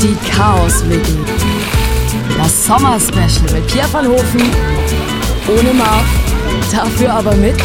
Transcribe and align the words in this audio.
Die 0.00 0.16
Chaos 0.30 0.88
WG. 0.88 1.02
Das 2.36 2.66
Sommer 2.66 3.00
Special 3.00 3.52
mit 3.52 3.66
Pierre 3.66 3.92
van 3.92 4.06
Hofen. 4.06 4.42
Ohne 5.48 5.72
Marv. 5.74 6.04
Dafür 6.70 7.14
aber 7.14 7.34
mit. 7.34 7.56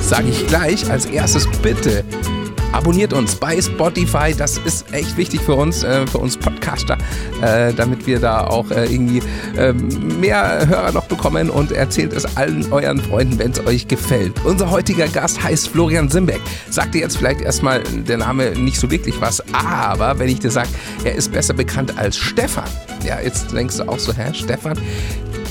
Sage 0.00 0.28
ich 0.30 0.46
gleich 0.46 0.90
als 0.90 1.04
erstes 1.04 1.46
bitte. 1.60 2.02
Abonniert 2.74 3.12
uns 3.12 3.36
bei 3.36 3.62
Spotify, 3.62 4.34
das 4.36 4.58
ist 4.58 4.92
echt 4.92 5.16
wichtig 5.16 5.40
für 5.40 5.54
uns, 5.54 5.84
äh, 5.84 6.04
für 6.08 6.18
uns 6.18 6.36
Podcaster, 6.36 6.98
äh, 7.40 7.72
damit 7.72 8.04
wir 8.04 8.18
da 8.18 8.48
auch 8.48 8.68
äh, 8.72 8.92
irgendwie 8.92 9.22
äh, 9.56 9.72
mehr 9.72 10.66
Hörer 10.66 10.90
noch 10.90 11.04
bekommen 11.04 11.50
und 11.50 11.70
erzählt 11.70 12.12
es 12.12 12.36
allen 12.36 12.72
euren 12.72 13.00
Freunden, 13.00 13.38
wenn 13.38 13.52
es 13.52 13.64
euch 13.64 13.86
gefällt. 13.86 14.44
Unser 14.44 14.72
heutiger 14.72 15.06
Gast 15.06 15.40
heißt 15.40 15.68
Florian 15.68 16.10
Simbeck. 16.10 16.40
Sagt 16.68 16.96
dir 16.96 17.02
jetzt 17.02 17.16
vielleicht 17.16 17.42
erstmal 17.42 17.80
der 17.84 18.18
Name 18.18 18.50
nicht 18.58 18.80
so 18.80 18.90
wirklich 18.90 19.20
was, 19.20 19.40
aber 19.52 20.18
wenn 20.18 20.28
ich 20.28 20.40
dir 20.40 20.50
sage, 20.50 20.68
er 21.04 21.14
ist 21.14 21.30
besser 21.30 21.54
bekannt 21.54 21.96
als 21.96 22.16
Stefan. 22.16 22.68
Ja, 23.06 23.20
jetzt 23.20 23.52
denkst 23.52 23.76
du 23.76 23.88
auch 23.88 24.00
so, 24.00 24.12
hä, 24.12 24.34
Stefan? 24.34 24.76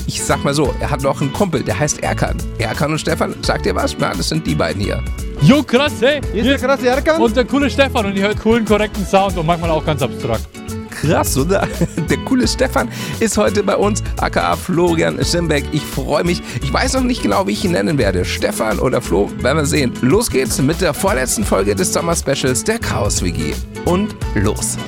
Ich 0.06 0.22
sag 0.22 0.44
mal 0.44 0.52
so, 0.52 0.74
er 0.78 0.90
hat 0.90 1.00
noch 1.00 1.22
einen 1.22 1.32
Kumpel, 1.32 1.62
der 1.62 1.78
heißt 1.78 2.02
Erkan. 2.02 2.36
Erkan 2.58 2.92
und 2.92 2.98
Stefan, 2.98 3.34
sagt 3.40 3.64
ihr 3.64 3.74
was? 3.74 3.96
Na, 3.98 4.12
das 4.12 4.28
sind 4.28 4.46
die 4.46 4.54
beiden 4.54 4.82
hier. 4.82 5.02
Jo, 5.46 5.62
krass, 5.62 5.92
hey. 6.00 6.22
Hier 6.32 6.42
ist 6.42 6.62
der 6.62 6.68
krasse 6.68 6.88
Erkan. 6.88 7.20
Und 7.20 7.36
der 7.36 7.44
coole 7.44 7.68
Stefan 7.68 8.06
und 8.06 8.16
ihr 8.16 8.22
hört 8.22 8.40
coolen, 8.40 8.64
korrekten 8.64 9.04
Sound 9.04 9.36
und 9.36 9.44
manchmal 9.44 9.70
auch 9.72 9.84
ganz 9.84 10.00
abstrakt. 10.00 10.48
Krass, 10.88 11.36
oder? 11.36 11.68
Der 12.08 12.16
coole 12.18 12.48
Stefan 12.48 12.88
ist 13.20 13.36
heute 13.36 13.62
bei 13.62 13.76
uns, 13.76 14.02
aka 14.16 14.56
Florian 14.56 15.22
Schimbeck. 15.22 15.66
Ich 15.72 15.82
freue 15.82 16.24
mich. 16.24 16.40
Ich 16.62 16.72
weiß 16.72 16.94
noch 16.94 17.02
nicht 17.02 17.22
genau, 17.22 17.46
wie 17.46 17.52
ich 17.52 17.62
ihn 17.62 17.72
nennen 17.72 17.98
werde. 17.98 18.24
Stefan 18.24 18.78
oder 18.78 19.02
Flo, 19.02 19.30
werden 19.42 19.58
wir 19.58 19.66
sehen. 19.66 19.92
Los 20.00 20.30
geht's 20.30 20.62
mit 20.62 20.80
der 20.80 20.94
vorletzten 20.94 21.44
Folge 21.44 21.74
des 21.74 21.92
Sommer-Specials 21.92 22.64
der 22.64 22.78
Chaos 22.78 23.22
WG. 23.22 23.52
Und 23.84 24.16
los. 24.34 24.78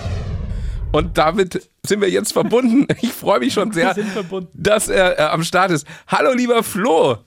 Und 0.90 1.18
damit 1.18 1.68
sind 1.82 2.00
wir 2.00 2.08
jetzt 2.08 2.32
verbunden. 2.32 2.86
Ich 3.02 3.12
freue 3.12 3.40
mich 3.40 3.52
schon 3.52 3.72
sehr, 3.72 3.94
dass 4.54 4.88
er 4.88 5.18
äh, 5.18 5.22
am 5.24 5.42
Start 5.42 5.70
ist. 5.70 5.86
Hallo, 6.06 6.32
lieber 6.32 6.62
Flo. 6.62 7.18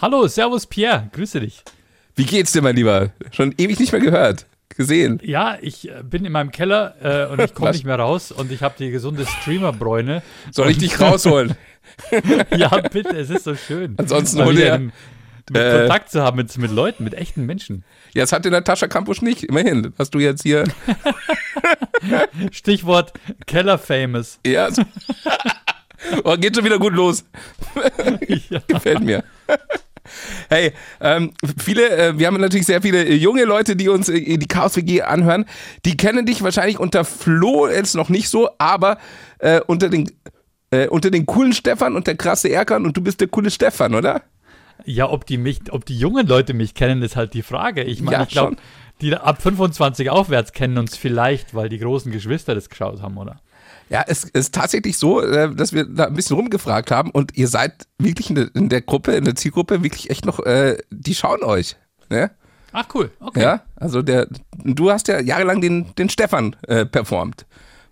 Hallo, 0.00 0.26
Servus 0.26 0.66
Pierre, 0.66 1.08
grüße 1.12 1.38
dich. 1.38 1.62
Wie 2.14 2.24
geht's 2.24 2.52
dir, 2.52 2.62
mein 2.62 2.76
Lieber? 2.76 3.10
Schon 3.30 3.54
ewig 3.58 3.80
nicht 3.80 3.92
mehr 3.92 4.00
gehört, 4.00 4.46
gesehen. 4.76 5.20
Ja, 5.22 5.56
ich 5.60 5.88
äh, 5.88 6.02
bin 6.02 6.24
in 6.24 6.32
meinem 6.32 6.50
Keller 6.50 6.94
äh, 7.02 7.32
und 7.32 7.40
ich 7.40 7.54
komme 7.54 7.70
nicht 7.70 7.84
mehr 7.84 7.98
raus 7.98 8.32
und 8.32 8.52
ich 8.52 8.62
habe 8.62 8.74
die 8.78 8.90
gesunde 8.90 9.26
Streamerbräune. 9.26 10.22
Soll 10.50 10.70
ich 10.70 10.78
dich 10.78 11.00
rausholen? 11.00 11.54
ja, 12.56 12.68
bitte, 12.88 13.16
es 13.16 13.30
ist 13.30 13.44
so 13.44 13.54
schön. 13.54 13.94
Ansonsten 13.98 14.44
hol 14.44 14.54
dir- 14.54 14.90
mit 15.50 15.60
äh, 15.60 15.78
Kontakt 15.80 16.10
zu 16.10 16.22
haben 16.22 16.36
mit, 16.36 16.56
mit 16.56 16.70
Leuten, 16.70 17.04
mit 17.04 17.14
echten 17.14 17.46
Menschen. 17.46 17.84
Ja, 18.14 18.22
das 18.22 18.32
hatte 18.32 18.50
Natascha 18.50 18.86
Kampusch 18.86 19.22
nicht. 19.22 19.44
Immerhin. 19.44 19.92
Hast 19.98 20.14
du 20.14 20.18
jetzt 20.18 20.42
hier. 20.42 20.64
Stichwort 22.52 23.12
Keller 23.46 23.78
Famous. 23.78 24.38
Ja. 24.46 24.68
oh, 26.24 26.36
geht 26.36 26.54
schon 26.54 26.64
wieder 26.64 26.78
gut 26.78 26.94
los. 26.94 27.24
Ja. 28.48 28.60
Gefällt 28.68 29.00
mir. 29.00 29.24
Hey, 30.48 30.72
ähm, 31.00 31.32
viele, 31.58 31.88
äh, 31.90 32.18
wir 32.18 32.26
haben 32.26 32.40
natürlich 32.40 32.66
sehr 32.66 32.82
viele 32.82 33.12
junge 33.12 33.44
Leute, 33.44 33.76
die 33.76 33.88
uns 33.88 34.08
äh, 34.08 34.36
die 34.38 34.48
Chaos 34.48 34.76
WG 34.76 35.02
anhören. 35.02 35.44
Die 35.84 35.96
kennen 35.96 36.26
dich 36.26 36.42
wahrscheinlich 36.42 36.78
unter 36.78 37.04
Flo 37.04 37.68
jetzt 37.68 37.94
noch 37.94 38.08
nicht 38.08 38.28
so, 38.28 38.50
aber 38.58 38.98
äh, 39.38 39.60
unter 39.66 39.88
den 39.88 40.10
äh, 40.70 40.88
unter 40.88 41.10
den 41.10 41.26
coolen 41.26 41.52
Stefan 41.52 41.96
und 41.96 42.06
der 42.06 42.16
krasse 42.16 42.50
Erkan 42.50 42.84
und 42.86 42.96
du 42.96 43.02
bist 43.02 43.20
der 43.20 43.28
coole 43.28 43.50
Stefan, 43.50 43.94
oder? 43.94 44.22
Ja, 44.84 45.08
ob 45.08 45.26
die 45.26 45.38
mich, 45.38 45.60
ob 45.70 45.84
die 45.84 45.96
jungen 45.96 46.26
Leute 46.26 46.54
mich 46.54 46.74
kennen, 46.74 47.02
ist 47.02 47.14
halt 47.14 47.34
die 47.34 47.42
Frage. 47.42 47.82
Ich 47.84 48.00
meine, 48.00 48.16
Ja, 48.18 48.22
ich 48.24 48.30
glaube, 48.30 48.56
die 49.00 49.14
ab 49.14 49.42
25 49.42 50.10
aufwärts 50.10 50.52
kennen 50.52 50.78
uns 50.78 50.96
vielleicht, 50.96 51.54
weil 51.54 51.68
die 51.68 51.78
großen 51.78 52.10
Geschwister 52.10 52.54
das 52.54 52.68
geschaut 52.68 53.02
haben, 53.02 53.18
oder? 53.18 53.40
Ja, 53.92 54.04
es 54.06 54.24
ist 54.24 54.54
tatsächlich 54.54 54.98
so, 54.98 55.20
äh, 55.20 55.54
dass 55.54 55.72
wir 55.74 55.84
da 55.84 56.06
ein 56.06 56.14
bisschen 56.14 56.36
rumgefragt 56.36 56.90
haben 56.90 57.10
und 57.10 57.36
ihr 57.36 57.46
seid 57.46 57.86
wirklich 57.98 58.30
in 58.30 58.68
der, 58.70 58.80
Gruppe, 58.80 59.12
in 59.12 59.24
der 59.24 59.34
Zielgruppe 59.34 59.82
wirklich 59.82 60.08
echt 60.10 60.24
noch, 60.24 60.38
äh, 60.40 60.78
die 60.90 61.14
schauen 61.14 61.42
euch. 61.44 61.76
Ne? 62.08 62.30
Ach 62.72 62.86
cool, 62.94 63.10
okay. 63.20 63.42
Ja, 63.42 63.62
also 63.76 64.00
der, 64.00 64.28
du 64.64 64.90
hast 64.90 65.08
ja 65.08 65.20
jahrelang 65.20 65.60
den, 65.60 65.94
den 65.96 66.08
Stefan 66.08 66.56
äh, 66.66 66.86
performt. 66.86 67.44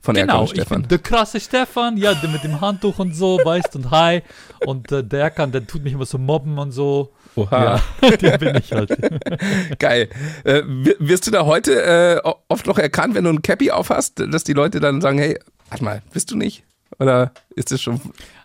Von 0.03 0.15
Genau, 0.15 0.41
und 0.41 0.55
bin 0.55 0.63
Stefan. 0.63 0.89
der 0.89 0.99
krasse 1.01 1.39
Stefan, 1.39 1.99
ja, 1.99 2.15
der 2.15 2.31
mit 2.31 2.43
dem 2.43 2.59
Handtuch 2.63 2.99
und 2.99 3.15
so, 3.15 3.39
weißt 3.45 3.77
und 3.77 3.91
hi. 3.91 4.23
Und 4.65 4.91
äh, 4.91 5.05
der 5.05 5.29
kann, 5.31 5.53
der 5.53 5.67
tut 5.67 5.85
mich 5.85 5.93
immer 5.93 6.07
so 6.07 6.17
mobben 6.17 6.59
und 6.59 6.73
so. 6.73 7.13
Oha, 7.37 7.79
Ja, 8.01 8.11
der 8.17 8.39
bin 8.39 8.57
ich 8.57 8.73
halt. 8.73 8.97
geil. 9.79 10.09
Äh, 10.45 10.63
wi- 10.67 10.97
wirst 10.99 11.27
du 11.27 11.31
da 11.31 11.45
heute 11.45 11.83
äh, 11.83 12.31
oft 12.49 12.67
noch 12.67 12.79
erkannt, 12.79 13.15
wenn 13.15 13.25
du 13.25 13.31
ein 13.31 13.43
Cappy 13.43 13.71
aufhast, 13.71 14.21
dass 14.31 14.43
die 14.45 14.55
Leute 14.55 14.81
dann 14.81 15.03
sagen, 15.03 15.19
hey, 15.19 15.39
warte 15.71 15.85
mal, 15.85 16.03
bist 16.13 16.31
du 16.31 16.37
nicht? 16.37 16.65
Oder 16.99 17.33
ist 17.57 17.73
es 17.73 17.81
schon 17.81 18.01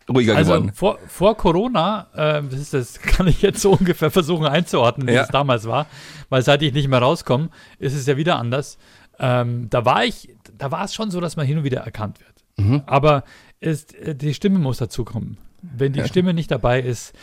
ruhiger 0.08 0.36
Also 0.36 0.54
geworden? 0.54 0.72
vor, 0.74 1.00
vor 1.08 1.36
Corona, 1.36 2.08
äh, 2.14 2.42
das, 2.44 2.60
ist, 2.60 2.74
das 2.74 3.00
kann 3.02 3.28
ich 3.28 3.42
jetzt 3.42 3.62
so 3.62 3.72
ungefähr 3.72 4.12
versuchen 4.12 4.46
einzuordnen, 4.46 5.08
wie 5.08 5.14
Ja. 5.14 5.24
es 5.24 5.30
damals 5.30 5.66
war, 5.66 5.88
weil 6.30 6.42
seit 6.44 6.62
ich 6.62 6.74
nicht 6.74 6.88
mehr 6.88 7.00
rauskomme, 7.00 7.50
ist 7.80 7.94
es 7.96 8.06
ja 8.06 8.16
wieder 8.18 8.38
anders. 8.38 8.78
Ähm, 9.20 9.70
da 9.70 9.84
war 9.86 10.06
ich, 10.06 10.30
da 10.58 10.72
war 10.72 10.84
es 10.86 10.94
schon 10.94 11.10
so, 11.12 11.20
dass 11.22 11.36
man 11.38 11.46
hin 11.46 11.58
und 11.58 11.64
wieder 11.64 11.82
erkannt 11.82 12.20
wird. 12.20 12.36
Mhm. 12.58 12.84
Aber 12.86 13.24
ist, 13.60 13.96
äh, 13.96 14.16
die 14.16 14.34
Stimme 14.34 14.60
muss 14.60 14.78
dazukommen. 14.78 15.38
Wenn 15.62 15.94
die 15.94 16.04
Stimme 16.04 16.34
nicht 16.36 16.52
dabei 16.52 16.80
ist 16.82 17.14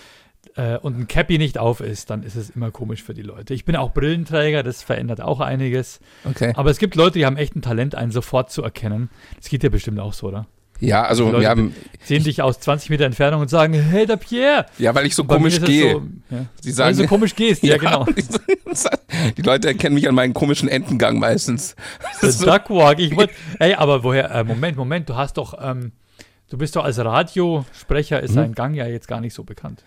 äh, 0.56 0.76
und 0.78 0.98
ein 0.98 1.08
Cappy 1.08 1.38
nicht 1.38 1.58
auf 1.58 1.80
ist, 1.80 2.10
dann 2.10 2.22
ist 2.22 2.36
es 2.36 2.50
immer 2.50 2.70
komisch 2.70 3.02
für 3.02 3.14
die 3.14 3.22
Leute. 3.22 3.54
Ich 3.54 3.64
bin 3.64 3.76
auch 3.76 3.92
Brillenträger, 3.92 4.62
das 4.62 4.82
verändert 4.82 5.20
auch 5.20 5.40
einiges. 5.40 6.00
Okay. 6.24 6.52
Aber 6.56 6.70
es 6.70 6.78
gibt 6.78 6.94
Leute, 6.94 7.18
die 7.18 7.26
haben 7.26 7.36
echt 7.36 7.56
ein 7.56 7.62
Talent, 7.62 7.94
einen 7.94 8.12
sofort 8.12 8.50
zu 8.50 8.62
erkennen. 8.62 9.10
Das 9.36 9.48
geht 9.48 9.62
ja 9.62 9.68
bestimmt 9.68 10.00
auch 10.00 10.12
so, 10.12 10.28
oder? 10.28 10.46
Ja, 10.82 11.04
also 11.04 11.26
Leute 11.26 11.42
wir 11.42 11.48
haben, 11.48 11.74
Sehen 12.02 12.24
dich 12.24 12.42
aus 12.42 12.58
20 12.58 12.90
Meter 12.90 13.04
Entfernung 13.04 13.40
und 13.40 13.48
sagen, 13.48 13.72
hey, 13.72 14.04
der 14.04 14.16
Pierre. 14.16 14.66
ja, 14.78 14.92
weil 14.94 15.06
ich 15.06 15.14
so 15.14 15.22
komisch 15.22 15.60
gehe. 15.60 15.92
So, 15.92 16.02
ja. 16.30 16.46
Sie 16.60 16.70
Weil 16.70 16.74
sagen, 16.74 16.96
du 16.96 17.02
so 17.04 17.08
komisch 17.08 17.36
gehst, 17.36 17.62
ja, 17.62 17.76
genau. 17.76 18.04
die, 19.36 19.42
Leute 19.42 19.68
erkennen 19.68 19.94
mich 19.94 20.08
an 20.08 20.16
meinem 20.16 20.34
komischen 20.34 20.68
Entengang 20.68 21.20
meistens. 21.20 21.76
Der 22.20 22.32
Duckwalk. 22.58 22.98
Ich 22.98 23.14
wollte, 23.14 23.32
ey, 23.60 23.74
aber 23.74 24.02
woher, 24.02 24.32
äh, 24.32 24.42
Moment, 24.42 24.76
Moment, 24.76 25.08
du 25.08 25.14
hast 25.14 25.36
doch, 25.36 25.54
ähm, 25.62 25.92
du 26.52 26.58
bist 26.58 26.76
doch 26.76 26.84
als 26.84 26.98
Radiosprecher, 26.98 28.20
ist 28.20 28.36
dein 28.36 28.54
Gang 28.54 28.74
ja 28.74 28.86
jetzt 28.86 29.08
gar 29.08 29.20
nicht 29.22 29.32
so 29.32 29.42
bekannt. 29.42 29.82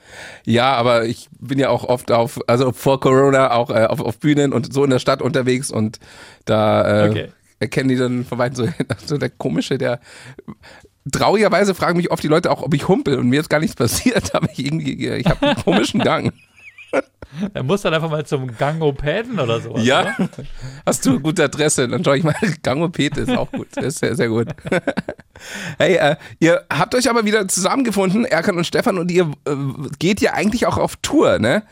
Ja, 0.46 0.74
aber 0.74 1.06
ich 1.06 1.30
bin 1.40 1.60
ja 1.60 1.70
auch 1.70 1.84
oft 1.84 2.12
auf, 2.12 2.40
also 2.48 2.72
vor 2.72 3.00
Corona 3.00 3.52
auch 3.52 3.70
äh, 3.70 3.86
auf, 3.86 4.00
auf 4.02 4.18
Bühnen 4.18 4.52
und 4.52 4.74
so 4.74 4.84
in 4.84 4.90
der 4.90 5.00
Stadt 5.00 5.22
unterwegs 5.22 5.70
und 5.70 6.00
da 6.46 7.06
äh, 7.06 7.10
Okay. 7.10 7.28
erkennen 7.60 7.90
die 7.90 7.96
dann 7.96 8.26
von 8.26 8.40
weitem 8.40 8.56
so, 8.56 8.68
so 9.06 9.18
der 9.20 9.30
komische, 9.30 9.78
der 9.78 10.00
traurigerweise 11.12 11.76
fragen 11.76 11.98
mich 11.98 12.10
oft 12.12 12.24
die 12.24 12.28
Leute 12.28 12.50
auch, 12.50 12.64
ob 12.64 12.74
ich 12.74 12.88
humpel 12.88 13.20
und 13.20 13.30
mir 13.30 13.42
ist 13.42 13.50
gar 13.50 13.60
nichts 13.60 13.76
passiert, 13.76 14.34
aber 14.36 14.50
ich 14.52 14.66
irgendwie, 14.66 15.08
ich 15.08 15.28
habe 15.28 15.46
einen 15.46 15.64
komischen 15.64 16.00
Gang. 16.00 16.34
Er 17.54 17.64
muss 17.64 17.82
dann 17.82 17.94
einfach 17.94 18.10
mal 18.10 18.26
zum 18.26 18.56
Gangopäden 18.56 19.40
oder 19.40 19.60
sowas. 19.60 19.86
Ja, 19.86 20.02
Oder? 20.02 20.30
hast 20.86 21.06
du 21.06 21.12
eine 21.12 21.20
gute 21.20 21.44
Adresse? 21.44 21.88
Dann 21.88 22.04
schaue 22.04 22.18
ich 22.18 22.24
mal. 22.24 22.36
Gangopete 22.64 23.22
ist 23.22 23.36
auch 23.36 23.52
gut. 23.52 23.68
Das 23.74 23.86
ist 23.86 24.00
sehr, 24.00 24.16
sehr 24.16 24.30
gut. 24.30 24.48
Hey, 25.78 25.96
äh, 25.96 26.16
ihr 26.40 26.64
habt 26.70 26.96
euch 26.96 27.10
aber 27.10 27.26
wieder 27.26 27.46
zusammengefunden, 27.50 28.24
Erkan 28.24 28.56
und 28.56 28.64
Stefan, 28.64 28.98
und 28.98 29.12
ihr 29.12 29.30
äh, 29.46 29.54
geht 30.00 30.22
ja 30.22 30.32
eigentlich 30.34 30.66
auch 30.66 30.78
auf 30.78 30.96
Tour, 31.02 31.40
ne? 31.40 31.64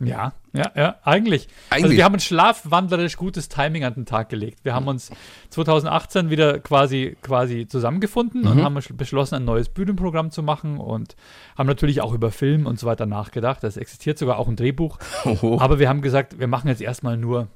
Ja, 0.00 0.32
ja, 0.52 0.70
ja, 0.74 0.96
eigentlich. 1.04 1.46
Also 1.68 1.84
Eigentlich. 1.84 1.98
wir 1.98 2.04
haben 2.04 2.14
ein 2.14 2.20
schlafwandlerisch 2.20 3.16
gutes 3.16 3.48
Timing 3.48 3.84
an 3.84 3.94
den 3.94 4.06
Tag 4.06 4.28
gelegt. 4.30 4.64
Wir 4.64 4.74
haben 4.74 4.88
uns 4.88 5.10
2018 5.50 6.30
wieder 6.30 6.58
quasi, 6.58 7.16
quasi 7.22 7.66
zusammengefunden 7.68 8.42
Mhm. 8.42 8.46
und 8.48 8.62
haben 8.64 8.78
beschlossen, 8.96 9.34
ein 9.36 9.44
neues 9.44 9.68
Bühnenprogramm 9.68 10.30
zu 10.30 10.42
machen 10.42 10.78
und 10.78 11.16
haben 11.56 11.66
natürlich 11.66 12.00
auch 12.00 12.12
über 12.14 12.30
Film 12.30 12.66
und 12.66 12.78
so 12.78 12.86
weiter 12.86 13.06
nachgedacht. 13.06 13.62
Es 13.64 13.76
existiert 13.76 14.18
sogar 14.18 14.38
auch 14.38 14.48
ein 14.48 14.56
Drehbuch. 14.56 14.98
Oh. 15.42 15.58
Aber 15.60 15.78
wir 15.78 15.88
haben 15.88 16.00
gesagt, 16.02 16.38
wir 16.38 16.46
machen 16.48 16.68
jetzt 16.68 16.80
erstmal 16.80 17.16
nur, 17.16 17.48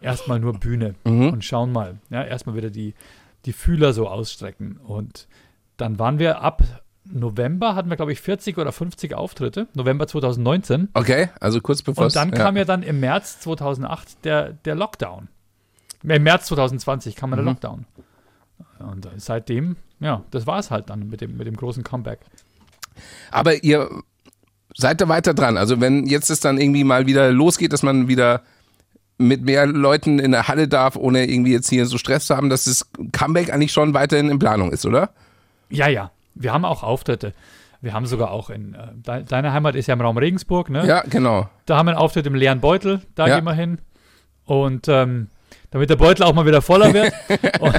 erstmal 0.00 0.38
nur 0.40 0.52
Bühne 0.54 0.94
Mhm. 1.04 1.30
und 1.30 1.44
schauen 1.44 1.72
mal. 1.72 1.98
Ja, 2.10 2.22
erstmal 2.22 2.54
wieder 2.54 2.70
die, 2.70 2.94
die 3.46 3.52
Fühler 3.52 3.92
so 3.92 4.08
ausstrecken. 4.08 4.76
Und 4.78 5.26
dann 5.78 5.98
waren 5.98 6.18
wir 6.18 6.42
ab 6.42 6.62
November, 7.10 7.74
hatten 7.74 7.88
wir, 7.90 7.96
glaube 7.96 8.12
ich, 8.12 8.20
40 8.20 8.58
oder 8.58 8.72
50 8.72 9.14
Auftritte. 9.14 9.66
November 9.74 10.06
2019. 10.06 10.88
Okay, 10.94 11.28
also 11.40 11.60
kurz 11.60 11.82
bevor 11.82 12.04
Und 12.06 12.16
dann 12.16 12.30
kam 12.30 12.56
ja 12.56 12.64
dann 12.64 12.82
im 12.82 13.00
März 13.00 13.40
2008 13.40 14.24
der, 14.24 14.52
der 14.52 14.74
Lockdown. 14.74 15.28
Äh, 16.06 16.16
Im 16.16 16.22
März 16.22 16.46
2020 16.46 17.16
kam 17.16 17.30
ja 17.30 17.36
der 17.36 17.42
Mhm. 17.44 17.48
Lockdown. 17.50 17.84
Und 18.78 19.06
äh, 19.06 19.10
seitdem, 19.16 19.76
ja, 20.00 20.22
das 20.30 20.46
war 20.46 20.58
es 20.58 20.70
halt 20.70 20.90
dann 20.90 21.08
mit 21.08 21.20
dem, 21.20 21.36
mit 21.36 21.46
dem 21.46 21.56
großen 21.56 21.82
Comeback. 21.82 22.20
Aber 23.30 23.62
ihr 23.64 23.88
seid 24.76 25.00
da 25.00 25.08
weiter 25.08 25.34
dran. 25.34 25.56
Also 25.56 25.80
wenn 25.80 26.06
jetzt 26.06 26.30
es 26.30 26.40
dann 26.40 26.58
irgendwie 26.58 26.84
mal 26.84 27.06
wieder 27.06 27.30
losgeht, 27.32 27.72
dass 27.72 27.82
man 27.82 28.08
wieder 28.08 28.42
mit 29.18 29.42
mehr 29.42 29.66
Leuten 29.66 30.20
in 30.20 30.30
der 30.30 30.46
Halle 30.46 30.68
darf, 30.68 30.94
ohne 30.94 31.28
irgendwie 31.28 31.52
jetzt 31.52 31.68
hier 31.68 31.86
so 31.86 31.98
Stress 31.98 32.26
zu 32.26 32.36
haben, 32.36 32.50
dass 32.50 32.64
das 32.64 32.86
Comeback 33.12 33.52
eigentlich 33.52 33.72
schon 33.72 33.92
weiterhin 33.94 34.30
in 34.30 34.38
Planung 34.38 34.70
ist, 34.70 34.86
oder? 34.86 35.10
Ja, 35.70 35.88
ja, 35.88 36.12
wir 36.38 36.52
haben 36.52 36.64
auch 36.64 36.82
Auftritte. 36.82 37.34
Wir 37.80 37.92
haben 37.92 38.06
sogar 38.06 38.32
auch 38.32 38.50
in, 38.50 38.74
äh, 38.74 38.88
de 38.94 39.24
deine 39.24 39.52
Heimat 39.52 39.76
ist 39.76 39.86
ja 39.86 39.94
im 39.94 40.00
Raum 40.00 40.18
Regensburg, 40.18 40.68
ne? 40.70 40.84
Ja, 40.86 41.02
genau. 41.02 41.48
Da 41.66 41.76
haben 41.76 41.86
wir 41.86 41.92
einen 41.92 42.00
Auftritt 42.00 42.26
im 42.26 42.34
leeren 42.34 42.60
Beutel, 42.60 43.02
da 43.14 43.28
Ja. 43.28 43.36
gehen 43.36 43.44
wir 43.44 43.54
hin. 43.54 43.78
Und 44.44 44.88
ähm, 44.88 45.28
damit 45.70 45.90
der 45.90 45.96
Beutel 45.96 46.24
auch 46.24 46.32
mal 46.32 46.46
wieder 46.46 46.62
voller 46.62 46.92
wird. 46.94 47.12
und, 47.60 47.74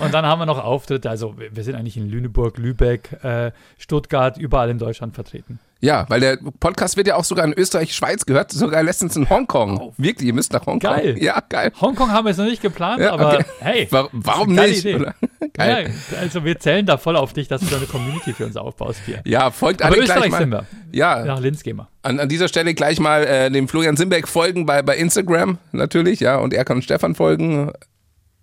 und, 0.00 0.14
dann 0.14 0.26
haben 0.26 0.38
wir 0.38 0.46
noch 0.46 0.62
Auftritte. 0.62 1.08
Also 1.10 1.34
wir 1.36 1.64
sind 1.64 1.74
eigentlich 1.74 1.96
in 1.96 2.08
Lüneburg, 2.08 2.58
Lübeck, 2.58 3.24
äh, 3.24 3.52
Stuttgart, 3.78 4.36
überall 4.36 4.70
in 4.70 4.78
Deutschland 4.78 5.14
vertreten. 5.14 5.58
Ja, 5.80 6.06
weil 6.08 6.20
der 6.20 6.38
Podcast 6.58 6.96
wird 6.96 7.06
ja 7.06 7.16
auch 7.16 7.24
sogar 7.24 7.44
in 7.44 7.52
Österreich, 7.52 7.94
Schweiz 7.94 8.24
gehört, 8.24 8.50
sogar 8.50 8.82
letztens 8.82 9.14
in 9.14 9.28
Hongkong. 9.28 9.78
Oh. 9.78 9.94
Wirklich, 9.98 10.26
ihr 10.26 10.32
müsst 10.32 10.52
nach 10.52 10.64
Hongkong. 10.64 10.90
Geil. 10.90 11.22
Ja, 11.22 11.42
geil. 11.46 11.70
Hongkong 11.78 12.10
haben 12.10 12.24
wir 12.24 12.30
jetzt 12.30 12.38
noch 12.38 12.46
nicht 12.46 12.62
geplant, 12.62 13.00
ja, 13.00 13.12
aber 13.12 13.44
hey. 13.60 13.86
Warum, 13.90 14.10
warum 14.12 14.54
nicht? 14.54 14.84
geil. 15.52 15.94
Ja, 16.12 16.18
also 16.18 16.44
wir 16.44 16.58
zählen 16.58 16.86
da 16.86 16.96
voll 16.96 17.16
auf 17.16 17.34
dich, 17.34 17.48
dass 17.48 17.60
du 17.60 17.66
da 17.66 17.76
eine 17.76 17.86
Community 17.86 18.32
für 18.32 18.46
uns 18.46 18.56
aufbaust 18.56 19.02
hier. 19.04 19.20
Ja, 19.26 19.50
folgt 19.50 19.82
aber 19.82 19.94
alle 19.94 20.02
Österreich 20.02 20.30
gleich 20.30 20.30
mal. 20.30 20.38
sind 20.38 20.50
wir. 20.50 20.66
Ja. 20.92 21.24
Nach 21.24 21.40
Linz 21.40 21.62
gehen 21.62 21.76
wir. 21.76 21.88
An, 22.02 22.20
an 22.20 22.28
dieser 22.30 22.48
Stelle 22.48 22.72
gleich 22.72 22.98
mal 22.98 23.24
äh, 23.24 23.50
dem 23.50 23.68
Florian 23.68 23.98
Simbeck 23.98 24.28
folgen 24.28 24.64
bei, 24.64 24.80
bei 24.80 24.96
Instagram 24.96 25.58
natürlich, 25.72 26.20
ja, 26.20 26.36
und 26.36 26.54
Erkan 26.54 26.78
und 26.78 26.82
Stefan 26.82 27.14
folgen. 27.14 27.70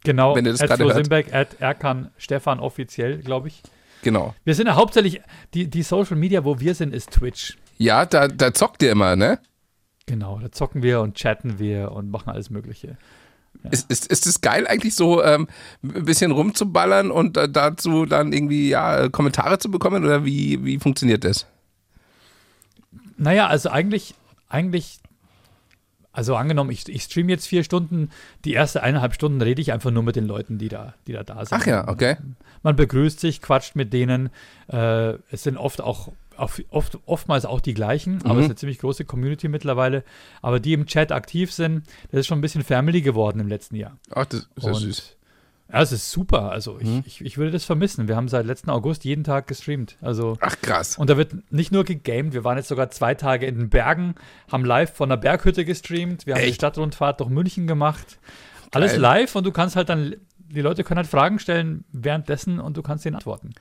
Genau, 0.03 0.35
wenn 0.35 0.45
ihr 0.45 0.51
das 0.51 0.61
at 0.61 0.67
gerade 0.67 0.83
hört. 0.83 0.95
Simbeck, 0.95 1.33
at 1.33 1.59
Erkan 1.59 2.11
Stefan 2.17 2.59
offiziell, 2.59 3.19
glaube 3.19 3.47
ich. 3.47 3.63
Genau. 4.03 4.35
Wir 4.43 4.53
sind 4.53 4.67
ja 4.67 4.75
hauptsächlich, 4.75 5.21
die, 5.53 5.67
die 5.67 5.81
Social 5.81 6.17
Media, 6.17 6.43
wo 6.45 6.59
wir 6.59 6.75
sind, 6.75 6.93
ist 6.93 7.11
Twitch. 7.11 7.57
Ja, 7.77 8.05
da, 8.05 8.27
da 8.27 8.53
zockt 8.53 8.83
ihr 8.83 8.91
immer, 8.91 9.15
ne? 9.15 9.39
Genau, 10.05 10.39
da 10.39 10.51
zocken 10.51 10.83
wir 10.83 11.01
und 11.01 11.15
chatten 11.15 11.59
wir 11.59 11.91
und 11.91 12.11
machen 12.11 12.29
alles 12.29 12.49
Mögliche. 12.49 12.97
Ja. 13.63 13.69
Ist, 13.69 13.89
ist, 13.89 14.07
ist 14.07 14.25
es 14.25 14.41
geil, 14.41 14.67
eigentlich 14.67 14.95
so 14.95 15.23
ähm, 15.23 15.47
ein 15.81 16.05
bisschen 16.05 16.31
rumzuballern 16.31 17.11
und 17.11 17.37
äh, 17.37 17.47
dazu 17.47 18.05
dann 18.05 18.33
irgendwie 18.33 18.69
ja, 18.69 19.07
Kommentare 19.09 19.59
zu 19.59 19.71
bekommen 19.71 20.03
oder 20.03 20.25
wie, 20.25 20.63
wie 20.65 20.79
funktioniert 20.79 21.23
das? 21.23 21.47
Naja, 23.15 23.47
also 23.47 23.69
eigentlich, 23.69 24.15
eigentlich, 24.49 24.99
also 26.13 26.35
angenommen, 26.35 26.69
ich, 26.71 26.87
ich 26.87 27.03
streame 27.03 27.31
jetzt 27.31 27.47
vier 27.47 27.63
Stunden, 27.63 28.09
die 28.45 28.53
erste 28.53 28.81
eineinhalb 28.83 29.13
Stunden 29.15 29.41
rede 29.41 29.61
ich 29.61 29.73
einfach 29.73 29.91
nur 29.91 30.03
mit 30.03 30.15
den 30.15 30.25
Leuten, 30.25 30.57
die 30.59 30.69
da, 30.69 30.93
die 31.07 31.13
da, 31.13 31.23
da 31.23 31.45
sind. 31.45 31.57
Ach 31.59 31.65
ja, 31.65 31.87
okay. 31.87 32.15
Man 32.61 32.75
begrüßt 32.75 33.19
sich, 33.19 33.41
quatscht 33.41 33.75
mit 33.75 33.91
denen. 33.91 34.29
Äh, 34.67 35.13
es 35.31 35.43
sind 35.43 35.57
oft 35.57 35.81
auch 35.81 36.11
oft, 36.37 36.97
oftmals 37.05 37.45
auch 37.45 37.61
die 37.61 37.73
gleichen, 37.75 38.21
aber 38.23 38.33
Mhm. 38.35 38.39
es 38.39 38.45
ist 38.45 38.49
eine 38.51 38.55
ziemlich 38.55 38.79
große 38.79 39.05
Community 39.05 39.47
mittlerweile. 39.47 40.03
Aber 40.41 40.59
die 40.59 40.73
im 40.73 40.85
Chat 40.87 41.11
aktiv 41.11 41.51
sind, 41.51 41.85
das 42.11 42.21
ist 42.21 42.27
schon 42.27 42.39
ein 42.39 42.41
bisschen 42.41 42.63
Family 42.63 43.01
geworden 43.01 43.39
im 43.39 43.47
letzten 43.47 43.75
Jahr. 43.75 43.97
Ach, 44.11 44.25
das 44.25 44.47
ist 44.55 44.65
ja 44.65 44.73
süß. 44.73 45.15
Ja, 45.71 45.81
es 45.81 45.91
ist 45.91 46.11
super. 46.11 46.51
Also 46.51 46.77
ich, 46.79 46.87
Mhm. 46.87 47.03
ich, 47.05 47.21
ich 47.25 47.37
würde 47.37 47.51
das 47.51 47.63
vermissen. 47.65 48.07
Wir 48.07 48.15
haben 48.15 48.27
seit 48.27 48.45
letzten 48.45 48.69
August 48.69 49.05
jeden 49.05 49.23
Tag 49.23 49.47
gestreamt. 49.47 49.97
Also 50.01 50.37
Ach, 50.41 50.55
krass. 50.61 50.97
und 50.97 51.09
da 51.09 51.17
wird 51.17 51.33
nicht 51.51 51.71
nur 51.71 51.83
gegamed, 51.83 52.33
wir 52.33 52.43
waren 52.43 52.57
jetzt 52.57 52.67
sogar 52.67 52.89
zwei 52.91 53.15
Tage 53.15 53.45
in 53.47 53.57
den 53.57 53.69
Bergen, 53.69 54.15
haben 54.51 54.65
live 54.65 54.93
von 54.93 55.09
der 55.09 55.17
Berghütte 55.17 55.65
gestreamt, 55.65 56.25
wir 56.27 56.35
haben 56.35 56.41
die 56.41 56.47
Echt? 56.49 56.55
Stadtrundfahrt 56.57 57.19
durch 57.21 57.29
München 57.29 57.65
gemacht. 57.65 58.19
Alles 58.71 58.91
Geil. 58.93 59.01
live 59.01 59.35
und 59.35 59.45
du 59.45 59.51
kannst 59.51 59.75
halt 59.75 59.89
dann, 59.89 60.15
die 60.37 60.61
Leute 60.61 60.83
können 60.83 60.97
halt 60.97 61.07
Fragen 61.07 61.39
stellen 61.39 61.85
währenddessen 61.91 62.59
und 62.59 62.77
du 62.77 62.83
kannst 62.83 63.05
denen 63.05 63.15
antworten. 63.15 63.51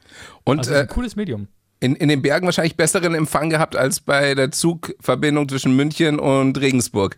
Und 0.45 0.59
Also 0.59 0.75
äh, 0.75 0.81
ein 0.81 0.89
cooles 0.89 1.17
Medium. 1.17 1.49
in, 1.81 1.95
in 1.97 2.09
den 2.09 2.21
Bergen 2.21 2.45
wahrscheinlich 2.47 2.77
besseren 2.77 3.15
Empfang 3.15 3.49
gehabt 3.49 3.75
als 3.77 4.01
bei 4.01 4.35
der 4.35 4.51
Zugverbindung 4.51 5.49
zwischen 5.49 5.75
München 5.77 6.19
und 6.19 6.59
Regensburg, 6.61 7.17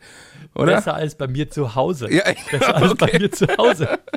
oder? 0.54 0.74
Besser 0.76 0.94
als 0.94 1.16
bei 1.16 1.26
mir 1.26 1.50
zu 1.50 1.74
Hause. 1.74 2.12
Ja, 2.12 2.22
Besser 2.50 2.76
als 2.76 2.94
bei 2.94 3.10
mir 3.18 3.32
zu 3.32 3.46
Hause. 3.56 3.88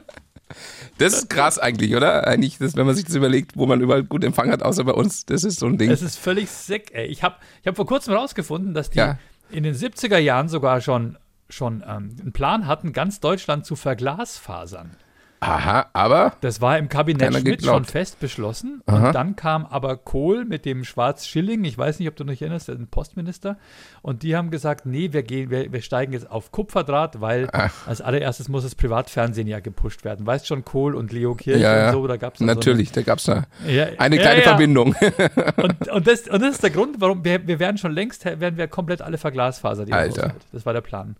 Das 0.97 1.13
ist 1.13 1.29
krass 1.29 1.59
eigentlich, 1.59 1.95
oder? 1.95 2.25
Eigentlich, 2.27 2.57
das, 2.57 2.75
wenn 2.75 2.85
man 2.85 2.95
sich 2.95 3.05
das 3.05 3.15
überlegt, 3.15 3.55
wo 3.55 3.65
man 3.65 3.81
überall 3.81 4.03
gut 4.03 4.23
Empfang 4.23 4.51
hat, 4.51 4.63
außer 4.63 4.83
bei 4.83 4.93
uns. 4.93 5.25
Das 5.25 5.43
ist 5.43 5.59
so 5.59 5.67
ein 5.67 5.77
Ding. 5.77 5.91
Es 5.91 6.01
ist 6.01 6.17
völlig 6.17 6.49
sick, 6.49 6.91
ey. 6.93 7.05
Ich 7.07 7.23
habe 7.23 7.35
ich 7.61 7.67
hab 7.67 7.75
vor 7.75 7.85
kurzem 7.85 8.13
rausgefunden, 8.13 8.73
dass 8.73 8.89
die 8.89 8.97
Ja. 8.99 9.17
in 9.51 9.63
den 9.63 9.75
70er 9.75 10.17
Jahren 10.17 10.47
sogar 10.49 10.81
schon, 10.81 11.17
schon 11.49 11.83
ähm, 11.87 12.15
einen 12.21 12.31
Plan 12.33 12.67
hatten, 12.67 12.93
ganz 12.93 13.19
Deutschland 13.19 13.65
zu 13.65 13.75
verglasfasern. 13.75 14.91
Aha, 15.39 15.87
aber 15.93 16.33
Das 16.41 16.61
war 16.61 16.77
im 16.77 16.89
Kabinett 16.89 17.35
Schmidt 17.35 17.63
schon 17.63 17.85
fest 17.85 18.19
beschlossen. 18.19 18.81
Aha. 18.87 19.07
Und 19.07 19.13
dann 19.13 19.35
kam 19.35 19.65
aber 19.65 19.95
Kohl 19.97 20.45
mit 20.45 20.65
dem 20.65 20.83
Schwarz-Schilling, 20.83 21.63
ich 21.63 21.77
weiß 21.77 21.99
nicht, 21.99 22.07
ob 22.07 22.15
du 22.15 22.23
dich 22.23 22.41
erinnerst, 22.41 22.67
der 22.67 22.75
ist 22.75 22.81
ein 22.81 22.87
Postminister. 22.87 23.57
Und 24.01 24.23
die 24.23 24.35
haben 24.35 24.49
gesagt, 24.49 24.85
nee, 24.85 25.13
wir, 25.13 25.21
gehen, 25.21 25.49
wir, 25.51 25.71
wir 25.71 25.81
steigen 25.81 26.13
jetzt 26.13 26.29
auf 26.31 26.51
Kupferdraht, 26.51 27.21
weil 27.21 27.49
Ach. 27.53 27.87
als 27.87 28.01
allererstes 28.01 28.49
muss 28.49 28.63
das 28.63 28.73
Privatfernsehen 28.73 29.47
ja 29.47 29.59
gepusht 29.59 30.03
werden. 30.03 30.25
Weißt 30.25 30.47
schon, 30.47 30.65
Kohl 30.65 30.95
und 30.95 31.11
Leo 31.11 31.35
Kirch 31.35 31.61
Ja, 31.61 31.87
und 31.87 31.93
so, 31.93 32.07
da 32.07 32.17
gab 32.17 32.35
es 32.35 32.39
natürlich, 32.39 32.91
da 32.91 33.03
gab 33.03 33.19
es 33.19 33.25
So 33.25 33.33
eine, 33.33 33.45
ja, 33.67 33.87
eine 33.99 34.15
ja, 34.15 34.21
kleine 34.21 34.41
ja. 34.41 34.47
Verbindung. 34.47 34.95
Und, 35.57 35.87
und, 35.91 36.07
das, 36.07 36.27
und 36.27 36.41
das 36.41 36.55
ist 36.55 36.63
der 36.63 36.69
Grund, 36.69 36.99
warum 36.99 37.23
wir, 37.23 37.47
wir 37.47 37.59
werden 37.59 37.77
schon 37.77 37.91
längst, 37.91 38.25
werden 38.25 38.57
wir 38.57 38.67
komplett 38.67 39.01
alle 39.01 39.17
verglasfasert. 39.17 39.87
die 39.87 39.93
Alter. 39.93 40.23
Haushalt. 40.23 40.45
Das 40.51 40.65
war 40.65 40.73
der 40.73 40.81
Plan. 40.81 41.15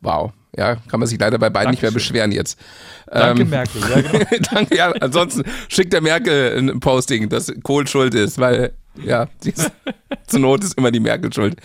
Wow. 0.00 0.32
Ja, 0.56 0.76
kann 0.88 1.00
man 1.00 1.06
sich 1.06 1.18
leider 1.20 1.38
bei 1.38 1.50
beiden 1.50 1.70
nicht 1.70 1.82
mehr 1.82 1.90
Dankeschön. 1.90 2.12
beschweren 2.14 2.32
jetzt. 2.32 2.58
Danke, 3.06 3.42
Ähm, 3.42 3.50
Merkel. 3.50 3.80
Ja, 3.90 4.00
genau. 4.00 4.24
Danke, 4.52 4.76
ja. 4.76 4.90
Ansonsten 4.92 5.42
schickt 5.68 5.92
der 5.92 6.00
Merkel 6.00 6.56
ein 6.58 6.80
Posting, 6.80 7.28
dass 7.28 7.52
Kohl 7.62 7.86
schuld 7.86 8.14
ist, 8.14 8.38
weil, 8.38 8.72
ja, 9.02 9.28
ist, 9.44 9.70
zur 10.26 10.40
Not 10.40 10.64
ist 10.64 10.78
immer 10.78 10.90
die 10.90 11.00
Merkel 11.00 11.30
schuld. 11.30 11.56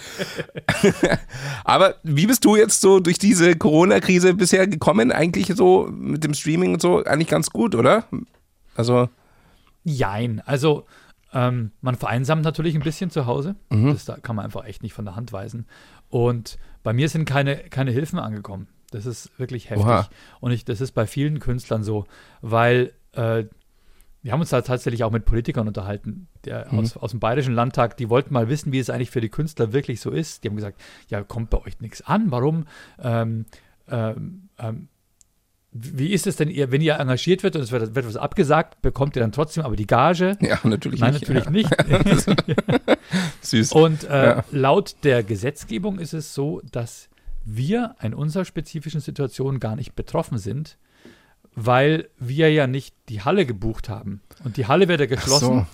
Aber 1.63 1.95
wie 2.03 2.27
bist 2.27 2.43
du 2.43 2.55
jetzt 2.57 2.81
so 2.81 2.99
durch 2.99 3.17
diese 3.17 3.55
Corona-Krise 3.55 4.33
bisher 4.33 4.67
gekommen? 4.67 5.11
Eigentlich 5.11 5.47
so 5.55 5.87
mit 5.91 6.23
dem 6.23 6.33
Streaming 6.33 6.73
und 6.73 6.81
so 6.81 7.03
eigentlich 7.03 7.29
ganz 7.29 7.49
gut, 7.49 7.75
oder? 7.75 8.05
Also, 8.75 9.09
Jein. 9.83 10.41
Also, 10.45 10.85
ähm, 11.33 11.71
man 11.81 11.95
vereinsamt 11.95 12.43
natürlich 12.43 12.75
ein 12.75 12.81
bisschen 12.81 13.09
zu 13.09 13.25
Hause. 13.25 13.55
Mhm. 13.69 13.91
Das 13.93 14.05
da 14.05 14.17
kann 14.17 14.35
man 14.35 14.45
einfach 14.45 14.65
echt 14.65 14.83
nicht 14.83 14.93
von 14.93 15.05
der 15.05 15.15
Hand 15.15 15.31
weisen. 15.33 15.65
Und 16.09 16.57
bei 16.83 16.93
mir 16.93 17.07
sind 17.09 17.25
keine, 17.25 17.55
keine 17.57 17.91
Hilfen 17.91 18.19
angekommen. 18.19 18.67
Das 18.91 19.05
ist 19.05 19.37
wirklich 19.39 19.69
heftig. 19.69 19.85
Oha. 19.85 20.09
Und 20.41 20.51
ich, 20.51 20.65
das 20.65 20.81
ist 20.81 20.91
bei 20.91 21.07
vielen 21.07 21.39
Künstlern 21.39 21.83
so, 21.83 22.05
weil 22.41 22.91
äh, 23.13 23.45
wir 24.23 24.33
haben 24.33 24.41
uns 24.41 24.49
da 24.49 24.61
tatsächlich 24.61 25.03
auch 25.03 25.11
mit 25.11 25.25
Politikern 25.25 25.67
unterhalten 25.67 26.27
der, 26.45 26.67
Mhm. 26.71 26.79
aus, 26.79 26.97
aus 26.97 27.11
dem 27.11 27.19
Bayerischen 27.19 27.53
Landtag. 27.55 27.97
Die 27.97 28.09
wollten 28.09 28.33
mal 28.33 28.49
wissen, 28.49 28.71
wie 28.71 28.79
es 28.79 28.89
eigentlich 28.89 29.09
für 29.09 29.21
die 29.21 29.29
Künstler 29.29 29.73
wirklich 29.73 29.99
so 30.01 30.11
ist. 30.11 30.43
Die 30.43 30.49
haben 30.49 30.55
gesagt, 30.57 30.79
ja, 31.07 31.23
kommt 31.23 31.49
bei 31.49 31.57
euch 31.59 31.79
nichts 31.79 32.01
an. 32.01 32.29
Warum? 32.31 32.65
Ähm, 32.99 33.45
ähm, 33.87 34.49
ähm, 34.59 34.89
wie 35.73 36.11
ist 36.11 36.27
es 36.27 36.35
denn, 36.35 36.49
ihr, 36.49 36.71
wenn 36.71 36.81
ihr 36.81 36.99
engagiert 36.99 37.43
wird 37.43 37.55
und 37.55 37.61
es 37.61 37.71
wird, 37.71 37.95
wird 37.95 38.05
was 38.05 38.17
abgesagt, 38.17 38.81
bekommt 38.81 39.15
ihr 39.15 39.21
dann 39.21 39.31
trotzdem 39.31 39.63
aber 39.63 39.75
die 39.77 39.87
Gage? 39.87 40.37
ja, 40.41 40.59
natürlich 40.63 40.99
Nein, 40.99 41.13
nicht. 41.13 41.27
natürlich 41.29 41.49
nicht. 41.49 41.69
Ja, 41.89 41.99
süß. 43.41 43.71
Und 43.71 44.03
äh, 44.03 44.25
Ja. 44.25 44.43
laut 44.51 44.95
der 45.03 45.23
Gesetzgebung 45.23 45.99
ist 45.99 46.13
es 46.13 46.33
so, 46.33 46.61
dass 46.71 47.09
wir 47.45 47.95
in 48.01 48.13
unserer 48.13 48.45
spezifischen 48.45 49.01
Situation 49.01 49.59
gar 49.59 49.75
nicht 49.75 49.95
betroffen 49.95 50.37
sind, 50.37 50.77
weil 51.55 52.09
wir 52.19 52.51
ja 52.51 52.67
nicht 52.67 52.95
die 53.09 53.21
Halle 53.21 53.45
gebucht 53.45 53.89
haben. 53.89 54.21
Und 54.43 54.57
die 54.57 54.67
Halle 54.67 54.87
wird 54.87 54.99
ja 54.99 55.05
geschlossen. 55.05 55.59
so. 55.59 55.65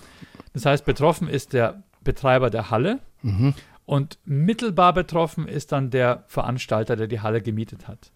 Das 0.54 0.64
heißt, 0.66 0.84
betroffen 0.84 1.28
ist 1.28 1.52
der 1.52 1.82
Betreiber 2.04 2.50
der 2.50 2.70
Halle 2.70 3.00
Mhm. 3.22 3.52
und 3.84 4.18
mittelbar 4.24 4.92
betroffen 4.92 5.48
ist 5.48 5.72
dann 5.72 5.90
der 5.90 6.22
Veranstalter, 6.28 6.94
der 6.94 7.08
die 7.08 7.20
Halle 7.20 7.42
gemietet 7.42 7.88
hat. 7.88 8.12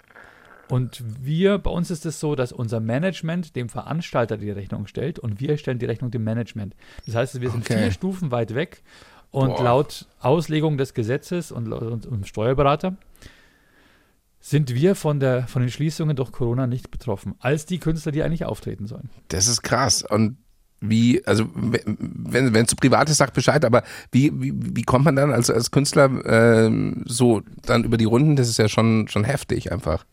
Und 0.72 1.04
wir, 1.22 1.58
bei 1.58 1.70
uns 1.70 1.90
ist 1.90 2.06
es 2.06 2.18
so, 2.18 2.34
dass 2.34 2.50
unser 2.50 2.80
Management 2.80 3.56
dem 3.56 3.68
Veranstalter 3.68 4.38
die 4.38 4.50
Rechnung 4.50 4.86
stellt 4.86 5.18
und 5.18 5.38
wir 5.38 5.58
stellen 5.58 5.78
die 5.78 5.84
Rechnung 5.84 6.10
dem 6.10 6.24
Management. 6.24 6.74
Das 7.04 7.14
heißt, 7.14 7.42
wir 7.42 7.50
sind 7.50 7.66
Okay. 7.66 7.76
vier 7.76 7.90
Stufen 7.90 8.30
weit 8.30 8.54
weg 8.54 8.82
und 9.30 9.48
Boah. 9.48 9.64
laut 9.64 10.06
Auslegung 10.20 10.78
des 10.78 10.94
Gesetzes 10.94 11.52
und 11.52 11.66
laut 11.66 11.82
unserem 11.82 12.24
Steuerberater 12.24 12.96
sind 14.40 14.74
wir 14.74 14.94
von, 14.94 15.20
der, 15.20 15.46
von 15.46 15.60
den 15.60 15.70
Schließungen 15.70 16.16
durch 16.16 16.32
Corona 16.32 16.66
nicht 16.66 16.90
betroffen, 16.90 17.34
als 17.38 17.66
die 17.66 17.78
Künstler, 17.78 18.10
die 18.10 18.22
eigentlich 18.22 18.46
auftreten 18.46 18.86
sollen. 18.86 19.10
Das 19.28 19.48
ist 19.48 19.60
krass. 19.60 20.02
Und 20.08 20.38
wie, 20.80 21.22
also 21.26 21.50
wenn 21.54 22.54
es 22.54 22.70
so 22.70 22.76
privat 22.76 23.10
ist, 23.10 23.18
sagt 23.18 23.34
Bescheid, 23.34 23.62
aber 23.66 23.82
wie, 24.10 24.32
wie, 24.40 24.54
wie 24.56 24.82
kommt 24.84 25.04
man 25.04 25.16
dann 25.16 25.32
als, 25.32 25.50
als 25.50 25.70
Künstler 25.70 26.10
ähm, 26.24 27.04
so 27.06 27.42
dann 27.66 27.84
über 27.84 27.98
die 27.98 28.06
Runden? 28.06 28.36
Das 28.36 28.48
ist 28.48 28.56
ja 28.56 28.70
schon, 28.70 29.06
schon 29.08 29.24
heftig 29.24 29.70
einfach. 29.70 30.06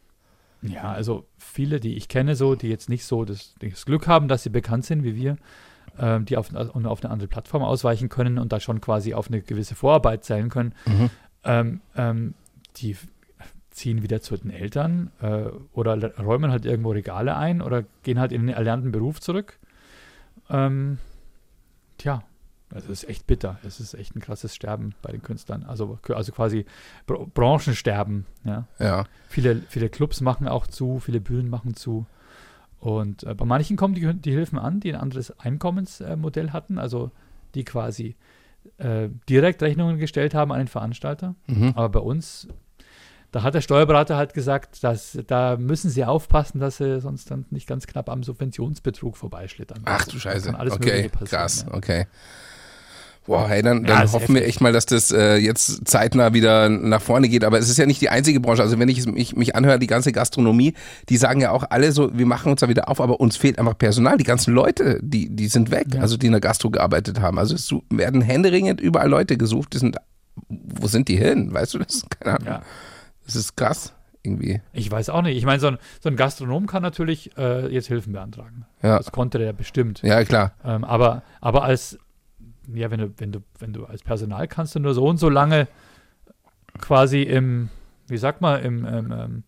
Ja, 0.62 0.92
also 0.92 1.26
viele, 1.38 1.80
die 1.80 1.96
ich 1.96 2.08
kenne, 2.10 2.36
so, 2.36 2.56
die 2.56 2.68
jetzt 2.68 2.90
nicht 2.90 3.06
so 3.06 3.24
das, 3.26 3.56
das 3.60 3.86
Glück 3.86 4.08
haben, 4.08 4.28
dass 4.28 4.44
sie 4.44 4.50
bekannt 4.50 4.86
sind 4.86 5.04
wie 5.04 5.16
wir, 5.16 5.38
ähm, 5.98 6.26
die 6.26 6.36
auf, 6.38 6.54
auf 6.54 6.76
eine 6.76 7.10
andere 7.10 7.28
Plattform 7.28 7.64
ausweichen 7.64 8.10
können 8.10 8.38
und 8.38 8.52
da 8.52 8.60
schon 8.60 8.82
quasi 8.82 9.14
auf 9.14 9.28
eine 9.28 9.42
gewisse 9.42 9.76
Vorarbeit 9.76 10.24
zählen 10.26 10.50
können, 10.50 10.74
Mhm. 10.86 11.10
ähm, 11.46 11.82
ähm, 11.96 12.34
die 12.78 12.98
ziehen 13.72 14.04
wieder 14.04 14.20
zu 14.22 14.36
den 14.36 14.52
Eltern 14.52 15.12
äh, 15.22 15.44
oder 15.72 16.18
räumen 16.20 16.52
halt 16.52 16.66
irgendwo 16.66 16.92
Regale 16.92 17.38
ein 17.38 17.62
oder 17.62 17.86
gehen 18.04 18.20
halt 18.20 18.34
in 18.34 18.48
den 18.48 18.56
erlernten 18.56 18.92
Beruf 18.92 19.22
zurück. 19.22 19.58
Ähm, 20.50 20.98
tja, 22.70 22.78
es 22.78 22.88
ist 22.90 23.10
echt 23.10 23.28
bitter. 23.28 23.60
Es 23.64 23.80
ist 23.80 23.94
echt 23.94 24.16
ein 24.16 24.22
krasses 24.22 24.56
Sterben 24.56 24.94
bei 25.02 25.12
den 25.12 25.22
Künstlern. 25.22 25.64
Also, 25.64 26.00
also 26.08 26.32
quasi 26.32 26.66
Br 27.06 27.26
Branchensterben, 27.34 28.26
ja. 28.44 28.66
Ja. 28.80 29.06
Viele, 29.28 29.62
viele 29.68 29.90
Clubs 29.90 30.22
machen 30.22 30.48
auch 30.48 30.68
zu, 30.68 31.00
viele 31.00 31.20
Bühnen 31.20 31.50
machen 31.50 31.76
zu. 31.76 32.06
Und 32.80 33.24
äh, 33.24 33.34
bei 33.34 33.46
manchen 33.46 33.78
kommen 33.78 33.94
die, 33.94 34.14
die 34.14 34.32
Hilfen 34.32 34.58
an, 34.58 34.80
die 34.80 34.94
ein 34.94 35.00
anderes 35.00 35.38
Einkommensmodell 35.40 36.52
hatten, 36.52 36.78
also 36.78 37.12
die 37.56 37.66
quasi 37.66 38.16
äh, 38.78 39.10
direkt 39.28 39.62
Rechnungen 39.62 39.98
gestellt 39.98 40.34
haben 40.34 40.52
an 40.52 40.60
den 40.60 40.68
Veranstalter. 40.68 41.36
Mhm. 41.48 41.74
Aber 41.76 41.90
bei 41.90 42.00
uns, 42.00 42.48
da 43.32 43.44
hat 43.44 43.54
der 43.54 43.62
Steuerberater 43.62 44.16
halt 44.16 44.34
gesagt, 44.34 44.84
dass 44.84 45.18
da 45.28 45.58
müssen 45.58 45.90
sie 45.90 46.06
aufpassen, 46.06 46.60
dass 46.60 46.78
sie 46.78 47.02
sonst 47.02 47.30
dann 47.32 47.46
nicht 47.50 47.68
ganz 47.68 47.88
knapp 47.88 48.10
am 48.10 48.24
Subventionsbetrug 48.24 49.18
vorbeischlittern. 49.18 49.82
Ach 49.86 50.00
Also, 50.00 50.12
du 50.12 50.20
Scheiße. 50.20 50.58
alles 50.58 50.74
Okay, 50.74 51.10
krass, 51.10 51.66
ja. 51.68 51.74
okay. 51.74 52.08
Boah, 53.30 53.48
hey, 53.48 53.62
dann, 53.62 53.84
Ja, 53.86 53.96
dann 53.98 54.06
ist 54.06 54.14
hoffen 54.14 54.34
wir 54.34 54.44
echt 54.44 54.60
mal, 54.60 54.74
dass 54.74 54.88
das 54.88 55.12
äh, 55.12 55.36
jetzt 55.36 55.88
zeitnah 55.88 56.34
wieder 56.34 56.68
nach 56.68 57.00
vorne 57.02 57.30
geht. 57.30 57.44
Aber 57.44 57.60
es 57.60 57.70
ist 57.70 57.78
ja 57.78 57.86
nicht 57.86 58.02
die 58.02 58.10
einzige 58.10 58.40
Branche. 58.40 58.64
Also 58.64 58.80
wenn 58.80 58.90
ich 58.90 59.06
mich, 59.06 59.36
mich 59.36 59.56
anhöre, 59.56 59.78
die 59.78 59.86
ganze 59.86 60.12
Gastronomie, 60.12 60.74
die 61.10 61.18
sagen 61.18 61.40
ja 61.40 61.52
auch 61.52 61.64
alle 61.70 61.92
so, 61.92 62.10
wir 62.18 62.26
machen 62.26 62.52
uns 62.52 62.62
da 62.62 62.70
wieder 62.70 62.90
auf, 62.90 63.00
aber 63.00 63.20
uns 63.20 63.38
fehlt 63.38 63.60
einfach 63.60 63.78
Personal. 63.78 64.18
Die 64.18 64.24
ganzen 64.24 64.52
Leute, 64.52 65.00
die, 65.04 65.30
die 65.30 65.48
sind 65.48 65.70
weg, 65.70 65.86
Ja. 65.94 66.02
also 66.02 66.18
die 66.18 66.26
in 66.26 66.32
der 66.32 66.42
Gastro 66.42 66.72
gearbeitet 66.72 67.22
haben. 67.22 67.38
Also 67.38 67.54
es 67.54 67.72
werden 67.92 68.22
händeringend 68.22 68.82
überall 68.82 69.10
Leute 69.10 69.38
gesucht. 69.38 69.74
Die 69.74 69.78
sind, 69.78 69.96
wo 70.48 70.88
sind 70.88 71.08
die 71.08 71.18
hin? 71.18 71.54
Weißt 71.54 71.76
du 71.76 71.78
das? 71.78 72.04
Keine 72.20 72.36
Ahnung. 72.36 72.48
Ja. 72.48 72.62
Das 73.26 73.36
ist 73.36 73.56
krass, 73.56 73.94
irgendwie. 74.24 74.60
Ich 74.74 74.90
weiß 74.90 75.10
auch 75.10 75.22
nicht. 75.22 75.38
Ich 75.38 75.46
meine, 75.46 75.60
so 75.60 75.68
ein, 75.68 75.78
so 76.02 76.10
ein 76.10 76.16
Gastronom 76.16 76.66
kann 76.66 76.82
natürlich 76.82 77.38
äh, 77.38 77.72
jetzt 77.72 77.90
Hilfen 77.90 78.14
beantragen. 78.14 78.66
Ja. 78.82 78.98
Das 78.98 79.12
konnte 79.12 79.38
der 79.38 79.54
bestimmt. 79.54 80.02
Ja, 80.02 80.24
klar. 80.24 80.54
Ähm, 80.66 80.84
aber, 80.84 81.22
aber 81.42 81.64
als, 81.64 82.00
ja, 82.74 82.92
wenn 82.92 83.00
du, 83.00 83.14
wenn 83.18 83.32
du, 83.32 83.40
wenn 83.60 83.74
du 83.74 83.86
als 83.86 84.04
Personal 84.04 84.48
kannst 84.48 84.76
du 84.76 84.80
nur 84.80 84.94
so 84.94 85.06
und 85.06 85.18
so 85.18 85.30
lange 85.30 85.68
quasi 86.80 87.24
im, 87.24 87.70
wie 88.08 88.18
sagt 88.18 88.42
man, 88.42 88.62
im, 88.62 88.86
im 88.86 89.12
ähm, 89.12 89.44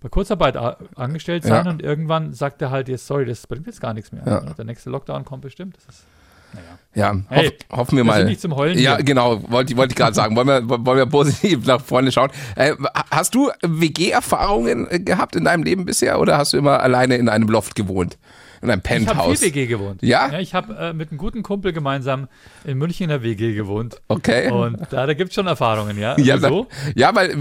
bei 0.00 0.08
Kurzarbeit 0.08 0.56
angestellt 0.96 1.44
sein 1.44 1.64
Ja. 1.64 1.70
und 1.70 1.80
irgendwann 1.80 2.32
sagt 2.32 2.60
er 2.60 2.70
halt 2.72 2.88
jetzt, 2.88 3.06
sorry, 3.06 3.24
das 3.24 3.46
bringt 3.46 3.66
jetzt 3.66 3.80
gar 3.80 3.94
nichts 3.94 4.10
mehr. 4.10 4.22
Ja. 4.26 4.40
Der 4.40 4.64
nächste 4.64 4.90
Lockdown 4.90 5.24
kommt 5.24 5.42
bestimmt. 5.42 5.76
Das 5.76 5.94
ist, 5.94 6.04
naja. 6.52 7.12
Ja, 7.14 7.20
Hey, 7.28 7.46
hoff, 7.70 7.78
hoffen 7.78 7.98
wir 7.98 8.04
Wir 8.04 8.12
sind 8.12 8.22
mal. 8.22 8.28
nicht 8.28 8.40
zum 8.40 8.56
Heulen 8.56 8.78
Ja, 8.78 8.96
hier. 8.96 9.04
genau, 9.04 9.48
wollte 9.50 9.76
wollte 9.76 9.92
ich 9.92 9.96
gerade 9.96 10.14
sagen. 10.14 10.34
Wollen 10.34 10.48
wir, 10.48 10.68
wollen 10.68 10.98
wir 10.98 11.06
positiv 11.06 11.64
nach 11.66 11.80
vorne 11.80 12.10
schauen. 12.10 12.30
Äh, 12.56 12.74
hast 13.12 13.34
du 13.36 13.50
WG-Erfahrungen 13.62 14.88
äh, 14.90 14.98
gehabt 14.98 15.36
in 15.36 15.44
deinem 15.44 15.62
Leben 15.62 15.84
bisher 15.84 16.18
oder 16.20 16.36
hast 16.36 16.52
du 16.52 16.56
immer 16.58 16.80
alleine 16.80 17.14
in 17.16 17.28
einem 17.28 17.48
Loft 17.48 17.76
gewohnt? 17.76 18.18
In 18.62 18.70
einem 18.70 18.80
Ich 18.84 18.90
habe 18.90 19.04
Penthouse? 19.04 19.42
WG 19.42 19.66
gewohnt. 19.66 20.02
Ja? 20.02 20.38
ich 20.38 20.54
habe 20.54 20.74
äh, 20.76 20.92
mit 20.92 21.10
einem 21.10 21.18
guten 21.18 21.42
Kumpel 21.42 21.72
gemeinsam 21.72 22.28
in 22.64 22.78
München 22.78 23.04
in 23.04 23.10
der 23.10 23.22
WG 23.22 23.54
gewohnt. 23.54 23.96
Okay. 24.06 24.50
Und 24.50 24.78
da, 24.90 25.04
da 25.06 25.14
gibt 25.14 25.30
es 25.30 25.34
schon 25.34 25.48
Erfahrungen, 25.48 25.98
ja. 25.98 26.16
ja, 26.18 26.36
Wieso? 26.36 26.68
da, 26.70 26.92
ja, 26.94 27.14
weil 27.14 27.30
äh, 27.30 27.34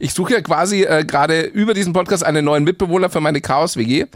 ich 0.00 0.12
suche 0.12 0.32
ja 0.32 0.40
quasi 0.40 0.82
äh, 0.82 1.04
gerade 1.04 1.42
über 1.42 1.74
diesen 1.74 1.92
Podcast 1.92 2.24
einen 2.24 2.44
neuen 2.44 2.64
Mitbewohner 2.64 3.08
für 3.08 3.20
meine 3.20 3.40
Chaos-WG. 3.40 4.06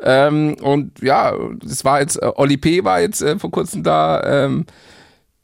Ähm, 0.00 0.54
und 0.62 1.02
ja, 1.02 1.34
das 1.62 1.84
war 1.84 2.00
jetzt, 2.00 2.16
äh, 2.16 2.30
Oli 2.36 2.56
P. 2.56 2.84
war 2.84 3.00
jetzt 3.00 3.20
äh, 3.20 3.38
vor 3.38 3.50
kurzem 3.50 3.82
da. 3.82 4.44
Ähm, 4.46 4.64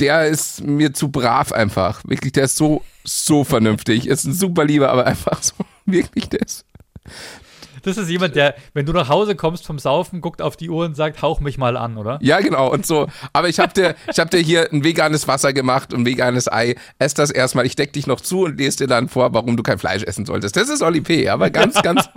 der 0.01 0.27
ist 0.27 0.65
mir 0.65 0.93
zu 0.93 1.11
brav 1.11 1.53
einfach. 1.53 2.03
Wirklich, 2.05 2.33
der 2.33 2.45
ist 2.45 2.57
so, 2.57 2.83
so 3.05 3.45
vernünftig. 3.45 4.07
Ist 4.07 4.25
ein 4.25 4.33
super 4.33 4.65
Lieber, 4.65 4.91
aber 4.91 5.07
einfach 5.07 5.43
so, 5.43 5.55
wirklich, 5.85 6.29
der 6.31 6.41
ist. 6.41 6.65
Das 7.85 7.99
ist 7.99 8.09
jemand, 8.09 8.35
der, 8.35 8.55
wenn 8.73 8.87
du 8.87 8.93
nach 8.93 9.09
Hause 9.09 9.37
kommst 9.37 9.67
vom 9.67 9.79
Saufen, 9.79 10.21
guckt 10.21 10.43
auf 10.43 10.57
die 10.57 10.71
Uhr 10.71 10.87
und 10.87 10.97
sagt, 10.97 11.23
hauch 11.23 11.41
mich 11.41 11.59
mal 11.59 11.77
an, 11.77 11.99
oder? 11.99 12.19
Ja, 12.23 12.41
genau. 12.41 12.73
Und 12.73 12.87
so. 12.87 13.09
Aber 13.33 13.49
ich 13.49 13.61
habe 13.61 13.73
dir, 13.73 13.95
ich 14.11 14.19
hab 14.19 14.31
dir 14.31 14.39
hier 14.39 14.73
ein 14.73 14.83
veganes 14.83 15.29
Wasser 15.29 15.53
gemacht 15.53 15.93
und 15.93 16.01
ein 16.01 16.07
veganes 16.07 16.51
Ei. 16.51 16.77
Ess 16.99 17.15
das 17.15 17.31
erstmal. 17.31 17.67
Ich 17.67 17.77
deck 17.77 17.93
dich 17.93 18.07
noch 18.07 18.21
zu 18.21 18.45
und 18.45 18.59
lese 18.59 18.79
dir 18.79 18.87
dann 18.87 19.09
vor, 19.09 19.35
warum 19.35 19.57
du 19.57 19.63
kein 19.63 19.79
Fleisch 19.79 20.03
essen 20.03 20.25
solltest. 20.25 20.57
Das 20.57 20.69
ist 20.69 20.83
Oli 20.83 21.03
P. 21.03 21.29
Aber 21.29 21.51
ganz, 21.51 21.81
ganz, 21.83 22.09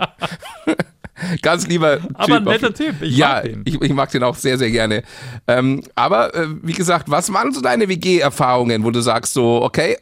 ganz 1.42 1.66
lieber 1.66 2.00
Typ. 2.00 2.10
Aber 2.14 2.36
ein 2.36 2.44
netter 2.44 2.72
Typ. 2.72 3.02
Ich 3.02 3.16
ja, 3.16 3.28
mag 3.28 3.42
den. 3.42 3.62
Ich, 3.66 3.80
ich 3.80 3.92
mag 3.92 4.10
den 4.10 4.22
auch 4.22 4.36
sehr, 4.36 4.56
sehr 4.56 4.70
gerne. 4.70 5.02
Ähm, 5.46 5.82
aber 5.94 6.34
äh, 6.34 6.46
wie 6.62 6.72
gesagt, 6.72 7.10
was 7.10 7.30
waren 7.32 7.52
so 7.52 7.60
deine 7.60 7.88
WG-Erfahrungen, 7.88 8.84
wo 8.84 8.90
du 8.90 9.02
sagst 9.02 9.34
so, 9.34 9.62
okay, 9.62 9.98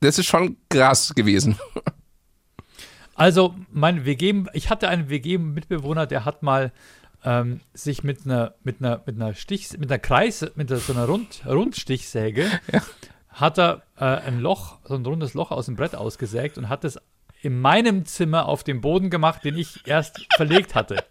das 0.00 0.18
ist 0.18 0.26
schon 0.26 0.56
krass 0.68 1.14
gewesen. 1.14 1.56
Also, 3.18 3.54
mein 3.72 4.04
WG, 4.04 4.44
ich 4.52 4.70
hatte 4.70 4.88
einen 4.88 5.10
WG-Mitbewohner, 5.10 6.06
der 6.06 6.24
hat 6.24 6.44
mal 6.44 6.72
ähm, 7.24 7.60
sich 7.74 8.04
mit 8.04 8.24
einer, 8.24 8.54
mit 8.62 8.76
einer, 8.80 9.02
mit 9.06 9.16
einer 9.16 9.34
Stich, 9.34 9.76
mit 9.76 9.90
einer 9.90 9.98
Kreis, 9.98 10.52
mit 10.54 10.70
einer, 10.70 10.80
so 10.80 10.92
einer 10.92 11.06
Rund, 11.06 11.42
Rundstichsäge, 11.44 12.48
hat 13.30 13.58
er 13.58 13.82
äh, 13.98 14.04
ein 14.04 14.38
Loch, 14.40 14.78
so 14.84 14.94
ein 14.94 15.04
rundes 15.04 15.34
Loch 15.34 15.50
aus 15.50 15.66
dem 15.66 15.74
Brett 15.74 15.96
ausgesägt 15.96 16.58
und 16.58 16.68
hat 16.68 16.84
es 16.84 17.00
in 17.42 17.60
meinem 17.60 18.04
Zimmer 18.04 18.46
auf 18.46 18.62
dem 18.62 18.80
Boden 18.80 19.10
gemacht, 19.10 19.44
den 19.44 19.56
ich 19.56 19.84
erst 19.84 20.24
verlegt 20.36 20.76
hatte. 20.76 21.04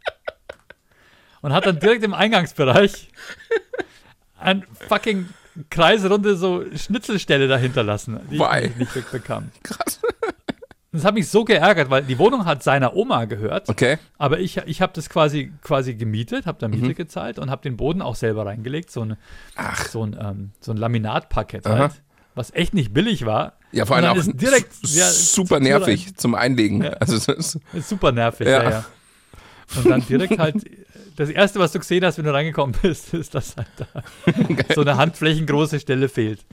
Und 1.41 1.51
hat 1.51 1.65
dann 1.65 1.79
direkt 1.79 2.05
im 2.05 2.13
Eingangsbereich 2.13 3.09
ein 4.39 4.65
fucking 4.87 5.27
kreisrunde 5.69 6.37
so 6.37 6.63
Schnitzelstelle 6.73 7.49
dahinter 7.49 7.83
lassen, 7.83 8.19
die 8.31 8.39
Why? 8.39 8.67
ich 8.67 8.75
nicht 8.77 8.95
wegbekam. 8.95 9.51
Krass. 9.63 9.99
Das 10.93 11.03
hat 11.03 11.13
mich 11.13 11.27
so 11.27 11.43
geärgert, 11.43 11.89
weil 11.89 12.03
die 12.03 12.17
Wohnung 12.17 12.45
hat 12.45 12.63
seiner 12.63 12.95
Oma 12.95 13.25
gehört, 13.25 13.67
Okay. 13.69 13.97
aber 14.17 14.39
ich, 14.39 14.57
ich 14.65 14.81
habe 14.81 14.93
das 14.93 15.09
quasi, 15.09 15.51
quasi 15.61 15.95
gemietet, 15.95 16.45
habe 16.45 16.57
da 16.59 16.67
Mhm. 16.69 16.79
Miete 16.81 16.95
gezahlt 16.95 17.39
und 17.39 17.49
habe 17.51 17.61
den 17.61 17.75
Boden 17.77 18.01
auch 18.01 18.15
selber 18.15 18.45
reingelegt, 18.45 18.89
so 18.89 19.01
ein, 19.03 19.17
so 19.91 20.03
ein, 20.05 20.17
ähm, 20.19 20.51
so 20.61 20.71
ein 20.71 20.77
Laminatparkett 20.77 21.67
Aha. 21.67 21.77
halt, 21.77 21.91
was 22.35 22.53
echt 22.53 22.73
nicht 22.73 22.93
billig 22.93 23.25
war. 23.25 23.53
Ja, 23.73 23.85
vor 23.85 23.97
allem 23.97 24.05
auch 24.17 24.23
direkt 24.33 24.71
ja, 24.83 25.09
super 25.09 25.59
nervig 25.59 26.15
zum 26.15 26.35
Einlegen. 26.35 26.81
Ja. 26.83 26.91
Also 26.93 27.17
es 27.17 27.27
ist, 27.27 27.59
super 27.89 28.13
nervig, 28.13 28.47
Ja. 28.47 28.63
ja. 28.63 28.69
ja, 28.69 28.85
Und 29.75 29.89
dann 29.89 30.05
direkt 30.07 30.39
halt, 30.39 30.63
das 31.17 31.29
erste, 31.29 31.59
was 31.59 31.73
du 31.73 31.79
gesehen 31.79 32.05
hast, 32.05 32.17
wenn 32.17 32.25
du 32.25 32.33
reingekommen 32.33 32.73
bist, 32.81 33.13
ist, 33.13 33.35
dass 33.35 33.57
halt 33.57 33.67
da 33.75 33.87
so 34.73 34.81
eine 34.81 34.95
handflächengroße 34.95 35.79
Stelle 35.81 36.07
fehlt. 36.07 36.45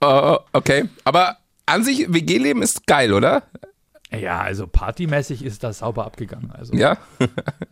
äh, 0.00 0.36
okay. 0.52 0.88
Aber 1.04 1.36
an 1.68 1.84
sich, 1.84 2.12
WG-Leben 2.12 2.62
ist 2.62 2.86
geil, 2.86 3.12
oder? 3.12 3.44
Ja, 4.10 4.40
also 4.40 4.66
partymäßig 4.66 5.44
ist 5.44 5.62
das 5.64 5.78
sauber 5.78 6.06
abgegangen. 6.06 6.50
Also, 6.50 6.72
Ja. 6.74 6.96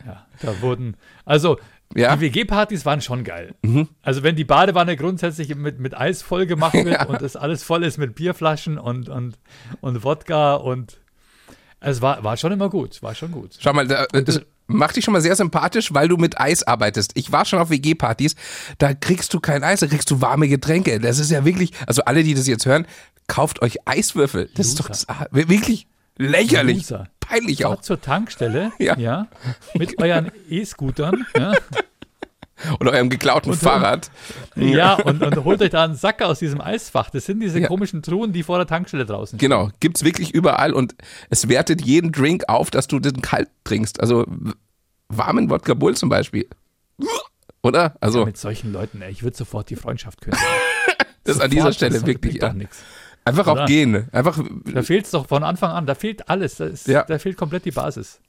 Ja, 0.06 0.26
da 0.42 0.60
wurden, 0.60 0.96
also 1.24 1.58
Ja. 1.94 2.14
Mhm. 2.14 2.20
die 2.20 2.26
WG-Partys 2.34 2.84
waren 2.84 3.00
schon 3.00 3.24
geil. 3.24 3.54
Also 4.02 4.22
wenn 4.22 4.36
die 4.36 4.44
Badewanne 4.44 4.96
grundsätzlich 4.96 5.54
mit, 5.54 5.78
mit 5.80 5.96
Eis 5.96 6.20
voll 6.22 6.46
gemacht 6.46 6.74
wird 6.74 6.86
Ja. 7.00 7.06
und 7.06 7.22
das 7.22 7.36
alles 7.36 7.62
voll 7.62 7.84
ist 7.84 7.96
mit 7.98 8.14
Bierflaschen 8.14 8.76
und, 8.78 9.08
und, 9.08 9.38
und 9.80 10.04
Wodka 10.04 10.54
und 10.56 10.98
es 11.80 12.02
war, 12.02 12.22
war 12.24 12.36
schon 12.36 12.52
immer 12.52 12.68
gut, 12.70 13.02
war 13.02 13.14
schon 13.14 13.30
gut. 13.32 13.56
Schau 13.58 13.72
mal, 13.72 13.86
da, 13.86 14.06
das 14.06 14.40
macht 14.66 14.96
dich 14.96 15.04
schon 15.04 15.12
mal 15.12 15.20
sehr 15.20 15.36
sympathisch, 15.36 15.94
weil 15.94 16.08
du 16.08 16.16
mit 16.16 16.40
Eis 16.40 16.62
arbeitest. 16.64 17.12
Ich 17.14 17.30
war 17.32 17.44
schon 17.44 17.60
auf 17.60 17.70
WG-Partys, 17.70 18.34
da 18.78 18.92
kriegst 18.94 19.32
du 19.32 19.40
kein 19.40 19.62
Eis, 19.62 19.80
da 19.80 19.86
kriegst 19.86 20.10
du 20.10 20.20
warme 20.20 20.48
Getränke. 20.48 20.98
Das 21.00 21.18
ist 21.18 21.30
ja 21.30 21.44
wirklich, 21.44 21.70
also 21.86 22.02
alle, 22.04 22.24
die 22.24 22.34
das 22.34 22.46
jetzt 22.46 22.66
hören, 22.66 22.86
kauft 23.26 23.62
euch 23.62 23.78
Eiswürfel. 23.86 24.50
Das 24.54 24.66
ist 24.68 24.80
doch 24.80 24.90
wirklich 25.30 25.86
lächerlich. 26.16 26.78
Loser. 26.78 27.08
Peinlich 27.20 27.64
auch. 27.64 27.70
Fahrt 27.74 27.84
zur 27.84 28.00
Tankstelle, 28.00 28.72
Ja. 28.78 28.96
ja, 28.96 29.26
mit 29.74 30.00
euren 30.00 30.30
E-Scootern, 30.48 31.26
ja, 31.36 31.54
Oder 32.80 32.92
eurem 32.92 33.10
geklauten 33.10 33.50
Und- 33.52 33.58
Fahrrad. 33.58 34.10
ja 34.54 34.94
und, 34.94 35.22
und 35.22 35.44
holt 35.44 35.60
euch 35.60 35.68
da 35.70 35.84
einen 35.84 35.94
Sack 35.94 36.22
aus 36.22 36.38
diesem 36.38 36.60
Eisfach. 36.62 37.10
Das 37.10 37.26
sind 37.26 37.40
diese 37.40 37.60
Ja. 37.60 37.68
komischen 37.68 38.02
Truhen, 38.02 38.32
die 38.32 38.42
vor 38.42 38.56
der 38.56 38.66
Tankstelle 38.66 39.04
draußen 39.04 39.38
stehen. 39.38 39.50
Genau, 39.50 39.68
gibt's 39.80 40.04
wirklich 40.04 40.32
überall 40.32 40.72
und 40.72 40.94
es 41.28 41.48
wertet 41.50 41.82
jeden 41.82 42.12
Drink 42.12 42.44
auf, 42.48 42.70
dass 42.70 42.86
du 42.86 42.98
den 42.98 43.20
kalt 43.20 43.50
trinkst. 43.64 44.00
Also 44.00 44.24
warmen 45.08 45.50
Wodka 45.50 45.74
Bull 45.74 45.96
zum 45.96 46.08
Beispiel. 46.08 46.48
Oder? 47.62 47.94
Also, 48.00 48.24
Mit 48.24 48.38
solchen 48.38 48.72
Leuten, 48.72 49.02
ey, 49.02 49.10
ich 49.10 49.22
würde 49.22 49.36
sofort 49.36 49.68
die 49.68 49.76
Freundschaft 49.76 50.22
kündigen. 50.22 50.46
das 51.24 51.36
ist 51.36 51.42
an 51.42 51.50
Sofort, 51.50 51.52
dieser 51.52 51.72
Stelle 51.72 51.94
das 51.94 52.06
wirklich. 52.06 52.38
bringt 52.38 52.42
doch 52.42 52.58
Ja. 52.58 52.68
Einfach 53.26 53.46
auch 53.48 53.66
gehen. 53.66 54.08
Einfach, 54.12 54.38
Da 54.64 54.82
fehlt 54.82 55.04
es 55.04 55.10
doch 55.10 55.26
von 55.26 55.42
Anfang 55.42 55.70
an. 55.72 55.84
Da 55.86 55.94
fehlt 55.94 56.28
alles. 56.30 56.56
Da, 56.56 56.64
ist, 56.66 56.88
Ja. 56.88 57.02
da 57.04 57.18
fehlt 57.18 57.36
komplett 57.36 57.64
die 57.66 57.70
Basis. 57.72 58.20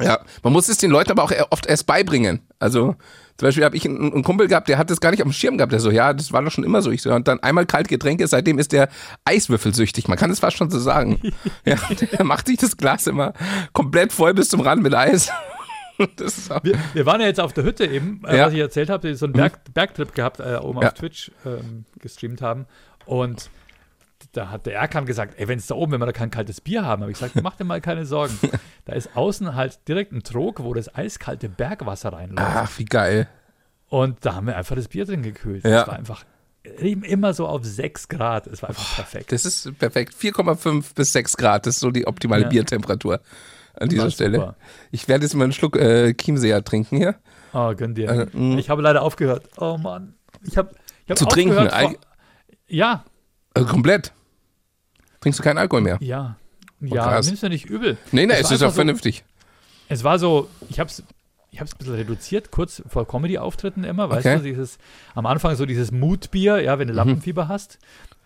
ja. 0.00 0.18
Man 0.42 0.52
muss 0.52 0.68
es 0.68 0.78
den 0.78 0.90
Leuten 0.90 1.10
aber 1.10 1.22
auch 1.24 1.30
eher- 1.32 1.48
oft 1.50 1.66
erst 1.66 1.86
beibringen. 1.86 2.40
Also, 2.58 2.96
zum 3.36 3.46
Beispiel 3.48 3.64
habe 3.64 3.76
ich 3.76 3.84
einen, 3.84 4.12
einen 4.12 4.22
Kumpel 4.24 4.46
gehabt, 4.48 4.68
der 4.68 4.78
hat 4.78 4.90
das 4.90 5.00
gar 5.00 5.10
nicht 5.10 5.20
auf 5.22 5.28
dem 5.28 5.32
Schirm 5.32 5.56
gehabt. 5.58 5.72
Der 5.72 5.80
so, 5.80 5.90
ja, 5.90 6.12
das 6.12 6.32
war 6.32 6.40
doch 6.42 6.50
schon 6.52 6.64
immer 6.64 6.82
so. 6.82 6.90
Ich 6.90 7.02
so, 7.02 7.12
und 7.12 7.26
dann 7.28 7.40
einmal 7.40 7.66
kalt 7.66 7.88
Getränke, 7.88 8.26
seitdem 8.28 8.58
ist 8.58 8.72
der 8.72 8.88
Eiswürfelsüchtig. 9.24 10.08
Man 10.08 10.16
kann 10.18 10.30
es 10.30 10.40
fast 10.40 10.56
schon 10.56 10.70
so 10.70 10.78
sagen. 10.78 11.20
ja, 11.64 11.76
der 12.12 12.24
macht 12.24 12.46
sich 12.46 12.56
das 12.58 12.76
Glas 12.76 13.06
immer 13.06 13.32
komplett 13.72 14.12
voll 14.12 14.34
bis 14.34 14.48
zum 14.48 14.60
Rand 14.60 14.82
mit 14.82 14.94
Eis. 14.94 15.30
Wir, 16.64 16.74
wir 16.92 17.06
waren 17.06 17.20
ja 17.20 17.28
jetzt 17.28 17.38
auf 17.38 17.52
der 17.52 17.62
Hütte 17.62 17.86
eben, 17.86 18.20
äh, 18.26 18.36
Ja. 18.36 18.46
was 18.46 18.52
ich 18.52 18.58
erzählt 18.58 18.90
habe, 18.90 19.14
so 19.14 19.26
einen 19.26 19.32
Berg, 19.32 19.60
Bergtrip 19.74 20.12
gehabt, 20.12 20.40
äh, 20.40 20.56
oben 20.60 20.80
Ja. 20.82 20.88
auf 20.88 20.94
Twitch 20.94 21.30
ähm, 21.46 21.84
gestreamt 22.00 22.42
haben. 22.42 22.66
Und 23.06 23.48
da 24.36 24.50
hat 24.50 24.66
der 24.66 24.74
Erkan 24.74 25.06
gesagt, 25.06 25.34
ey, 25.38 25.48
wenn 25.48 25.58
es 25.58 25.66
da 25.66 25.74
oben, 25.74 25.92
wenn 25.92 26.00
wir 26.00 26.06
da 26.06 26.12
kein 26.12 26.30
kaltes 26.30 26.60
Bier 26.60 26.84
haben, 26.84 27.02
habe 27.02 27.12
ich 27.12 27.18
gesagt, 27.18 27.40
mach 27.42 27.56
dir 27.56 27.64
mal 27.64 27.80
keine 27.80 28.04
Sorgen. 28.06 28.38
Da 28.86 28.92
ist 28.92 29.16
außen 29.16 29.54
halt 29.54 29.78
direkt 29.88 30.12
ein 30.12 30.22
Trog, 30.22 30.62
wo 30.62 30.74
das 30.74 30.94
eiskalte 30.94 31.48
Bergwasser 31.48 32.12
reinläuft. 32.12 32.46
ach, 32.54 32.78
wie 32.78 32.84
geil. 32.84 33.28
Und 33.88 34.18
da 34.26 34.34
haben 34.34 34.46
wir 34.46 34.56
einfach 34.58 34.76
das 34.76 34.88
Bier 34.88 35.06
drin 35.06 35.22
gekühlt. 35.22 35.64
Ja. 35.64 35.70
Das 35.80 35.86
war 35.88 35.94
einfach 35.96 36.24
eben 36.78 37.02
immer 37.02 37.32
so 37.32 37.46
auf 37.46 37.64
6 37.64 38.08
Grad. 38.08 38.46
Es 38.46 38.60
war 38.60 38.68
einfach 38.70 38.94
perfekt. 38.96 39.32
Das 39.32 39.46
ist 39.46 39.78
perfekt. 39.78 40.14
4,5 40.14 40.94
bis 40.94 41.12
6 41.14 41.36
Grad, 41.38 41.64
das 41.66 41.76
ist 41.76 41.80
so 41.80 41.90
die 41.90 42.06
optimale 42.06 42.42
Ja. 42.42 42.48
Biertemperatur 42.50 43.20
an 43.74 43.88
dieser 43.88 44.10
Stelle. 44.10 44.36
super. 44.38 44.56
Ich 44.90 45.08
werde 45.08 45.24
jetzt 45.24 45.34
mal 45.34 45.44
einen 45.44 45.52
Schluck 45.54 45.76
äh, 45.76 46.12
Chiemseer 46.14 46.62
trinken 46.62 46.96
hier. 46.98 47.14
Oh, 47.54 47.72
gönn 47.74 47.94
dir. 47.94 48.08
Äh, 48.10 48.26
mh. 48.36 48.58
ich 48.58 48.68
habe 48.68 48.82
leider 48.82 49.00
aufgehört. 49.02 49.48
Oh 49.56 49.78
Mann. 49.78 50.14
Ich 50.42 50.58
habe 50.58 50.72
ich 51.04 51.10
hab 51.10 51.16
Zu 51.18 51.24
trinken, 51.24 51.54
vor- 51.54 51.94
Ja, 52.68 53.04
Also 53.54 53.66
komplett. 53.68 54.12
Trinkst 55.24 55.40
du 55.40 55.42
keinen 55.42 55.58
Alkohol 55.58 55.82
mehr? 55.82 55.98
ja. 56.00 56.36
ja, 56.80 57.02
krass. 57.02 57.26
nimmst 57.26 57.42
du 57.42 57.48
nicht 57.48 57.66
übel. 57.66 57.96
Nee, 58.12 58.26
nee, 58.26 58.34
Es 58.34 58.42
es 58.46 58.50
ist 58.52 58.62
auch 58.62 58.68
so- 58.68 58.74
vernünftig. 58.76 59.24
Es 59.88 60.04
war 60.04 60.18
so, 60.18 60.48
ich 60.68 60.78
hab's, 60.80 61.02
ich 61.50 61.60
hab's 61.60 61.72
ein 61.74 61.78
bisschen 61.78 61.94
reduziert, 61.94 62.50
kurz 62.50 62.82
vor 62.86 63.06
Comedy-Auftritten 63.08 63.84
immer, 63.84 64.08
weißt 64.10 64.26
Okay. 64.26 64.36
du, 64.38 64.42
dieses, 64.44 64.78
am 65.14 65.26
Anfang 65.26 65.56
so 65.56 65.66
dieses 65.66 65.90
Mutbier, 65.92 66.60
ja, 66.62 66.78
wenn 66.78 66.88
du 66.88 66.94
Lampenfieber 66.94 67.48
hast. 67.48 67.78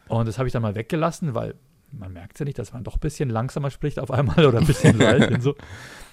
Und 0.08 0.26
das 0.28 0.38
habe 0.38 0.46
ich 0.48 0.52
dann 0.52 0.62
mal 0.62 0.74
weggelassen, 0.74 1.34
weil 1.34 1.54
man 1.92 2.12
merkt 2.12 2.38
ja 2.38 2.44
nicht, 2.44 2.58
dass 2.58 2.72
man 2.72 2.84
doch 2.84 2.96
ein 2.96 3.00
bisschen 3.00 3.28
langsamer 3.30 3.70
spricht 3.70 3.98
auf 3.98 4.10
einmal 4.10 4.44
oder 4.46 4.58
ein 4.58 4.66
bisschen 4.66 4.98
leicht 4.98 5.30
und 5.30 5.42
so. 5.42 5.54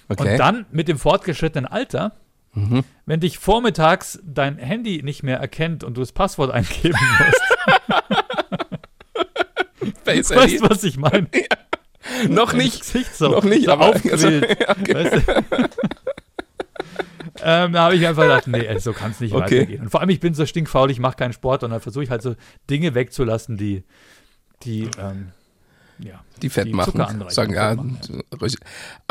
Okay. 0.08 0.32
Und 0.32 0.38
dann 0.38 0.66
mit 0.70 0.88
dem 0.88 0.98
fortgeschrittenen 0.98 1.66
Alter, 1.66 2.12
Mhm. 2.54 2.84
wenn 3.04 3.20
dich 3.20 3.38
vormittags 3.38 4.18
dein 4.24 4.56
Handy 4.56 5.02
nicht 5.02 5.22
mehr 5.22 5.38
erkennt 5.38 5.84
und 5.84 5.94
du 5.98 6.00
das 6.00 6.12
Passwort 6.12 6.50
eingeben 6.54 6.96
musst, 7.18 8.15
Face 10.04 10.30
weißt 10.34 10.60
du, 10.60 10.70
was 10.70 10.84
ich 10.84 10.96
meine? 10.98 11.28
Noch 12.28 12.52
Mein 12.52 12.62
nicht. 12.64 12.84
So, 12.84 13.28
Noch 13.30 13.44
nicht, 13.44 13.64
so 13.66 13.72
aber 13.72 13.86
aufgewühlt. 13.90 14.58
Ja, 14.60 14.70
okay. 14.70 14.94
Weißt 14.94 15.28
du? 15.28 15.68
ähm, 17.42 17.72
da 17.72 17.82
habe 17.84 17.96
ich 17.96 18.06
einfach 18.06 18.22
gedacht, 18.22 18.46
nee, 18.46 18.78
so 18.78 18.92
kann 18.92 19.10
es 19.10 19.20
nicht 19.20 19.32
Okay. 19.34 19.42
weitergehen. 19.60 19.82
Und 19.82 19.90
vor 19.90 20.00
allem, 20.00 20.10
ich 20.10 20.20
bin 20.20 20.34
so 20.34 20.46
stinkfaul, 20.46 20.90
ich 20.90 21.00
mache 21.00 21.16
keinen 21.16 21.32
Sport 21.32 21.64
und 21.64 21.70
dann 21.70 21.80
versuche 21.80 22.04
ich 22.04 22.10
halt 22.10 22.22
so 22.22 22.34
Dinge 22.70 22.94
wegzulassen, 22.94 23.56
die, 23.56 23.84
die, 24.62 24.88
ähm, 24.98 25.32
ja, 25.98 26.22
die 26.42 26.48
fett 26.50 26.66
Die 26.66 26.72
machen. 26.72 27.24
Sagen, 27.28 27.54
ja, 27.54 27.74
machen, 27.74 27.98
ruhig. 28.40 28.56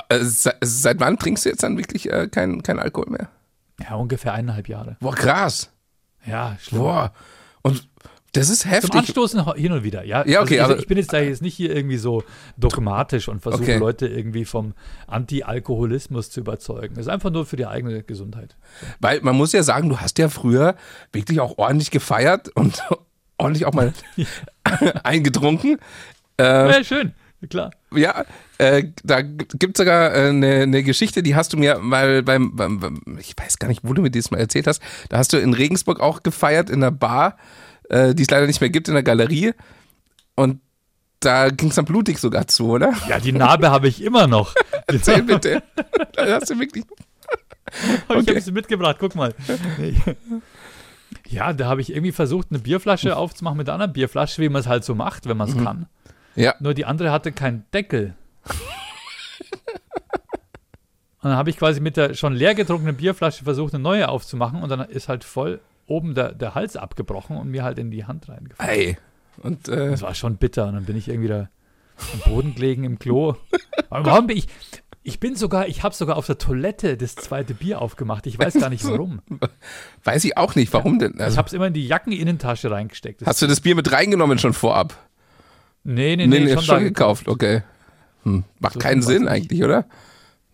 Äh, 0.10 0.20
se- 0.24 0.56
seit 0.62 1.00
wann 1.00 1.18
trinkst 1.18 1.46
du 1.46 1.50
jetzt 1.50 1.64
dann 1.64 1.78
wirklich 1.78 2.10
äh, 2.12 2.28
kein, 2.28 2.64
kein 2.64 2.80
Alkohol 2.80 3.10
mehr? 3.12 3.30
ja, 3.82 3.96
ungefähr 3.96 4.34
eineinhalb 4.34 4.70
Jahre. 4.70 4.96
Boah, 5.02 5.14
krass. 5.14 5.70
Ja, 6.26 6.56
schlimm. 6.62 6.80
Boah. 6.82 7.14
Und 7.62 7.88
das 8.36 8.50
ist 8.50 8.62
Zum 8.62 8.72
heftig. 8.72 8.94
Anstoßen 8.96 9.56
hin 9.56 9.72
und 9.72 9.84
wieder, 9.84 10.04
ja. 10.04 10.26
Ja, 10.28 10.42
okay, 10.42 10.60
also 10.60 10.74
aber- 10.74 10.82
ich, 10.82 10.88
bin 10.88 10.98
jetzt 10.98 11.14
da 11.14 11.20
jetzt 11.20 11.42
nicht 11.42 11.56
hier 11.56 11.76
irgendwie 11.76 11.98
so 11.98 12.24
dogmatisch 12.58 13.28
und 13.28 13.42
versuche 13.42 13.64
Okay. 13.64 13.78
Leute 13.78 14.08
irgendwie 14.08 14.46
vom 14.46 14.74
Anti-Alkoholismus 15.08 16.30
zu 16.30 16.40
überzeugen. 16.40 16.96
Das 16.96 17.06
ist 17.06 17.12
einfach 17.12 17.32
nur 17.32 17.46
für 17.46 17.56
die 17.58 17.66
eigene 17.66 18.04
Gesundheit. 18.04 18.56
Weil 19.00 19.22
man 19.22 19.36
muss 19.36 19.52
ja 19.52 19.64
sagen, 19.64 19.90
du 19.90 19.98
hast 19.98 20.18
ja 20.20 20.30
früher 20.30 20.76
wirklich 21.12 21.40
auch 21.40 21.58
ordentlich 21.58 21.92
gefeiert 21.92 22.50
und 22.56 22.82
ordentlich 23.38 23.66
auch 23.66 23.74
mal 23.74 23.94
eingetrunken. 25.04 25.78
Äh, 26.40 26.44
Ja, 26.72 26.84
schön, 26.84 27.14
klar. 27.50 27.72
Ja, 27.94 28.26
äh, 28.58 28.86
da 29.04 29.22
gibt 29.22 29.78
es 29.78 29.78
sogar 29.78 30.14
äh, 30.14 30.30
eine, 30.30 30.64
eine 30.64 30.84
Geschichte, 30.84 31.24
die 31.24 31.36
hast 31.36 31.54
du 31.54 31.58
mir 31.58 31.80
mal 31.80 32.24
beim, 32.24 32.56
beim, 32.56 33.00
ich 33.20 33.34
weiß 33.38 33.58
gar 33.60 33.68
nicht, 33.68 33.82
wo 33.84 33.94
du 33.94 34.02
mir 34.02 34.12
das 34.12 34.32
mal 34.32 34.40
erzählt 34.40 34.68
hast. 34.68 34.82
Da 35.10 35.18
hast 35.18 35.32
du 35.34 35.38
in 35.38 35.54
Regensburg 35.54 36.00
auch 36.00 36.24
gefeiert 36.24 36.70
in 36.70 36.84
einer 36.84 36.92
Bar, 36.92 37.38
äh, 37.90 38.14
die 38.16 38.24
es 38.24 38.30
leider 38.30 38.48
nicht 38.48 38.62
mehr 38.62 38.70
gibt, 38.70 38.88
in 38.88 38.94
der 38.94 39.04
Galerie. 39.04 39.54
Und 40.36 40.60
da 41.20 41.50
ging 41.50 41.70
es 41.70 41.76
dann 41.76 41.86
blutig 41.86 42.20
sogar 42.20 42.48
zu, 42.48 42.70
oder? 42.70 42.94
Ja, 43.10 43.20
die 43.20 43.32
Narbe 43.32 43.72
habe 43.72 43.88
ich 43.88 44.04
immer 44.04 44.28
noch. 44.28 44.54
Erzähl 44.88 45.24
bitte. 45.24 45.64
da 46.14 46.26
hast 46.40 46.50
du 46.50 46.60
wirklich. 46.60 46.84
Ich 48.08 48.10
Okay. 48.16 48.30
habe 48.30 48.42
sie 48.42 48.52
mitgebracht, 48.52 48.98
guck 49.00 49.16
mal. 49.16 49.34
Ja, 51.28 51.52
da 51.52 51.66
habe 51.66 51.82
ich 51.82 51.90
irgendwie 51.92 52.12
versucht, 52.12 52.48
eine 52.52 52.60
Bierflasche 52.60 53.18
aufzumachen 53.18 53.58
mit 53.58 53.68
einer 53.68 53.74
anderen 53.74 53.94
Bierflasche, 53.94 54.42
wie 54.42 54.50
man 54.50 54.60
es 54.62 54.68
halt 54.68 54.86
so 54.86 54.94
macht, 54.94 55.26
wenn 55.28 55.36
man 55.36 55.50
es 55.50 55.58
kann. 55.58 55.88
Ja. 56.36 56.54
Nur 56.60 56.74
die 56.76 56.86
andere 56.86 57.12
hatte 57.12 57.32
keinen 57.32 57.66
Deckel. 57.74 58.14
Und 61.22 61.30
dann 61.32 61.36
habe 61.38 61.50
ich 61.50 61.58
quasi 61.58 61.80
mit 61.80 61.98
der 61.98 62.14
schon 62.14 62.34
leer 62.34 62.54
getrunkenen 62.54 62.96
Bierflasche 62.96 63.44
versucht, 63.44 63.74
eine 63.74 63.82
neue 63.82 64.10
aufzumachen 64.10 64.62
und 64.62 64.70
dann 64.70 64.82
ist 64.82 65.10
halt 65.10 65.24
voll 65.24 65.60
oben 65.88 66.16
der, 66.16 66.34
der 66.34 66.56
Hals 66.56 66.76
abgebrochen 66.78 67.38
und 67.38 67.50
mir 67.50 67.64
halt 67.64 67.78
in 67.80 67.92
die 67.92 68.06
Hand 68.06 68.28
reingefallen. 68.30 68.70
Ey. 68.72 68.98
Und 69.42 69.68
äh, 69.68 69.90
Das 69.92 70.02
war 70.02 70.16
schon 70.16 70.38
bitter 70.38 70.68
und 70.68 70.74
dann 70.76 70.86
bin 70.86 70.96
ich 70.98 71.08
irgendwie 71.10 71.28
da 71.30 71.50
am 72.14 72.32
Boden 72.32 72.56
gelegen 72.56 72.84
im 72.84 73.00
Klo. 73.00 73.36
Aber 73.90 74.06
warum 74.06 74.28
bin 74.28 74.38
ich? 74.38 74.48
Ich 75.08 75.20
bin 75.20 75.36
sogar, 75.36 75.68
ich 75.68 75.84
habe 75.84 75.94
sogar 75.94 76.18
auf 76.18 76.26
der 76.26 76.40
Toilette 76.40 76.98
das 76.98 77.14
zweite 77.16 77.54
Bier 77.54 77.80
aufgemacht. 77.80 78.26
Ich 78.26 78.40
weiß 78.40 78.56
gar 78.56 78.70
nicht 78.70 78.84
warum. 78.86 79.22
weiß 80.04 80.24
ich 80.26 80.36
auch 80.36 80.56
nicht, 80.56 80.74
warum 80.74 80.98
denn? 80.98 81.14
Ich 81.16 81.22
Also, 81.22 81.38
habe 81.38 81.48
es 81.48 81.54
immer 81.54 81.68
in 81.68 81.74
die 81.74 81.86
Jackeninnentasche 81.86 82.72
reingesteckt. 82.72 83.24
Hast 83.26 83.42
du 83.42 83.46
das 83.48 83.62
Bier 83.62 83.76
mit 83.76 83.92
reingenommen 83.92 84.40
schon 84.40 84.54
vorab? 84.54 84.98
nee, 85.84 86.16
nee, 86.16 86.26
Nee, 86.26 86.40
nee, 86.40 86.46
nee, 86.46 86.54
schon, 86.54 86.64
schon, 86.64 86.84
gekauft, 86.84 87.28
okay. 87.28 87.62
Hm. 88.24 88.46
Macht 88.60 88.74
So 88.74 88.80
keinen 88.80 89.04
Sinn 89.04 89.26
war's 89.26 89.34
nicht. 89.34 89.44
eigentlich, 89.44 89.64
oder? 89.64 89.86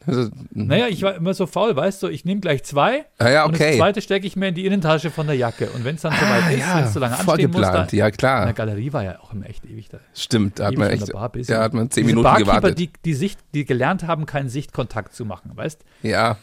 Also, 0.07 0.29
Naja, 0.51 0.87
ich 0.87 1.03
war 1.03 1.15
immer 1.15 1.33
so 1.33 1.45
faul, 1.45 1.75
weißt 1.75 2.01
du, 2.03 2.07
ich 2.07 2.25
nehme 2.25 2.41
gleich 2.41 2.63
zwei 2.63 3.05
ah, 3.19 3.29
ja, 3.29 3.45
und 3.45 3.53
das 3.53 3.61
okay. 3.61 3.77
zweite 3.77 4.01
stecke 4.01 4.25
ich 4.25 4.35
mir 4.35 4.47
in 4.47 4.55
die 4.55 4.65
Innentasche 4.65 5.11
von 5.11 5.27
der 5.27 5.35
Jacke. 5.35 5.69
Und 5.69 5.85
wenn 5.85 5.95
es 5.95 6.01
dann 6.01 6.13
soweit 6.13 6.43
Ah, 6.43 6.49
ist, 6.49 6.59
ja, 6.59 6.77
wenn 6.77 6.83
es 6.85 6.93
so 6.93 6.99
lange 6.99 7.13
anstehen 7.19 7.51
muss, 7.51 7.61
da, 7.61 7.67
vorgeplant, 7.67 7.91
ja 7.93 8.05
in 8.05 8.11
der 8.11 8.17
klar. 8.17 8.53
Galerie 8.53 8.93
war 8.93 9.03
ja 9.03 9.19
auch 9.19 9.31
immer 9.33 9.47
echt 9.47 9.65
ewig 9.65 9.89
da. 9.89 9.99
Stimmt, 10.15 10.59
da 10.59 10.67
hat 10.67 10.77
man 10.77 10.87
an 10.87 10.93
echt, 10.93 11.11
Bar 11.13 11.31
ja, 11.35 11.59
hat 11.61 11.73
man 11.73 11.89
zehn 11.91 12.05
Minuten 12.05 12.23
Barkeeper, 12.23 12.57
gewartet. 12.57 12.79
Die, 12.79 12.89
die, 13.05 13.13
Sicht, 13.13 13.39
die 13.53 13.65
gelernt 13.65 14.07
haben, 14.07 14.25
keinen 14.25 14.49
Sichtkontakt 14.49 15.13
zu 15.13 15.25
machen, 15.25 15.51
weißt 15.55 15.83
ja. 16.01 16.37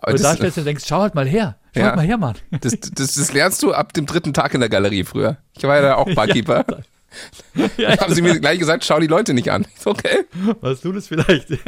Aber 0.00 0.12
Und 0.12 0.20
da 0.20 0.28
das, 0.28 0.36
stellst 0.36 0.56
du 0.56 0.62
denkst, 0.62 0.84
schau 0.86 1.00
halt 1.00 1.14
mal 1.14 1.26
her, 1.26 1.56
schau 1.74 1.80
Ja. 1.80 1.86
halt 1.88 1.96
mal 1.96 2.06
her, 2.06 2.18
Mann. 2.18 2.36
das, 2.60 2.78
das, 2.94 3.14
das 3.14 3.32
lernst 3.32 3.62
du 3.62 3.72
ab 3.72 3.92
dem 3.92 4.06
dritten 4.06 4.32
Tag 4.32 4.54
in 4.54 4.60
der 4.60 4.68
Galerie 4.68 5.04
früher. 5.04 5.38
Ich 5.56 5.64
war 5.64 5.76
ja 5.76 5.82
da 5.82 5.94
auch 5.96 6.08
Barkeeper. 6.14 6.64
ja, 7.76 7.98
haben 7.98 8.14
sie 8.14 8.22
mir 8.22 8.38
gleich 8.38 8.58
gesagt, 8.58 8.84
schau 8.84 9.00
die 9.00 9.06
Leute 9.06 9.34
nicht 9.34 9.50
an. 9.50 9.66
So, 9.78 9.90
okay. 9.90 10.26
was 10.60 10.80
du 10.80 10.92
das 10.92 11.08
vielleicht? 11.08 11.48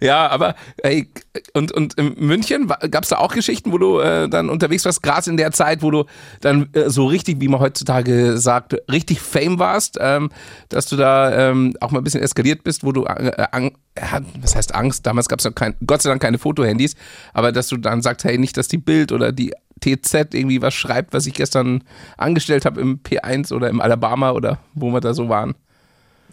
Ja, 0.00 0.28
aber 0.28 0.56
ey, 0.82 1.08
und, 1.54 1.72
und 1.72 1.94
in 1.94 2.14
München 2.18 2.66
gab 2.66 3.04
es 3.04 3.10
da 3.10 3.18
auch 3.18 3.34
Geschichten, 3.34 3.72
wo 3.72 3.78
du 3.78 4.00
äh, 4.00 4.28
dann 4.28 4.50
unterwegs 4.50 4.84
warst, 4.84 5.02
gerade 5.02 5.30
in 5.30 5.36
der 5.36 5.52
Zeit, 5.52 5.82
wo 5.82 5.90
du 5.90 6.04
dann 6.40 6.68
äh, 6.72 6.90
so 6.90 7.06
richtig, 7.06 7.40
wie 7.40 7.48
man 7.48 7.60
heutzutage 7.60 8.36
sagt, 8.38 8.76
richtig 8.90 9.20
Fame 9.20 9.58
warst, 9.58 9.98
ähm, 10.00 10.30
dass 10.68 10.86
du 10.86 10.96
da 10.96 11.50
ähm, 11.50 11.74
auch 11.80 11.90
mal 11.92 12.00
ein 12.00 12.04
bisschen 12.04 12.22
eskaliert 12.22 12.64
bist, 12.64 12.84
wo 12.84 12.92
du, 12.92 13.04
äh, 13.04 13.46
ang, 13.52 13.76
ja, 13.96 14.20
was 14.40 14.56
heißt 14.56 14.74
Angst? 14.74 15.06
Damals 15.06 15.28
gab 15.28 15.38
es 15.38 15.54
kein, 15.54 15.74
Gott 15.86 16.02
sei 16.02 16.10
Dank 16.10 16.20
keine 16.20 16.38
Fotohandys, 16.38 16.96
aber 17.32 17.52
dass 17.52 17.68
du 17.68 17.76
dann 17.76 18.02
sagst, 18.02 18.24
hey, 18.24 18.38
nicht, 18.38 18.56
dass 18.56 18.68
die 18.68 18.78
Bild 18.78 19.12
oder 19.12 19.32
die 19.32 19.52
TZ 19.82 20.34
irgendwie 20.34 20.62
was 20.62 20.74
schreibt, 20.74 21.12
was 21.12 21.26
ich 21.26 21.34
gestern 21.34 21.84
angestellt 22.16 22.64
habe 22.64 22.80
im 22.80 23.00
P1 23.02 23.52
oder 23.52 23.68
im 23.68 23.80
Alabama 23.80 24.32
oder 24.32 24.58
wo 24.74 24.90
wir 24.90 25.00
da 25.00 25.12
so 25.12 25.28
waren. 25.28 25.54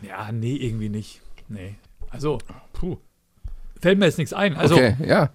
ja, 0.01 0.31
nee, 0.31 0.55
irgendwie 0.55 0.89
nicht. 0.89 1.21
Nee. 1.49 1.75
Also, 2.09 2.39
puh. 2.73 2.97
Fällt 3.81 3.99
mir 3.99 4.05
jetzt 4.05 4.17
nichts 4.17 4.33
ein. 4.33 4.55
Also, 4.55 4.75
okay, 4.75 4.95
ja. 5.05 5.29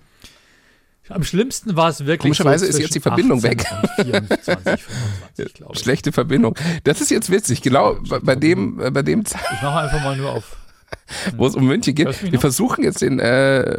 am 1.09 1.25
schlimmsten 1.25 1.77
war 1.77 1.89
es 1.89 2.01
wirklich. 2.01 2.21
Komischerweise 2.21 2.67
so 2.67 2.71
ist 2.71 2.79
jetzt 2.79 2.95
die 2.95 3.01
Verbindung 3.01 3.39
18 3.39 3.51
weg. 3.51 3.67
und 3.73 4.07
24, 4.07 4.83
25, 4.83 5.55
glaube 5.55 5.73
ich. 5.75 5.81
Schlechte 5.81 6.13
Verbindung. 6.13 6.59
Das 6.85 7.01
ist 7.01 7.11
jetzt 7.11 7.31
witzig. 7.31 7.63
Genau 7.63 7.97
bei, 8.09 8.19
bei 8.21 8.37
dem, 8.37 8.77
bei 8.77 9.03
dem, 9.03 9.23
Ich 9.23 9.63
mache 9.63 9.81
einfach 9.81 10.03
mal 10.03 10.17
nur 10.17 10.31
auf. 10.31 10.57
wo 11.37 11.47
es 11.47 11.55
um 11.55 11.67
München 11.67 11.95
geht. 11.95 12.23
Wir 12.23 12.33
noch? 12.33 12.41
versuchen 12.41 12.85
jetzt 12.85 13.03
den 13.03 13.19
äh, 13.19 13.79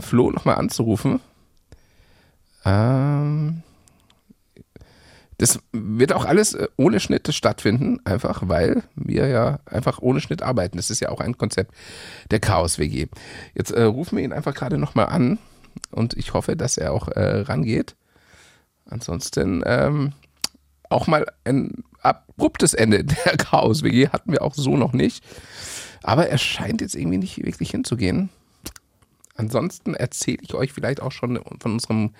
Flo 0.00 0.30
nochmal 0.30 0.56
anzurufen. 0.56 1.20
Ähm, 2.66 3.62
das 5.38 5.60
wird 5.72 6.12
auch 6.12 6.24
alles 6.24 6.54
äh, 6.54 6.68
ohne 6.76 7.00
Schnitt 7.00 7.32
stattfinden, 7.32 8.00
einfach 8.04 8.48
weil 8.48 8.82
wir 8.94 9.28
ja 9.28 9.60
einfach 9.66 10.00
ohne 10.00 10.20
Schnitt 10.20 10.42
arbeiten. 10.42 10.76
Das 10.76 10.90
ist 10.90 11.00
ja 11.00 11.10
auch 11.10 11.20
ein 11.20 11.38
Konzept 11.38 11.72
der 12.30 12.40
Chaos 12.40 12.78
WG. 12.78 13.06
Jetzt 13.54 13.70
äh, 13.70 13.82
rufen 13.82 14.16
wir 14.16 14.24
ihn 14.24 14.32
einfach 14.32 14.54
gerade 14.54 14.78
nochmal 14.78 15.06
an 15.06 15.38
und 15.90 16.14
ich 16.14 16.34
hoffe, 16.34 16.56
dass 16.56 16.78
er 16.78 16.92
auch 16.92 17.08
äh, 17.08 17.40
rangeht. 17.40 17.96
Ansonsten 18.88 19.62
ähm, 19.66 20.12
auch 20.88 21.06
mal 21.06 21.26
ein 21.44 21.84
abruptes 22.00 22.72
Ende 22.74 23.04
der 23.26 23.36
Chaos 23.36 23.82
WG 23.82 24.08
hatten 24.08 24.32
wir 24.32 24.42
auch 24.42 24.54
so 24.54 24.76
noch 24.76 24.92
nicht. 24.92 25.24
Aber 26.02 26.28
er 26.28 26.38
scheint 26.38 26.80
jetzt 26.80 26.94
irgendwie 26.94 27.18
nicht 27.18 27.44
wirklich 27.44 27.70
hinzugehen. 27.70 28.30
Ansonsten 29.36 29.94
erzähle 29.94 30.38
ich 30.42 30.54
euch 30.54 30.72
vielleicht 30.72 31.00
auch 31.02 31.12
schon 31.12 31.40
von 31.60 31.72
unserem 31.72 32.14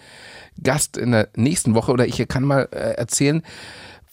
Gast 0.62 0.96
in 0.96 1.12
der 1.12 1.29
nächsten 1.37 1.74
Woche 1.74 1.92
oder 1.92 2.07
ich 2.07 2.26
kann 2.29 2.44
mal 2.44 2.68
äh, 2.72 2.94
erzählen, 2.96 3.42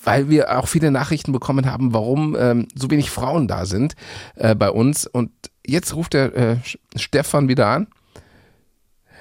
weil 0.04 0.30
wir 0.30 0.58
auch 0.60 0.68
viele 0.68 0.92
Nachrichten 0.92 1.32
bekommen 1.32 1.66
haben, 1.66 1.94
warum 1.94 2.36
ähm, 2.38 2.68
so 2.76 2.90
wenig 2.92 3.10
Frauen 3.10 3.48
da 3.48 3.66
sind 3.66 3.96
äh, 4.36 4.56
bei 4.56 4.70
uns. 4.70 5.08
Und 5.08 5.32
jetzt 5.66 5.96
ruft 5.96 6.14
der 6.14 6.36
äh, 6.36 6.58
Stefan 6.96 7.48
wieder 7.48 7.68
an. 7.68 7.88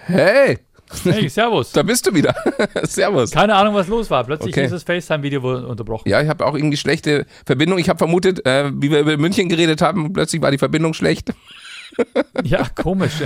Hey, 0.07 0.59
Hey, 1.05 1.29
Servus. 1.29 1.73
da 1.73 1.83
bist 1.83 2.07
du 2.07 2.15
wieder. 2.15 2.35
Servus. 2.83 3.31
Keine 3.31 3.55
Ahnung, 3.55 3.75
was 3.75 3.89
los 3.89 4.11
war. 4.11 4.25
Plötzlich 4.25 4.55
Okay. 4.55 4.67
ist 4.67 4.73
das 4.73 4.83
FaceTime-Video 4.83 5.43
wohl 5.43 5.65
unterbrochen. 5.65 6.09
Ja, 6.09 6.21
ich 6.21 6.29
habe 6.29 6.45
auch 6.45 6.55
irgendwie 6.55 6.77
schlechte 6.77 7.27
Verbindung. 7.47 7.79
Ich 7.79 7.89
habe 7.89 7.99
vermutet, 7.99 8.45
äh, 8.45 8.71
wie 8.75 8.91
wir 8.91 9.01
über 9.01 9.17
München 9.17 9.49
geredet 9.49 9.81
haben, 9.81 10.13
plötzlich 10.13 10.43
war 10.43 10.51
die 10.51 10.59
Verbindung 10.59 10.93
schlecht. 10.95 11.33
Ja, 12.45 12.67
komisch. 12.75 13.23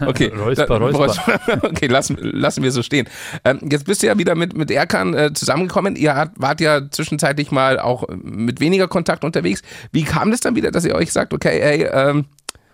Okay, 0.00 0.28
Räusper, 0.28 0.78
Räusper. 0.78 1.40
okay, 1.62 1.86
lassen, 1.86 2.16
lassen 2.20 2.62
wir 2.62 2.72
so 2.72 2.82
stehen. 2.82 3.08
Ähm, 3.44 3.60
jetzt 3.70 3.86
bist 3.86 4.02
du 4.02 4.06
ja 4.06 4.18
wieder 4.18 4.34
mit, 4.34 4.56
mit 4.56 4.70
Erkan 4.70 5.14
äh, 5.14 5.32
zusammengekommen. 5.32 5.96
Ihr 5.96 6.14
hat, 6.14 6.32
wart 6.36 6.60
ja 6.60 6.90
zwischenzeitlich 6.90 7.50
mal 7.50 7.78
auch 7.78 8.08
äh, 8.08 8.14
mit 8.22 8.60
weniger 8.60 8.88
Kontakt 8.88 9.24
unterwegs. 9.24 9.62
Wie 9.92 10.04
kam 10.04 10.30
das 10.30 10.40
dann 10.40 10.56
wieder, 10.56 10.70
dass 10.70 10.84
ihr 10.84 10.94
euch 10.94 11.12
sagt, 11.12 11.34
okay, 11.34 11.60
ey, 11.60 11.84
ähm, 11.84 12.26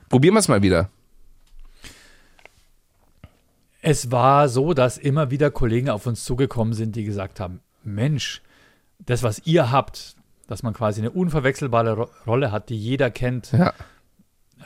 probieren 0.09 0.35
wir 0.35 0.40
es 0.40 0.49
mal 0.49 0.62
wieder? 0.62 0.90
Es 3.83 4.11
war 4.11 4.49
so, 4.49 4.75
dass 4.75 4.99
immer 4.99 5.31
wieder 5.31 5.51
Kollegen 5.51 5.90
auf 5.90 6.07
uns 6.07 6.25
zugekommen 6.25 6.75
sind, 6.75 6.97
die 6.97 7.05
gesagt 7.05 7.38
haben: 7.38 7.61
Mensch, 7.85 8.42
das, 8.99 9.23
was 9.23 9.42
ihr 9.45 9.71
habt, 9.71 10.16
dass 10.49 10.62
man 10.62 10.75
quasi 10.75 11.01
eine 11.01 11.11
unverwechselbare 11.11 11.92
Ro 11.92 12.09
Rolle 12.27 12.51
hat, 12.51 12.69
die 12.69 12.77
jeder 12.77 13.11
kennt. 13.11 13.53
Ja. 13.53 13.73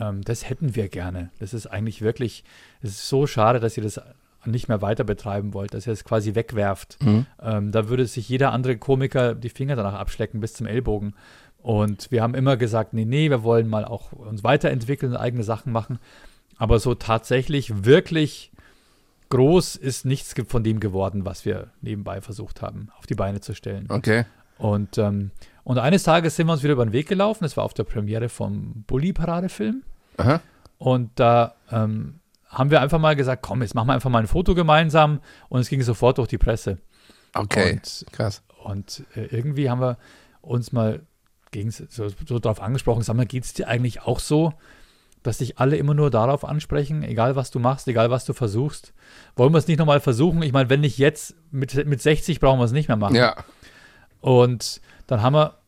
Ähm, 0.01 0.23
das 0.23 0.49
hätten 0.49 0.75
wir 0.75 0.89
gerne. 0.89 1.31
Das 1.39 1.55
ist 1.55 1.67
eigentlich 1.67 2.03
wirklich, 2.03 2.45
es 2.83 2.91
ist 2.91 3.09
so 3.09 3.27
schade, 3.27 3.61
dass 3.61 3.77
ihr 3.77 3.83
das 3.83 4.01
nicht 4.47 4.69
mehr 4.69 4.81
weiter 4.81 5.05
betreiben 5.05 5.53
wollt, 5.53 5.75
dass 5.75 5.87
ihr 5.87 5.93
es 5.93 6.05
quasi 6.05 6.35
wegwerft. 6.35 6.99
Mhm. 7.03 7.27
Ähm, 7.43 7.73
da 7.73 7.89
würde 7.89 8.07
sich 8.07 8.29
jeder 8.29 8.53
andere 8.53 8.79
Komiker 8.79 9.35
die 9.35 9.51
Finger 9.51 9.77
danach 9.77 9.95
abschlecken 9.95 10.41
bis 10.41 10.55
zum 10.55 10.67
Ellbogen. 10.67 11.15
Und 11.63 12.11
wir 12.11 12.23
haben 12.23 12.35
immer 12.35 12.57
gesagt, 12.57 12.95
nee, 12.95 13.05
nee, 13.05 13.29
wir 13.29 13.43
wollen 13.43 13.69
mal 13.69 13.85
auch 13.85 14.13
uns 14.13 14.43
weiterentwickeln, 14.43 15.15
eigene 15.15 15.45
Sachen 15.45 15.73
machen. 15.73 15.99
Aber 16.57 16.79
so 16.79 16.95
tatsächlich 16.95 17.85
wirklich 17.85 18.51
groß 19.29 19.77
ist 19.77 20.07
nichts 20.07 20.35
von 20.49 20.65
dem 20.65 20.81
geworden, 20.81 21.25
was 21.27 21.45
wir 21.45 21.69
nebenbei 21.83 22.21
versucht 22.21 22.63
haben, 22.63 22.89
auf 22.99 23.07
die 23.07 23.15
Beine 23.15 23.41
zu 23.41 23.55
stellen. 23.55 23.87
Okay. 23.91 24.25
Und, 24.57 24.99
ähm, 24.99 25.31
und 25.65 25.79
eines 25.79 26.03
Tages 26.03 26.37
sind 26.37 26.47
wir 26.47 26.53
uns 26.55 26.63
wieder 26.63 26.73
über 26.73 26.85
den 26.85 26.93
Weg 26.93 27.09
gelaufen. 27.09 27.45
Das 27.45 27.57
war 27.57 27.65
auf 27.65 27.75
der 27.75 27.85
Premiere 27.85 28.29
vom 28.29 28.85
Bully-Parade-Film. 28.87 29.83
Aha. 30.21 30.41
Und 30.79 31.11
da 31.17 31.55
ähm, 31.71 32.21
haben 32.49 32.71
wir 32.71 32.81
einfach 32.81 32.99
mal 32.99 33.15
gesagt, 33.17 33.43
komm, 33.43 33.63
jetzt 33.63 33.75
machen 33.75 33.89
wir 33.89 33.95
einfach 33.95 34.11
mal 34.11 34.19
ein 34.19 34.27
Foto 34.27 34.55
gemeinsam. 34.55 35.21
Und 35.49 35.61
es 35.61 35.69
ging 35.69 35.83
sofort 35.83 36.19
durch 36.19 36.29
die 36.29 36.39
Presse. 36.39 36.79
Okay. 37.35 37.75
Und, 37.75 38.07
Krass. 38.13 38.43
und 38.65 39.05
äh, 39.15 39.27
irgendwie 39.27 39.71
haben 39.71 39.81
wir 39.81 39.99
uns 40.41 40.73
mal 40.73 41.03
gegen, 41.51 41.71
so, 41.71 42.09
so 42.27 42.39
darauf 42.39 42.61
angesprochen, 42.61 43.03
sag 43.03 43.17
mal, 43.17 43.27
geht 43.27 43.45
es 43.45 43.53
dir 43.53 43.69
eigentlich 43.69 44.03
auch 44.03 44.21
so, 44.21 44.53
dass 45.23 45.39
dich 45.39 45.59
alle 45.59 45.77
immer 45.77 45.95
nur 45.95 46.11
darauf 46.11 46.45
ansprechen, 46.45 47.03
egal 47.03 47.37
was 47.37 47.51
du 47.51 47.59
machst, 47.59 47.87
egal 47.89 48.11
was 48.11 48.25
du 48.25 48.33
versuchst? 48.33 48.95
Wollen 49.37 49.53
wir 49.53 49.59
es 49.59 49.69
nicht 49.69 49.79
nochmal 49.79 50.01
versuchen? 50.01 50.43
Ich 50.43 50.53
meine, 50.53 50.71
wenn 50.71 50.81
nicht 50.81 50.99
jetzt, 50.99 51.35
mit, 51.51 51.87
mit 51.87 52.01
60 52.01 52.41
brauchen 52.41 52.59
wir 52.59 52.65
es 52.65 52.73
nicht 52.73 52.89
mehr 52.89 52.97
machen. 52.97 53.17
Ja. 53.17 53.37
Und 54.21 54.81
dann 55.07 55.23
haben 55.23 55.35
wir 55.35 55.59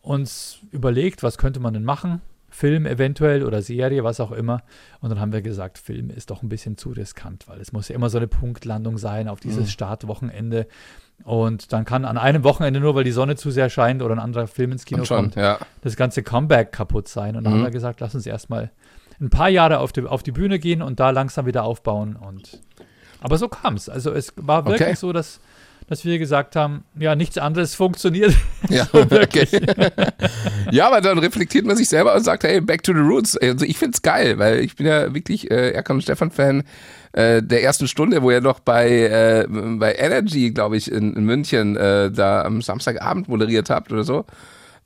uns 0.00 0.58
überlegt, 0.70 1.22
was 1.22 1.38
könnte 1.38 1.60
man 1.60 1.74
denn 1.74 1.84
machen? 1.84 2.20
Film 2.54 2.84
eventuell 2.86 3.44
oder 3.44 3.62
Serie, 3.62 4.04
was 4.04 4.20
auch 4.20 4.30
immer. 4.30 4.62
Und 5.00 5.10
dann 5.10 5.18
haben 5.18 5.32
wir 5.32 5.42
gesagt, 5.42 5.78
Film 5.78 6.10
ist 6.10 6.30
doch 6.30 6.42
ein 6.42 6.48
bisschen 6.48 6.76
zu 6.76 6.90
riskant, 6.90 7.48
weil 7.48 7.60
es 7.60 7.72
muss 7.72 7.88
ja 7.88 7.94
immer 7.94 8.10
so 8.10 8.18
eine 8.18 8.28
Punktlandung 8.28 8.98
sein 8.98 9.26
auf 9.28 9.40
dieses 9.40 9.64
Mhm. 9.64 9.70
Startwochenende. 9.70 10.66
Und 11.24 11.72
dann 11.72 11.84
kann 11.84 12.04
an 12.04 12.18
einem 12.18 12.44
Wochenende 12.44 12.78
nur, 12.80 12.94
weil 12.94 13.04
die 13.04 13.10
Sonne 13.12 13.36
zu 13.36 13.50
sehr 13.50 13.70
scheint 13.70 14.02
oder 14.02 14.14
ein 14.14 14.18
anderer 14.18 14.46
Film 14.46 14.72
ins 14.72 14.84
Kino 14.84 15.04
schon. 15.04 15.16
kommt, 15.16 15.36
Ja. 15.36 15.58
das 15.80 15.96
ganze 15.96 16.22
Comeback 16.22 16.72
kaputt 16.72 17.08
sein. 17.08 17.36
Und 17.36 17.44
dann 17.44 17.52
Mhm. 17.54 17.56
haben 17.58 17.64
wir 17.64 17.70
gesagt, 17.70 18.00
lass 18.00 18.14
uns 18.14 18.26
erstmal 18.26 18.70
ein 19.20 19.30
paar 19.30 19.48
Jahre 19.48 19.78
auf 19.78 19.92
die, 19.92 20.02
auf 20.04 20.22
die 20.22 20.32
Bühne 20.32 20.58
gehen 20.58 20.82
und 20.82 21.00
da 21.00 21.10
langsam 21.10 21.46
wieder 21.46 21.64
aufbauen. 21.64 22.16
Und 22.16 22.60
aber 23.20 23.38
so 23.38 23.48
kam 23.48 23.74
es. 23.74 23.88
Also 23.88 24.12
es 24.12 24.32
war 24.36 24.64
wirklich 24.66 24.82
Okay. 24.88 24.96
so, 24.96 25.12
dass, 25.12 25.40
dass 25.88 26.04
wir 26.04 26.18
gesagt 26.18 26.56
haben, 26.56 26.84
ja, 26.98 27.14
nichts 27.14 27.38
anderes 27.38 27.74
funktioniert. 27.74 28.34
Ja, 28.68 28.86
okay. 28.92 29.46
ja, 30.70 30.86
aber 30.86 31.00
dann 31.00 31.18
reflektiert 31.18 31.66
man 31.66 31.76
sich 31.76 31.88
selber 31.88 32.14
und 32.14 32.24
sagt, 32.24 32.44
hey, 32.44 32.60
back 32.60 32.82
to 32.82 32.92
the 32.92 33.00
roots. 33.00 33.36
Also 33.36 33.64
ich 33.64 33.78
find's 33.78 34.02
geil, 34.02 34.38
weil 34.38 34.60
ich 34.60 34.76
bin 34.76 34.86
ja 34.86 35.12
wirklich 35.14 35.50
äh, 35.50 35.70
Erkan 35.70 35.96
und 35.96 36.02
Stefan 36.02 36.30
Fan 36.30 36.62
äh, 37.12 37.42
der 37.42 37.62
ersten 37.62 37.88
Stunde, 37.88 38.22
wo 38.22 38.30
ihr 38.30 38.40
noch 38.40 38.60
bei, 38.60 38.88
äh, 38.88 39.46
bei 39.48 39.94
Energy, 39.94 40.50
glaube 40.50 40.76
ich, 40.76 40.90
in, 40.90 41.14
in 41.14 41.24
München 41.24 41.76
äh, 41.76 42.10
da 42.10 42.42
am 42.42 42.62
Samstagabend 42.62 43.28
moderiert 43.28 43.70
habt 43.70 43.92
oder 43.92 44.04
so. 44.04 44.24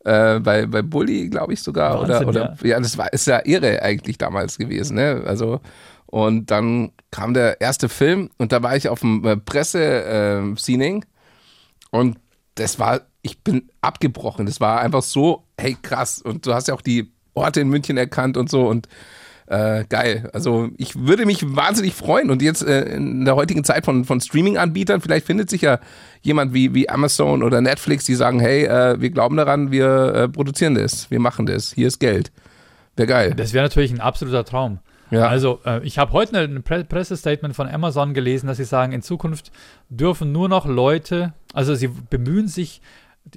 Äh, 0.05 0.41
bei, 0.41 0.67
bei 0.67 0.83
Bully, 0.83 1.29
glaube 1.29 1.53
ich 1.53 1.63
sogar. 1.63 2.01
Wahnsinn, 2.01 2.29
oder, 2.29 2.57
oder 2.61 2.67
ja. 2.67 2.79
das 2.79 2.97
war 2.97 3.13
ist 3.13 3.27
ja 3.27 3.41
irre 3.45 3.83
eigentlich 3.83 4.19
damals 4.19 4.57
gewesen, 4.57 4.95
ne? 4.95 5.23
Also 5.27 5.61
und 6.07 6.51
dann 6.51 6.93
kam 7.11 7.35
der 7.35 7.61
erste 7.61 7.89
Film 7.89 8.31
und 8.39 8.53
da 8.53 8.63
war 8.63 8.77
ich 8.77 8.89
auf 8.89 9.01
dem 9.01 9.25
äh, 9.25 9.37
Presse-Scening 9.37 11.05
und 11.91 12.19
das 12.55 12.79
war, 12.79 13.03
ich 13.23 13.43
bin 13.43 13.69
abgebrochen. 13.81 14.47
Das 14.47 14.61
war 14.61 14.81
einfach 14.81 15.03
so, 15.03 15.45
hey 15.59 15.77
krass. 15.81 16.21
Und 16.21 16.47
du 16.47 16.55
hast 16.55 16.69
ja 16.69 16.75
auch 16.75 16.83
die 16.83 17.13
Orte 17.35 17.61
in 17.61 17.69
München 17.69 17.97
erkannt 17.97 18.37
und 18.37 18.51
so 18.51 18.67
und 18.67 18.89
äh, 19.47 19.85
geil. 19.89 20.29
Also 20.33 20.71
ich 20.77 20.97
würde 20.97 21.27
mich 21.27 21.57
wahnsinnig 21.57 21.95
freuen. 21.95 22.31
Und 22.31 22.43
jetzt 22.43 22.63
äh, 22.63 22.83
in 22.97 23.25
der 23.25 23.37
heutigen 23.37 23.65
Zeit 23.65 23.85
von, 23.85 24.05
von 24.05 24.21
Streaming-Anbietern, 24.21 25.01
vielleicht 25.01 25.27
findet 25.27 25.51
sich 25.51 25.63
ja 25.63 25.79
jemand 26.23 26.53
wie, 26.53 26.75
wie 26.75 26.89
Amazon 26.89 27.43
oder 27.43 27.61
Netflix, 27.61 28.05
die 28.05 28.15
sagen, 28.15 28.41
hey, 28.41 28.65
äh, 28.65 29.01
wir 29.01 29.11
glauben 29.11 29.37
daran, 29.37 29.71
wir 29.71 30.15
äh, 30.15 30.29
produzieren 30.29 30.75
das, 30.75 31.11
wir 31.11 31.21
machen 31.21 31.47
das, 31.47 31.73
hier 31.73 31.87
ist 31.87 32.01
Geld. 32.01 32.33
Wäre 32.97 33.07
geil. 33.07 33.35
Das 33.37 33.53
wäre 33.53 33.65
natürlich 33.65 33.93
ein 33.93 34.01
absoluter 34.01 34.45
Traum. 34.45 34.81
Ja. 35.11 35.29
Also, 35.29 35.61
äh, 35.65 35.83
ich 35.85 35.99
habe 35.99 36.13
heute 36.13 36.39
ein 36.39 36.63
Pre 36.63 36.85
Pressestatement 36.85 37.55
von 37.55 37.69
Amazon 37.69 38.13
gelesen, 38.15 38.47
dass 38.49 38.57
sie 38.57 38.65
sagen, 38.65 38.93
in 38.93 39.03
Zukunft 39.03 39.53
dürfen 39.89 40.33
nur 40.33 40.49
noch 40.49 40.67
Leute, 40.67 41.33
also 41.53 41.75
sie 41.75 41.89
bemühen 41.89 42.49
sich, 42.49 42.83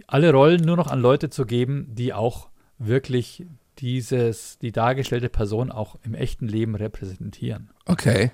alle 0.07 0.31
Rollen 0.31 0.61
nur 0.61 0.77
noch 0.77 0.87
an 0.87 0.99
Leute 1.01 1.29
zu 1.29 1.45
geben, 1.45 1.87
die 1.95 2.13
auch 2.13 2.49
wirklich 2.77 3.45
dieses, 3.79 4.57
die 4.59 4.71
dargestellte 4.71 5.29
Person 5.29 5.71
auch 5.71 5.95
im 6.03 6.13
echten 6.13 6.47
Leben 6.47 6.75
repräsentieren. 6.75 7.69
Okay. 7.85 8.31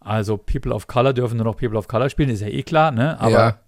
Also 0.00 0.36
People 0.36 0.72
of 0.72 0.86
Color 0.86 1.12
dürfen 1.12 1.36
nur 1.36 1.44
noch 1.46 1.56
People 1.56 1.76
of 1.78 1.86
Color 1.88 2.08
spielen, 2.08 2.30
ist 2.30 2.40
ja 2.40 2.48
eh 2.48 2.62
klar, 2.62 2.90
ne? 2.90 3.20
Aber 3.20 3.30
Ja. 3.30 3.58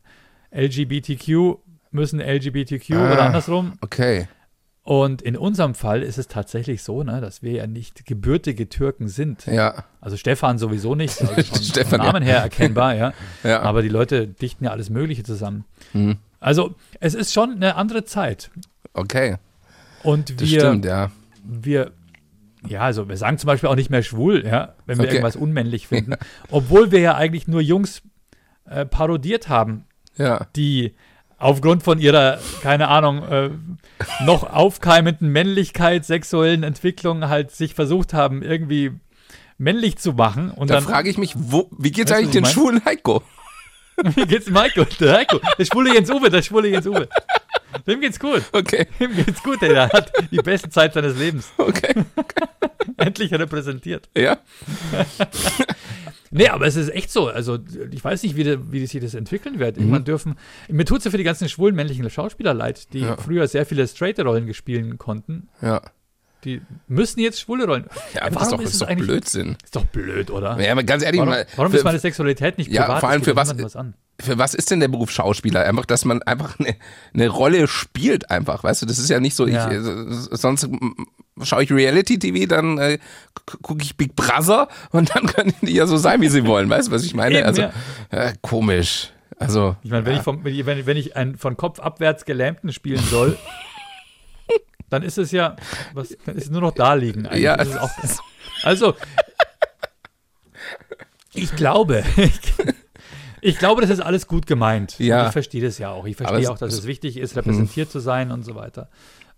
LGBTQ 0.67 1.59
müssen 1.91 2.21
LGBTQ 2.21 2.93
Ah. 2.95 3.13
oder 3.13 3.23
andersrum. 3.25 3.75
Okay. 3.81 4.29
Und 4.85 5.23
in 5.23 5.37
unserem 5.37 5.75
Fall 5.77 6.03
ist 6.03 6.19
es 6.19 6.27
tatsächlich 6.27 6.83
so, 6.83 7.05
ne, 7.05 7.21
dass 7.21 7.41
wir 7.43 7.53
ja 7.53 7.67
nicht 7.69 8.05
gebürtige 8.05 8.69
Türken 8.69 9.07
sind. 9.07 9.47
Ja. 9.47 9.85
Also 10.01 10.17
Stefan 10.17 10.59
sowieso 10.59 10.97
nicht, 10.97 11.21
also 11.21 11.35
von, 11.43 11.63
Stefan, 11.63 12.01
vom 12.01 12.07
Namen 12.07 12.23
her 12.25 12.39
erkennbar, 12.39 12.95
ja. 12.97 13.13
Ja. 13.45 13.61
Aber 13.63 13.83
die 13.83 13.89
Leute 13.89 14.27
dichten 14.27 14.65
ja 14.65 14.71
alles 14.73 14.91
Mögliche 14.91 15.23
zusammen. 15.23 15.65
Hm. 15.93 16.17
Also 16.41 16.75
es 16.99 17.15
ist 17.15 17.33
schon 17.33 17.53
eine 17.53 17.77
andere 17.77 18.05
Zeit. 18.05 18.51
Okay. 18.95 19.37
Und 20.03 20.41
Das 20.41 20.51
wir, 20.51 20.61
stimmt, 20.61 20.85
ja. 20.85 21.13
wir, 21.45 21.93
ja, 22.67 22.81
also 22.81 23.09
wir 23.09 23.17
sagen 23.17 23.39
zum 23.39 23.47
Beispiel 23.47 23.69
auch 23.69 23.77
nicht 23.77 23.91
mehr 23.91 24.03
schwul, 24.03 24.45
ja, 24.45 24.75
wenn 24.87 24.99
wir 24.99 25.05
Okay. 25.05 25.15
irgendwas 25.15 25.37
unmännlich 25.37 25.87
finden. 25.89 26.15
Obwohl 26.51 26.91
wir 26.91 26.99
ja 26.99 27.15
eigentlich 27.15 27.47
nur 27.47 27.61
Jungs 27.61 28.03
äh, 28.69 28.85
parodiert 28.85 29.49
haben, 29.49 29.85
Ja. 30.17 30.49
die 30.57 30.95
aufgrund 31.43 31.83
von 31.83 31.99
ihrer, 31.99 32.39
keine 32.63 32.89
Ahnung, 32.89 33.23
äh, 33.29 33.51
noch 34.25 34.45
aufkeimenden 34.45 35.29
Männlichkeit, 35.29 36.05
sexuellen 36.05 36.63
Entwicklung 36.63 37.29
halt 37.29 37.51
sich 37.51 37.75
versucht 37.75 38.15
haben, 38.15 38.43
irgendwie 38.43 38.93
männlich 39.59 39.99
zu 39.99 40.13
machen. 40.13 40.51
Und 40.51 40.71
Da 40.71 40.75
dann 40.75 40.85
frage 40.85 41.11
ich 41.11 41.19
mich, 41.19 41.35
wo, 41.37 41.69
wie 41.79 41.91
geht's 41.91 42.11
du, 42.11 42.17
eigentlich 42.17 42.31
den 42.31 42.47
schwulen 42.47 42.85
Heiko? 42.85 43.23
Wie 44.17 44.25
geht's 44.27 44.49
Michael? 44.49 44.87
Der 44.99 45.19
Heiko. 45.19 45.39
Der 45.59 45.65
schwule 45.67 45.93
Jens 45.95 46.11
Uwe, 46.11 46.31
der 46.31 46.41
schwule 46.41 46.69
Jens 46.69 46.87
Uwe. 46.87 47.09
Dem 47.87 48.01
geht's 48.01 48.19
gut. 48.19 48.43
Okay, 48.51 48.87
Dem 48.99 49.15
geht's 49.15 49.43
gut. 49.43 49.61
Der 49.61 49.91
hat 49.91 50.11
die 50.31 50.39
beste 50.39 50.71
Zeit 50.71 50.95
seines 50.95 51.17
Lebens. 51.19 51.53
okay. 51.59 51.95
Endlich 52.97 53.33
repräsentiert. 53.33 54.09
Ja. 54.17 54.39
Nee, 56.35 56.49
aber 56.49 56.67
es 56.67 56.77
ist 56.77 56.89
echt 56.89 57.13
so. 57.13 57.29
Also, 57.29 57.59
ich 57.91 58.03
weiß 58.03 58.23
nicht, 58.23 58.37
wie, 58.37 58.45
de, 58.45 58.59
wie 58.71 58.85
sich 58.87 59.01
das 59.03 59.15
entwickeln 59.15 59.59
wird. 59.59 59.77
Mhm. 59.77 59.83
Irgendwann 59.83 60.05
dürfen. 60.05 60.35
Mir 60.69 60.85
tut 60.87 60.99
es 60.99 61.05
ja 61.05 61.11
für 61.11 61.19
die 61.19 61.25
ganzen 61.25 61.49
schwulen 61.49 61.75
männlichen 61.77 62.09
Schauspieler 62.09 62.55
leid, 62.55 62.93
die 62.95 63.01
Ja. 63.01 63.17
früher 63.19 63.47
sehr 63.47 63.67
viele 63.67 63.87
straighte 63.87 64.25
Rollen 64.25 64.47
gespielt 64.47 64.99
konnten. 64.99 65.49
Ja. 65.61 65.83
Die 66.45 66.61
müssen 66.89 67.21
jetzt 67.21 67.39
schwule 67.41 67.67
Rollen. 67.67 67.85
Ja, 68.15 68.23
warum 68.23 68.35
das 68.35 68.43
ist 68.45 68.53
doch, 68.53 68.61
ist 68.63 68.73
ist 68.73 68.83
doch 68.83 68.89
eigentlich- 68.89 69.07
Blödsinn. 69.09 69.57
Ist 69.63 69.77
doch 69.77 69.85
blöd, 69.85 70.31
oder? 70.31 70.59
Ja, 70.61 70.73
aber 70.73 70.83
ganz 70.83 71.05
ehrlich, 71.05 71.21
warum 71.21 71.35
mal, 71.35 71.47
warum 71.55 71.71
für, 71.71 71.79
ist 71.79 71.85
meine 71.85 71.99
Sexualität 72.01 72.59
nicht 72.59 72.73
Ja, 72.73 72.83
privat? 72.85 73.01
vor 73.01 73.09
allem 73.11 73.21
Das 73.21 73.29
für 73.29 73.37
was- 73.37 73.63
was 73.63 73.77
an. 73.77 73.95
Für 74.23 74.39
was 74.39 74.55
ist 74.55 74.71
denn 74.71 74.81
der 74.81 74.89
Beruf 74.89 75.11
Schauspieler? 75.11 75.65
Einfach, 75.65 75.85
dass 75.85 76.05
man 76.05 76.23
einfach 76.23 76.59
eine, 76.59 76.77
eine 77.13 77.29
Rolle 77.29 77.69
spielt 77.69 78.31
einfach, 78.31 78.65
weißt 78.65 78.83
du? 78.83 78.87
Das 78.87 78.99
ist 78.99 79.11
ja 79.11 79.21
nicht 79.21 79.35
so, 79.35 79.47
Ja. 79.47 79.71
ich, 79.71 79.79
sonst 80.39 80.69
schaue 81.43 81.65
ich 81.65 81.73
Reality-TV, 81.73 82.47
dann 82.47 82.79
äh, 82.79 82.99
gucke 83.63 83.83
ich 83.83 83.97
Big 83.97 84.17
Brother 84.17 84.69
und 84.91 85.15
dann 85.15 85.27
können 85.27 85.55
die 85.63 85.75
ja 85.75 85.87
so 85.87 85.97
sein, 85.97 86.21
wie 86.21 86.29
sie 86.29 86.47
wollen, 86.47 86.71
weißt 86.71 86.89
du, 86.89 86.93
was 86.93 87.05
ich 87.05 87.15
meine? 87.15 87.39
Eben, 87.39 87.47
also, 87.47 87.63
ja. 87.63 87.73
äh, 88.11 88.33
komisch. 88.41 89.11
Also, 89.39 89.77
Ich 89.83 89.91
meine, 89.91 90.07
wenn, 90.07 90.17
ich 90.17 90.23
vom, 90.23 90.45
wenn, 90.45 90.55
ich, 90.55 90.67
wenn, 90.67 90.87
wenn 90.87 90.97
ich 90.97 91.17
einen 91.17 91.37
von 91.37 91.57
Kopf 91.57 91.81
abwärts 91.81 92.25
Gelähmten 92.25 92.73
spielen 92.73 93.03
soll, 93.11 93.37
dann 94.91 95.03
ist 95.03 95.19
es 95.19 95.33
ja, 95.33 95.57
was, 95.95 96.17
dann 96.27 96.37
ist 96.37 96.45
es 96.45 96.51
nur 96.51 96.61
noch 96.61 96.73
da 96.75 96.95
liegen. 96.95 97.29
Ja. 97.35 97.59
auch, 97.59 97.91
also, 98.63 98.95
ich 101.35 101.55
glaube, 101.57 102.05
ich, 102.17 102.41
ich 103.43 103.59
glaube, 103.59 103.83
das 103.83 103.91
ist 103.91 104.01
alles 104.01 104.27
gut 104.27 104.47
gemeint. 104.47 104.99
Ja. 104.99 105.21
Und 105.21 105.27
ich 105.27 105.33
verstehe 105.33 105.63
das 105.63 105.77
ja 105.77 105.91
auch. 105.91 106.07
Ich 106.07 106.17
verstehe 106.17 106.51
auch, 106.51 106.57
dass 106.57 106.73
es- 106.73 106.79
es 106.81 106.87
wichtig 106.87 107.19
ist, 107.19 107.37
repräsentiert 107.37 107.91
zu 107.91 107.99
sein 108.01 108.31
und 108.31 108.45
so 108.45 108.55
weiter. 108.55 108.89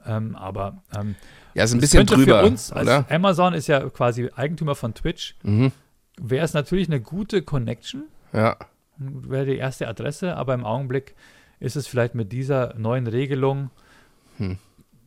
Ähm, 0.07 0.37
aber 0.37 0.83
ähm, 0.97 1.17
ja, 1.55 1.65
ist 1.65 1.73
ein 1.73 1.81
bisschen 1.81 2.01
könnte 2.07 2.15
drüber, 2.15 2.41
für 2.41 2.47
uns, 2.47 2.71
als 2.71 2.83
oder? 2.87 3.07
Amazon 3.11 3.55
ist 3.55 3.67
ja 3.67 3.81
quasi 3.91 4.31
Eigentümer 4.37 4.75
von 4.75 4.93
Twitch, 4.95 5.35
Mhm. 5.43 5.73
wäre 6.21 6.45
es 6.45 6.53
natürlich 6.53 6.89
eine 6.89 7.01
gute 7.01 7.43
Connection, 7.43 8.05
Ja. 8.33 8.57
wäre 8.99 9.47
die 9.47 9.57
erste 9.57 9.89
Adresse, 9.89 10.37
aber 10.37 10.53
im 10.55 10.65
Augenblick 10.65 11.15
ist 11.59 11.77
es 11.77 11.87
vielleicht 11.87 12.15
mit 12.15 12.31
dieser 12.33 12.75
neuen 12.77 13.07
Regelung, 13.07 13.71
Hm. 14.37 14.59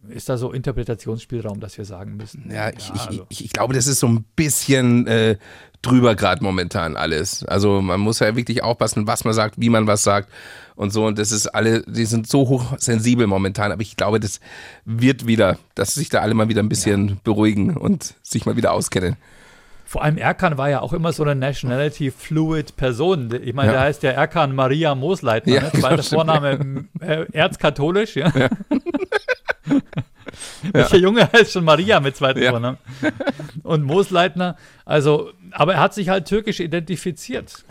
Ist 0.10 0.30
da 0.30 0.38
so 0.38 0.52
Interpretationsspielraum, 0.52 1.60
dass 1.60 1.78
wir 1.78 1.86
sagen 1.86 2.18
müssen. 2.18 2.50
Ja, 2.52 2.70
ich, 2.70 2.92
ich, 2.94 3.02
also, 3.02 3.26
ich, 3.30 3.46
ich 3.46 3.52
glaube, 3.52 3.74
das 3.74 3.88
ist 3.88 4.00
so 4.00 4.08
ein 4.08 4.26
bisschen 4.36 5.08
äh, 5.08 5.38
drüber 5.82 6.16
gerade 6.16 6.44
momentan 6.44 6.96
alles. 6.96 7.44
Also 7.46 7.82
man 7.82 8.00
muss 8.00 8.20
ja 8.20 8.36
wirklich 8.36 8.64
aufpassen, 8.64 9.08
was 9.08 9.24
man 9.26 9.34
sagt, 9.34 9.56
wie 9.58 9.70
man 9.70 9.88
was 9.88 10.04
sagt 10.04 10.30
und 10.76 10.92
so. 10.92 11.06
Und 11.06 11.20
das 11.20 11.32
ist 11.32 11.48
alle, 11.48 11.84
die 11.84 12.06
sind 12.06 12.28
so 12.28 12.48
hochsensibel 12.48 13.28
momentan. 13.28 13.72
Aber 13.72 13.82
ich 13.82 13.96
glaube, 13.96 14.20
das 14.20 14.40
wird 14.86 15.28
wieder, 15.28 15.58
dass 15.76 15.96
sich 15.96 16.10
da 16.10 16.22
alle 16.22 16.34
mal 16.34 16.50
wieder 16.50 16.64
ein 16.64 16.70
bisschen 16.70 17.10
ja. 17.10 17.16
beruhigen 17.24 17.76
und 17.76 18.16
sich 18.24 18.46
mal 18.46 18.56
wieder 18.56 18.74
auskennen. 18.74 19.18
Vor 19.88 20.04
allem 20.04 20.18
Erkan 20.18 20.58
war 20.58 20.70
ja 20.70 20.82
auch 20.82 20.92
immer 20.92 21.14
so 21.14 21.24
eine 21.24 21.34
Nationality 21.34 22.12
Fluid 22.12 22.76
Person. 22.76 23.34
Ich 23.42 23.54
meine, 23.54 23.70
ja. 23.70 23.74
der 23.74 23.82
heißt 23.84 24.04
ja 24.04 24.12
Erkan 24.12 24.54
Maria 24.54 24.96
Moosleitner, 24.96 25.54
ja, 25.54 25.62
ne? 25.62 25.72
zweiter 25.72 26.04
Vorname 26.16 26.86
äh, 27.00 27.26
erzkatholisch, 27.32 28.18
ja. 28.18 28.30
ja. 28.36 28.50
Welcher 30.74 30.98
Junge 30.98 31.30
heißt 31.32 31.52
schon 31.52 31.64
Maria 31.64 32.00
mit 32.00 32.16
zweiten 32.16 32.42
ja. 32.42 32.52
Vornamen? 32.52 32.78
Und 33.64 33.84
Moosleitner, 33.84 34.56
also, 34.86 35.32
aber 35.52 35.76
er 35.76 35.82
hat 35.82 35.94
sich 35.94 36.10
halt 36.10 36.26
türkisch 36.26 36.60
identifiziert. 36.60 37.66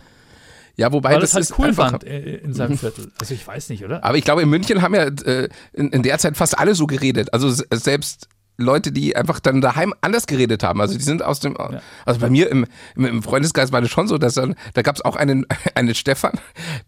Ja, 0.77 0.93
wobei 0.93 1.15
Weil 1.15 1.21
das, 1.21 1.31
das 1.31 1.51
halt 1.51 1.59
cool 1.59 1.73
fand 1.73 2.05
in 2.05 2.53
seinem 2.53 2.77
Viertel. 2.77 3.11
Also 3.19 3.33
ich 3.33 3.47
weiß 3.47 3.71
nicht, 3.71 3.83
oder? 3.85 4.05
Aber 4.05 4.19
ich 4.19 4.25
glaube, 4.25 4.43
in 4.43 4.51
München 4.51 4.83
haben 4.83 4.95
ja 4.95 5.05
äh, 5.05 5.49
in, 5.73 5.91
in, 5.91 6.03
der 6.03 6.19
Zeit 6.19 6.37
fast 6.37 6.59
alle 6.59 6.75
so 6.75 6.87
geredet. 6.87 7.33
Also 7.33 7.49
selbst 7.49 8.29
Leute, 8.59 8.93
die 8.93 9.17
einfach 9.17 9.41
dann 9.41 9.61
daheim 9.61 9.95
anders 10.01 10.27
geredet 10.27 10.63
haben. 10.63 10.81
Also 10.81 10.97
die 10.97 11.03
sind 11.03 11.23
aus 11.23 11.41
dem, 11.41 11.57
ja. 11.59 11.81
also 12.05 12.21
bei 12.21 12.31
mir 12.31 12.51
im, 12.51 12.67
im 12.95 13.23
Freundeskreis 13.23 13.73
war 13.73 13.81
das 13.81 13.91
schon 13.91 14.09
so, 14.09 14.19
dass 14.19 14.35
dann, 14.35 14.55
da 14.75 14.83
gab 14.83 14.97
es 14.97 15.05
auch 15.05 15.17
einen, 15.17 15.47
einen 15.75 15.95
Stefan, 15.95 16.39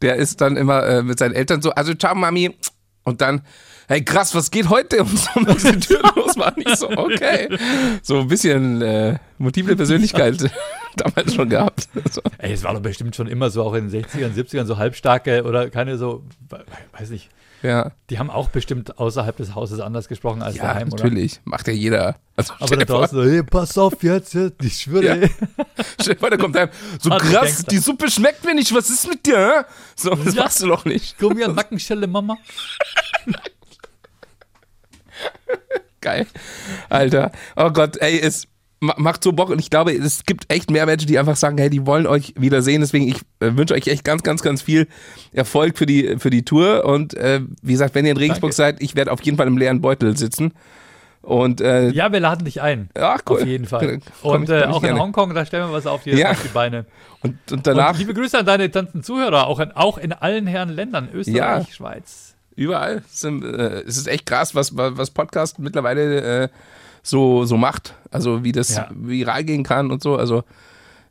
der 0.03 0.17
ist 0.17 0.41
dann 0.41 0.57
immer 0.57 0.87
äh, 0.87 1.03
mit 1.03 1.19
seinen 1.19 1.35
Eltern 1.35 1.63
so, 1.63 1.71
also 1.71 1.95
ciao 1.95 2.15
Mami, 2.15 2.57
und 3.05 3.21
dann, 3.21 3.43
hey 3.89 4.05
krass, 4.05 4.35
was 4.35 4.51
geht 4.51 4.69
heute? 4.69 5.03
Und 5.03 5.19
so 5.19 5.31
als 5.47 5.63
die 5.65 5.81
Tür 5.81 6.03
los 6.15 6.37
war 6.37 6.53
nicht 6.57 6.77
so, 6.77 6.89
okay. 6.91 7.49
So 8.03 8.21
ein 8.21 8.29
bisschen 8.29 8.81
äh, 8.83 9.19
multiple 9.39 9.75
Persönlichkeit 9.75 10.51
damals 10.97 11.35
schon 11.35 11.49
gehabt. 11.49 11.89
So. 12.11 12.21
Ey, 12.39 12.53
es 12.53 12.63
war 12.63 12.75
doch 12.75 12.81
bestimmt 12.81 13.17
schon 13.17 13.27
immer 13.27 13.51
so, 13.51 13.65
auch 13.65 13.75
in 13.75 13.91
den 13.91 14.05
60ern, 14.05 14.35
70ern, 14.35 14.67
so 14.67 14.77
halbstarke 14.77 15.45
oder 15.45 15.71
keine 15.71 15.97
so, 15.99 16.23
weiß 16.93 17.11
nicht, 17.11 17.31
ja. 17.63 17.91
Die 18.11 18.19
haben 18.19 18.31
auch 18.31 18.51
bestimmt 18.51 18.99
außerhalb 18.99 19.37
des 19.37 19.55
Hauses 19.55 19.81
anders 19.81 20.09
gesprochen 20.09 20.43
als 20.43 20.57
ja, 20.57 20.63
daheim, 20.63 20.93
oder? 20.93 21.03
natürlich. 21.03 21.41
Macht 21.45 21.67
ja 21.67 21.73
jeder. 21.73 22.17
Also, 22.37 22.55
Aber 22.61 22.77
da 22.77 22.85
draußen 22.85 23.19
so, 23.19 23.29
hey, 23.29 23.43
pass 23.43 23.77
auf 23.77 24.01
jetzt, 24.03 24.37
ich 24.63 24.75
schwöre, 24.75 25.05
ja. 25.05 25.29
Stell 26.01 26.15
dir 26.15 26.21
vor, 26.21 26.31
da 26.31 26.37
kommt 26.37 26.57
einem, 26.57 26.71
so 27.01 27.11
also 27.11 27.27
krass, 27.27 27.65
die 27.65 27.79
Suppe 27.79 28.11
schmeckt 28.11 28.45
mir 28.45 28.55
nicht, 28.55 28.73
was 28.73 28.91
ist 28.91 29.09
mit 29.09 29.27
dir? 29.27 29.67
So, 29.97 30.11
das 30.11 30.35
ja. 30.35 30.45
machst 30.45 30.63
du 30.63 30.69
doch 30.69 30.85
nicht. 30.85 31.17
Komm 31.19 31.37
hier, 31.37 31.49
Nackenschelle, 31.53 32.07
Mama. 32.07 32.39
Geil. 36.01 36.27
Alter. 36.89 37.33
Oh 37.57 37.71
Gott, 37.71 37.97
ey, 37.99 38.21
es 38.21 38.47
macht 38.81 39.25
so 39.25 39.33
Bock 39.33 39.51
und 39.51 39.59
ich 39.59 39.71
glaube, 39.71 39.93
es 39.93 40.25
gibt 40.25 40.53
echt 40.53 40.71
mehr 40.71 40.87
Menschen, 40.87 41.09
die 41.09 41.19
einfach 41.19 41.37
sagen, 41.37 41.59
hey, 41.59 41.71
die 41.71 41.87
wollen 41.87 42.07
euch 42.07 42.35
wieder 42.39 42.63
sehen. 42.63 42.81
Deswegen, 42.81 43.09
ich 43.09 43.17
äh, 43.41 43.57
wünsche 43.57 43.75
euch 43.75 43.89
echt 43.89 44.05
ganz, 44.05 44.23
ganz, 44.23 44.43
ganz 44.43 44.63
viel 44.63 44.87
Erfolg 45.33 45.77
für 45.77 45.87
die, 45.87 46.17
für 46.19 46.31
die 46.31 46.45
Tour. 46.45 46.85
Und 46.85 47.15
äh, 47.15 47.41
wie 47.63 47.73
gesagt, 47.73 47.95
wenn 47.95 48.05
ihr 48.05 48.13
in 48.13 48.17
Regensburg 48.17 48.51
Danke. 48.53 48.77
seid, 48.77 48.83
ich 48.83 48.95
werde 48.95 49.11
auf 49.11 49.21
jeden 49.23 49.37
Fall 49.37 49.49
im 49.49 49.59
leeren 49.59 49.81
Beutel 49.81 50.17
sitzen. 50.17 50.53
Und, 51.23 51.61
äh, 51.61 51.91
ja, 51.91 52.13
wir 52.13 52.21
laden 52.21 52.45
dich 52.45 52.63
ein. 52.63 52.89
Ach, 52.95 53.21
cool. 53.29 53.43
Auf 53.43 53.47
jeden 53.47 53.67
Fall. 53.67 53.99
Und 54.23 54.49
äh, 54.49 54.65
auch 54.65 54.83
in. 54.83 54.99
Hongkong, 54.99 55.35
da 55.35 55.45
stellen 55.45 55.69
wir 55.69 55.73
was 55.73 55.87
auf 55.87 56.05
die, 56.05 56.13
ja. 56.13 56.31
auf 56.31 56.43
die 56.43 56.49
Beine. 56.49 56.87
Und, 57.21 57.37
und 57.51 57.67
danach. 57.67 57.91
Und 57.91 57.99
liebe 57.99 58.15
Grüße 58.15 58.39
an 58.39 58.47
deine 58.47 58.69
ganzen 58.71 59.03
Zuhörer, 59.03 59.47
auch 59.47 59.59
in, 59.59 59.73
auch 59.73 59.99
in 59.99 60.13
allen 60.13 60.47
Herren 60.47 60.71
Ländern, 60.71 61.09
Österreich, 61.13 61.67
ja. 61.67 61.67
Schweiz. 61.71 62.37
Überall. 62.59 63.03
Es, 63.13 63.23
äh, 63.23 63.83
es 63.87 63.97
ist 63.97 64.09
echt 64.09 64.27
krass, 64.27 64.55
was, 64.55 64.77
was 64.77 65.11
Podcast 65.11 65.61
mittlerweile 65.61 66.43
äh, 66.43 66.49
so, 67.05 67.45
so 67.45 67.57
macht. 67.57 67.95
Also 68.11 68.43
wie 68.43 68.51
das 68.51 68.75
ja. 68.75 68.89
viral 68.91 69.45
gehen 69.45 69.63
kann 69.63 69.93
und 69.93 70.03
so. 70.03 70.17
Also 70.17 70.43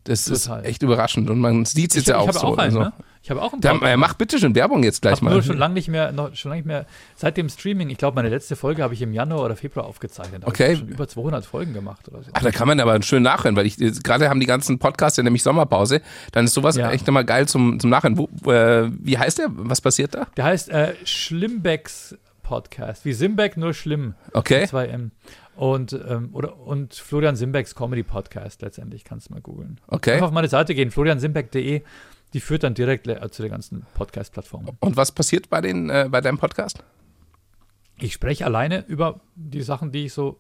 das 0.04 0.26
Total. 0.26 0.60
ist 0.60 0.66
echt 0.66 0.84
überraschend 0.84 1.30
und 1.30 1.40
man 1.40 1.64
sieht 1.64 1.92
es 1.92 1.98
jetzt 1.98 2.08
ja 2.10 2.18
auch 2.18 2.32
so. 2.34 2.40
Auch 2.40 2.58
einen, 2.58 2.78
also. 2.78 2.80
ne? 2.80 2.94
Ich 3.28 3.32
habe 3.32 3.42
auch 3.42 3.52
einen 3.52 3.62
Podcast. 3.62 3.84
Der, 3.84 3.98
macht 3.98 4.18
bitte 4.18 4.40
schon 4.40 4.56
Werbung 4.56 4.84
jetzt 4.84 5.02
gleich 5.02 5.22
mal. 5.22 5.32
Nur 5.34 5.44
schon 5.44 5.58
lange 5.58 5.74
nicht 5.74 5.90
mehr, 5.90 6.14
noch, 6.14 6.34
schon 6.34 6.48
lange 6.48 6.62
nicht 6.62 6.66
mehr. 6.66 6.86
Seit 7.18 7.36
dem 7.36 7.50
Streaming, 7.50 7.90
ich 7.90 7.98
glaube, 7.98 8.16
meine 8.16 8.30
letzte 8.30 8.56
Folge 8.56 8.82
habe 8.82 8.94
ich 8.94 9.02
im 9.02 9.12
Januar 9.12 9.44
oder 9.44 9.58
Februar 9.58 9.86
aufgezeichnet. 9.86 10.44
Da 10.44 10.48
okay. 10.48 10.72
Ich 10.72 10.80
schon 10.80 10.88
über 10.88 11.10
200 11.10 11.46
Folgen 11.46 11.74
gemacht 11.74 12.08
oder 12.08 12.24
so. 12.24 12.32
Ach, 12.32 12.42
da 12.42 12.52
kann 12.52 12.70
man 12.70 12.80
aber 12.80 13.02
schön 13.02 13.24
nachhören, 13.24 13.58
weil 13.58 13.66
ich 13.66 13.76
gerade 13.76 14.30
haben 14.30 14.40
die 14.40 14.46
ganzen 14.46 14.80
Podcasts 14.80 15.18
ja 15.18 15.24
nämlich 15.24 15.44
Sommerpause. 15.44 16.00
Dann 16.32 16.46
ist 16.46 16.54
sowas 16.54 16.78
ja. 16.78 16.90
echt 16.90 17.06
nochmal 17.06 17.26
geil 17.26 17.50
zum, 17.50 17.82
zum 17.82 17.90
Nachhören. 17.90 18.18
Wo, 18.18 18.30
äh, 18.50 18.90
wie 18.98 19.18
heißt 19.18 19.40
der? 19.40 19.48
Was 19.50 19.82
passiert 19.82 20.16
da? 20.16 20.28
Der 20.38 20.46
heißt 20.46 20.70
äh, 20.70 20.94
Schlimmbecks 21.04 22.16
Podcast. 22.44 23.04
Wie 23.04 23.12
Simbeck, 23.12 23.58
nur 23.58 23.74
schlimm. 23.74 24.14
Okay. 24.32 24.64
2M. 24.64 25.10
Und, 25.58 25.92
ähm, 25.92 26.30
oder, 26.32 26.58
und 26.62 26.94
Florian 26.94 27.36
Simbecks 27.36 27.76
Comedy 27.76 28.04
Podcast 28.04 28.62
letztendlich, 28.62 29.04
kannst 29.04 29.28
du 29.28 29.34
mal 29.34 29.42
googeln. 29.42 29.82
Okay. 29.88 30.14
Einfach 30.14 30.28
auf 30.28 30.34
meine 30.34 30.48
Seite 30.48 30.74
gehen, 30.76 30.92
floriansimbeck.de. 30.92 31.82
Die 32.38 32.42
führt 32.42 32.62
dann 32.62 32.76
direkt 32.76 33.08
zu 33.34 33.42
den 33.42 33.50
ganzen 33.50 33.84
Podcast-Plattformen. 33.96 34.78
Und 34.80 34.96
was 34.96 35.12
passiert 35.12 35.50
bei, 35.50 35.60
den, 35.60 35.90
äh, 35.90 36.08
bei 36.08 36.22
deinem 36.22 36.38
Podcast? 36.38 36.84
Ich 37.98 38.14
spreche 38.14 38.46
alleine 38.46 38.86
über 38.86 39.22
die 39.34 39.64
Sachen, 39.64 39.92
die 39.92 40.06
ich 40.06 40.14
so 40.14 40.40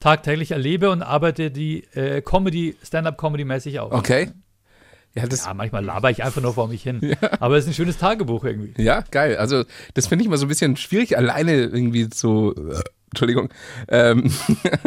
tagtäglich 0.00 0.52
erlebe 0.52 0.88
und 0.88 1.02
arbeite 1.02 1.50
die 1.50 1.84
äh, 1.92 2.22
Comedy, 2.22 2.74
Stand-up-Comedy-mäßig 2.82 3.80
auf. 3.80 3.92
Okay. 3.92 4.30
Ja, 5.14 5.24
ja, 5.26 5.52
manchmal 5.52 5.84
laber 5.84 6.10
ich 6.10 6.24
einfach 6.24 6.40
nur 6.40 6.54
vor 6.54 6.68
mich 6.68 6.82
hin. 6.82 7.00
Ja. 7.20 7.32
Aber 7.38 7.58
es 7.58 7.64
ist 7.64 7.72
ein 7.72 7.74
schönes 7.74 7.98
Tagebuch 7.98 8.42
irgendwie. 8.42 8.82
Ja, 8.82 9.04
geil. 9.10 9.36
Also, 9.36 9.64
das 9.92 10.06
finde 10.06 10.24
ich 10.24 10.30
mal 10.30 10.38
so 10.38 10.46
ein 10.46 10.48
bisschen 10.48 10.78
schwierig, 10.78 11.18
alleine 11.18 11.52
irgendwie 11.52 12.08
zu. 12.08 12.54
Äh, 12.56 12.80
Entschuldigung. 13.10 13.50
Ähm, 13.88 14.32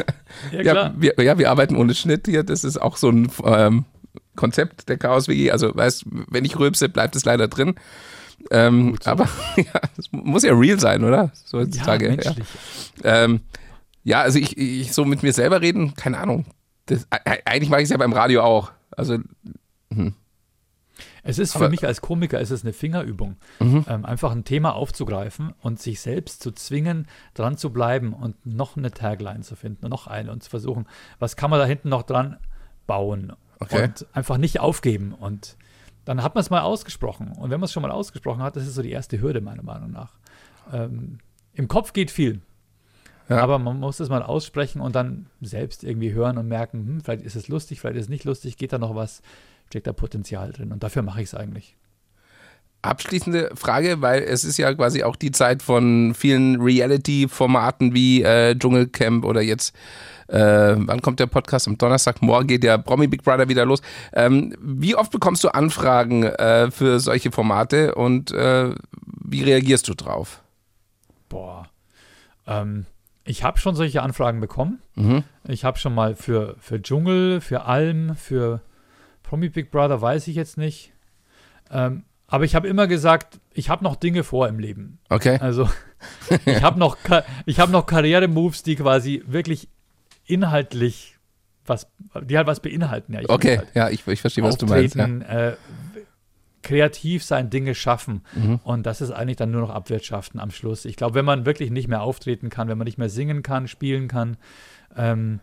ja, 0.51 0.61
ja, 0.61 0.93
wir, 0.97 1.13
ja, 1.19 1.37
wir 1.37 1.51
arbeiten 1.51 1.75
ohne 1.75 1.93
Schnitt 1.93 2.25
hier. 2.25 2.41
Das 2.41 2.63
ist 2.63 2.81
auch 2.81 2.97
so 2.97 3.09
ein 3.09 3.31
ähm, 3.45 3.85
Konzept 4.39 4.87
der 4.87 4.97
Chaos 4.97 5.27
WG. 5.27 5.51
Also, 5.51 5.75
weißt 5.75 6.05
wenn 6.29 6.45
ich 6.45 6.57
rülpse, 6.57 6.89
bleibt 6.89 7.15
es 7.15 7.25
leider 7.25 7.47
drin. 7.47 7.75
Ähm. 8.51 8.95
Aber 9.03 9.27
ja, 9.57 9.81
es 9.97 10.11
muss 10.11 10.43
ja 10.43 10.53
real 10.53 10.79
sein, 10.79 11.03
oder? 11.03 11.31
So 11.33 11.59
heutzutage. 11.59 12.05
Ja, 12.05 12.11
menschlich. 12.11 12.47
Ja. 13.03 13.23
Ähm, 13.25 13.41
ja, 14.03 14.21
also 14.21 14.39
ich, 14.39 14.57
ich 14.57 14.93
so 14.93 15.03
mit 15.03 15.23
mir 15.23 15.33
selber 15.33 15.61
reden, 15.61 15.93
keine 15.95 16.17
Ahnung. 16.19 16.45
Das, 16.85 17.05
eigentlich 17.11 17.69
mache 17.69 17.81
ich 17.81 17.85
es 17.85 17.91
ja 17.91 17.97
beim 17.97 18.13
Radio 18.13 18.41
auch. 18.41 18.71
Also 18.91 19.17
hm. 19.93 20.15
Es 21.23 21.37
ist 21.37 21.51
für 21.51 21.59
Aber, 21.59 21.69
mich 21.69 21.85
als 21.85 22.01
Komiker 22.01 22.39
ist 22.39 22.49
es 22.49 22.63
eine 22.63 22.73
Fingerübung, 22.73 23.35
mhm. 23.59 23.85
ähm, 23.87 24.05
einfach 24.05 24.31
ein 24.31 24.45
Thema 24.45 24.73
aufzugreifen 24.73 25.53
und 25.61 25.79
sich 25.79 25.99
selbst 25.99 26.41
zu 26.41 26.51
zwingen, 26.51 27.07
dran 27.33 27.57
zu 27.57 27.71
bleiben 27.71 28.13
und 28.13 28.45
noch 28.45 28.77
eine 28.77 28.91
Tagline 28.91 29.41
zu 29.41 29.55
finden 29.55 29.89
noch 29.89 30.07
eine 30.07 30.31
und 30.31 30.43
zu 30.43 30.49
versuchen, 30.49 30.87
was 31.19 31.35
kann 31.35 31.49
man 31.49 31.59
da 31.59 31.65
hinten 31.65 31.89
noch 31.89 32.03
dran 32.03 32.37
bauen 32.87 33.33
okay. 33.59 33.83
und 33.83 34.07
einfach 34.13 34.37
nicht 34.37 34.59
aufgeben 34.59 35.13
und 35.13 35.57
dann 36.05 36.23
hat 36.23 36.35
man 36.35 36.41
es 36.41 36.49
mal 36.49 36.61
ausgesprochen 36.61 37.33
und 37.33 37.49
wenn 37.51 37.59
man 37.59 37.65
es 37.65 37.73
schon 37.73 37.83
mal 37.83 37.91
ausgesprochen 37.91 38.41
hat, 38.41 38.55
das 38.55 38.63
ist 38.63 38.75
so 38.75 38.81
die 38.81 38.91
erste 38.91 39.21
Hürde 39.21 39.41
meiner 39.41 39.63
Meinung 39.63 39.91
nach. 39.91 40.13
Ähm, 40.71 41.19
Im 41.53 41.67
Kopf 41.67 41.93
geht 41.93 42.11
viel, 42.11 42.41
ja. 43.29 43.37
Aber 43.43 43.59
man 43.59 43.79
muss 43.79 43.99
es 43.99 44.09
mal 44.09 44.23
aussprechen 44.23 44.81
und 44.81 44.95
dann 44.95 45.27
selbst 45.39 45.83
irgendwie 45.83 46.13
hören 46.13 46.39
und 46.39 46.47
merken, 46.47 46.87
hm, 46.87 47.01
vielleicht 47.01 47.21
ist 47.21 47.35
es 47.35 47.47
lustig, 47.47 47.79
vielleicht 47.79 47.97
ist 47.97 48.05
es 48.05 48.09
nicht 48.09 48.23
lustig, 48.23 48.57
geht 48.57 48.73
da 48.73 48.79
noch 48.79 48.95
was 48.95 49.21
steckt 49.69 49.87
da 49.87 49.93
Potenzial 49.93 50.51
drin. 50.51 50.71
Und 50.71 50.83
dafür 50.83 51.03
mache 51.03 51.21
ich 51.21 51.27
es 51.27 51.35
eigentlich. 51.35 51.75
Abschließende 52.81 53.51
Frage, 53.55 54.01
weil 54.01 54.23
es 54.23 54.45
ist 54.45 54.57
ja 54.57 54.73
quasi 54.73 55.03
auch 55.03 55.17
die 55.17 55.31
Zeit 55.31 55.61
von 55.61 56.13
vielen 56.13 56.61
Reality-Formaten 56.61 57.93
wie 57.93 58.23
äh, 58.23 58.57
Dschungelcamp 58.57 59.25
oder 59.25 59.41
jetzt, 59.41 59.75
äh, 60.27 60.37
wann 60.77 61.01
kommt 61.01 61.19
der 61.19 61.27
Podcast? 61.27 61.67
Am 61.67 61.77
Donnerstag, 61.77 62.21
morgen 62.21 62.47
geht 62.47 62.63
der 62.63 62.77
Promi 62.77 63.07
Big 63.07 63.23
Brother 63.23 63.49
wieder 63.49 63.65
los. 63.65 63.81
Ähm, 64.13 64.55
wie 64.61 64.95
oft 64.95 65.11
bekommst 65.11 65.43
du 65.43 65.49
Anfragen 65.49 66.23
äh, 66.23 66.71
für 66.71 67.01
solche 67.01 67.31
Formate 67.31 67.95
und 67.95 68.31
äh, 68.31 68.73
wie 69.25 69.43
reagierst 69.43 69.87
du 69.89 69.93
drauf? 69.93 70.41
Boah. 71.27 71.67
Ähm, 72.47 72.85
ich 73.25 73.43
habe 73.43 73.59
schon 73.59 73.75
solche 73.75 74.01
Anfragen 74.01 74.39
bekommen. 74.39 74.81
Mhm. 74.95 75.23
Ich 75.47 75.65
habe 75.65 75.77
schon 75.77 75.93
mal 75.93 76.15
für, 76.15 76.55
für 76.59 76.81
Dschungel, 76.81 77.41
für 77.41 77.65
Alm, 77.65 78.15
für 78.15 78.61
Promi 79.23 79.49
Big 79.49 79.69
Brother 79.69 80.01
weiß 80.01 80.27
ich 80.27 80.35
jetzt 80.35 80.57
nicht. 80.57 80.93
Ähm, 81.69 82.03
aber 82.29 82.45
ich 82.45 82.55
habe 82.55 82.67
immer 82.67 82.87
gesagt, 82.87 83.39
ich 83.53 83.69
habe 83.69 83.83
noch 83.83 83.95
Dinge 83.95 84.23
vor 84.23 84.47
im 84.47 84.59
Leben. 84.59 84.99
Okay. 85.09 85.37
Also 85.41 85.69
ich 86.45 86.61
habe 86.61 86.79
noch, 86.79 86.97
hab 87.05 87.69
noch 87.69 87.85
Karriere-Moves, 87.85 88.63
die 88.63 88.75
quasi 88.75 89.23
wirklich 89.27 89.67
inhaltlich 90.25 91.17
was, 91.65 91.87
die 92.21 92.37
halt 92.37 92.47
was 92.47 92.61
beinhalten. 92.61 93.13
Ja, 93.13 93.21
okay, 93.27 93.59
halt 93.59 93.69
ja, 93.75 93.89
ich, 93.89 94.07
ich 94.07 94.21
verstehe, 94.21 94.43
was 94.43 94.57
du 94.57 94.65
meinst. 94.65 94.95
Ja. 94.95 95.05
Äh, 95.05 95.55
kreativ 96.61 97.23
sein, 97.23 97.49
Dinge 97.49 97.75
schaffen. 97.75 98.23
Mhm. 98.35 98.59
Und 98.63 98.85
das 98.85 99.01
ist 99.01 99.11
eigentlich 99.11 99.37
dann 99.37 99.51
nur 99.51 99.61
noch 99.61 99.69
Abwirtschaften 99.69 100.39
am 100.39 100.51
Schluss. 100.51 100.85
Ich 100.85 100.95
glaube, 100.95 101.15
wenn 101.15 101.25
man 101.25 101.45
wirklich 101.45 101.71
nicht 101.71 101.87
mehr 101.87 102.01
auftreten 102.01 102.49
kann, 102.49 102.67
wenn 102.67 102.77
man 102.77 102.85
nicht 102.85 102.97
mehr 102.97 103.09
singen 103.09 103.43
kann, 103.43 103.67
spielen 103.67 104.07
kann, 104.07 104.37
ähm, 104.97 105.39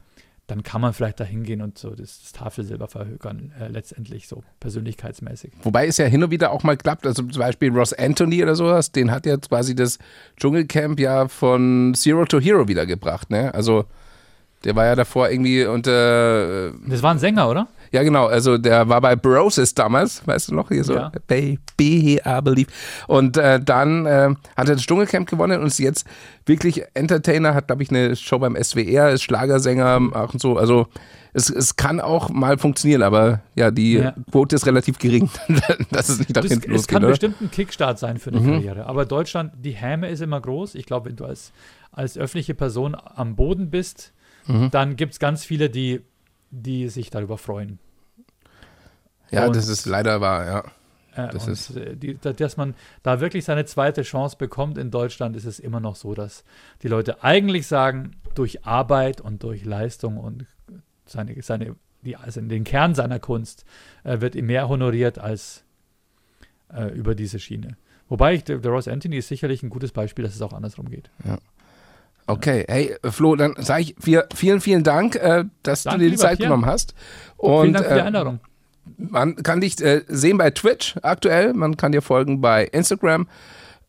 dann 0.49 0.63
kann 0.63 0.81
man 0.81 0.93
vielleicht 0.93 1.19
da 1.19 1.25
hingehen 1.25 1.61
und 1.61 1.77
so 1.77 1.91
das, 1.91 2.21
das 2.23 2.33
Tafelsilber 2.33 2.87
verhökern, 2.87 3.53
äh, 3.61 3.67
letztendlich 3.69 4.29
so 4.29 4.45
persönlichkeitsmäßig. 4.61 5.53
Wobei 5.63 5.87
es 5.89 5.97
ja 5.97 6.05
hin 6.07 6.23
und 6.23 6.31
wieder 6.31 6.53
auch 6.53 6.63
mal 6.63 6.77
klappt, 6.77 7.05
also 7.07 7.25
zum 7.25 7.41
Beispiel 7.41 7.71
Ross 7.73 7.93
Anthony 7.93 8.43
oder 8.43 8.55
sowas, 8.55 8.93
den 8.93 9.11
hat 9.11 9.27
ja 9.27 9.37
quasi 9.39 9.75
das 9.75 9.99
Dschungelcamp 10.37 11.01
ja 11.01 11.27
von 11.29 11.95
Zero 11.97 12.25
to 12.27 12.39
Hero 12.41 12.69
wiedergebracht, 12.69 13.29
ne? 13.31 13.53
Also 13.55 13.87
Der 14.65 14.75
war 14.75 14.87
ja 14.87 14.95
davor 14.97 15.31
irgendwie 15.31 15.65
unter. 15.65 16.69
Äh, 16.69 16.73
das 16.89 17.03
war 17.03 17.13
ein 17.13 17.19
Sänger, 17.19 17.49
oder? 17.49 17.69
Ja, 17.93 18.03
genau. 18.03 18.27
Also 18.27 18.59
der 18.59 18.89
war 18.89 19.01
bei 19.01 19.17
Brosis 19.17 19.75
damals, 19.75 20.27
weißt 20.27 20.51
du 20.51 20.55
noch, 20.55 20.69
hier 20.69 20.85
so, 20.85 20.95
Ja. 20.95 21.13
Baby, 21.27 22.21
I 22.25 22.41
believe. 22.43 22.69
Und 23.07 23.37
äh, 23.37 23.61
dann 23.61 24.07
äh, 24.07 24.35
hat 24.57 24.69
er 24.69 24.75
das 24.77 24.83
Dschungelcamp 24.83 25.29
gewonnen 25.29 25.61
und 25.61 25.67
ist 25.69 25.79
jetzt 25.79 26.07
wirklich 26.47 26.83
Entertainer, 26.95 27.55
hat, 27.55 27.67
glaube 27.69 27.83
ich, 27.83 27.91
eine 27.91 28.17
Show 28.17 28.39
beim 28.39 28.57
SWR, 28.63 29.11
ist 29.11 29.23
Schlagersänger 29.23 30.01
auch 30.15 30.33
und 30.33 30.41
so. 30.41 30.57
Also 30.57 30.87
es, 31.33 31.51
es 31.51 31.77
kann 31.77 32.01
auch 32.01 32.31
mal 32.31 32.57
funktionieren, 32.59 33.03
aber 33.03 33.41
ja, 33.55 33.71
die 33.71 33.95
Ja. 33.95 34.15
Quote 34.31 34.57
ist 34.57 34.67
relativ 34.67 34.99
gering, 34.99 35.29
dass 35.91 36.09
es 36.09 36.19
nicht 36.19 36.35
nach 36.35 36.43
Das, 36.43 36.51
hinten 36.51 36.71
es 36.71 36.77
losgeht, 36.77 36.89
kann 36.95 37.03
oder? 37.05 37.11
bestimmt 37.13 37.41
ein 37.41 37.51
Kickstart 37.51 37.99
sein 37.99 38.19
für 38.19 38.31
eine 38.31 38.41
Karriere. 38.41 38.87
Aber 38.87 39.05
Deutschland, 39.05 39.53
die 39.59 39.73
Häme 39.73 40.09
ist 40.09 40.21
immer 40.23 40.41
groß. 40.41 40.75
Ich 40.77 40.87
glaube, 40.87 41.11
wenn 41.11 41.17
du 41.17 41.25
als, 41.27 41.53
als 41.93 42.17
öffentliche 42.17 42.55
Person 42.55 42.95
am 42.95 43.37
Boden 43.37 43.71
bist, 43.71 44.13
Mhm. 44.49 44.71
dann 44.71 44.95
gibt 44.95 45.13
es 45.15 45.19
ganz 45.19 45.45
viele, 45.45 45.69
die, 45.69 46.03
die 46.51 46.89
sich 46.89 47.11
darüber 47.11 47.39
freuen. 47.39 47.79
Ja, 49.31 49.47
Und- 49.47 49.57
das 49.57 49.69
ist 49.69 49.87
leider 49.87 50.21
wahr, 50.21 50.47
ja. 50.47 50.65
Das 51.33 51.49
ist- 51.49 51.75
äh, 51.75 51.97
die, 51.97 52.19
da- 52.19 52.35
dass 52.35 52.59
man 52.59 52.75
da 53.03 53.21
wirklich 53.21 53.47
seine 53.47 53.65
zweite 53.65 54.03
Chance 54.03 54.37
bekommt 54.37 54.77
in 54.77 54.91
Deutschland, 54.91 55.35
ist 55.35 55.47
es 55.47 55.59
immer 55.59 55.81
noch 55.81 55.97
so, 55.97 56.15
dass 56.15 56.45
die 56.83 56.89
Leute 56.89 57.25
eigentlich 57.25 57.67
sagen, 57.67 58.17
durch 58.35 58.67
Arbeit 58.67 59.23
und 59.23 59.43
durch 59.43 59.65
Leistung 59.65 60.19
und 60.19 60.45
seine, 61.07 61.41
seine, 61.43 61.75
die, 62.03 62.17
also 62.17 62.43
den 62.43 62.65
Kern 62.65 62.95
seiner 62.95 63.19
Kunst 63.19 63.65
äh, 64.05 64.21
wird 64.21 64.35
ihm 64.35 64.47
mehr 64.47 64.69
honoriert 64.69 65.19
als 65.19 65.65
äh, 66.71 66.89
über 66.95 67.15
diese 67.15 67.39
Schiene. 67.41 67.79
Wobei 68.11 68.35
ich, 68.35 68.45
der, 68.45 68.63
Ross 68.65 68.87
Anthony 68.87 69.17
ist 69.17 69.29
sicherlich 69.29 69.63
ein 69.63 69.71
gutes 69.71 69.93
Beispiel, 69.93 70.25
dass 70.25 70.35
es 70.35 70.43
auch 70.43 70.53
andersrum 70.53 70.91
geht. 70.91 71.11
Okay, 72.27 72.65
hey 72.69 72.97
Flo, 73.05 73.37
dann 73.37 73.55
sage 73.59 73.83
ich 73.83 73.95
vielen, 74.35 74.61
vielen 74.61 74.83
Dank, 74.83 75.15
äh, 75.17 75.45
dass 75.63 75.85
Danke, 75.85 75.99
du 76.01 76.05
dir 76.07 76.11
die 76.11 76.17
Zeit 76.17 76.39
Pierre. 76.39 76.49
genommen 76.51 76.67
hast. 76.67 76.95
Vielen 77.39 77.53
Und 77.53 77.73
Dank 77.75 77.87
für 77.87 77.95
die 77.95 78.01
äh, 78.01 78.03
Einladung. 78.03 78.41
man 78.99 79.37
kann 79.37 79.61
dich 79.61 79.81
äh, 79.81 80.03
sehen 80.09 80.37
bei 80.39 80.51
Twitch 80.51 80.97
aktuell, 81.03 81.53
man 81.55 81.77
kann 81.77 81.93
dir 81.93 82.03
folgen 82.03 82.41
bei 82.41 82.65
Instagram. 82.65 83.29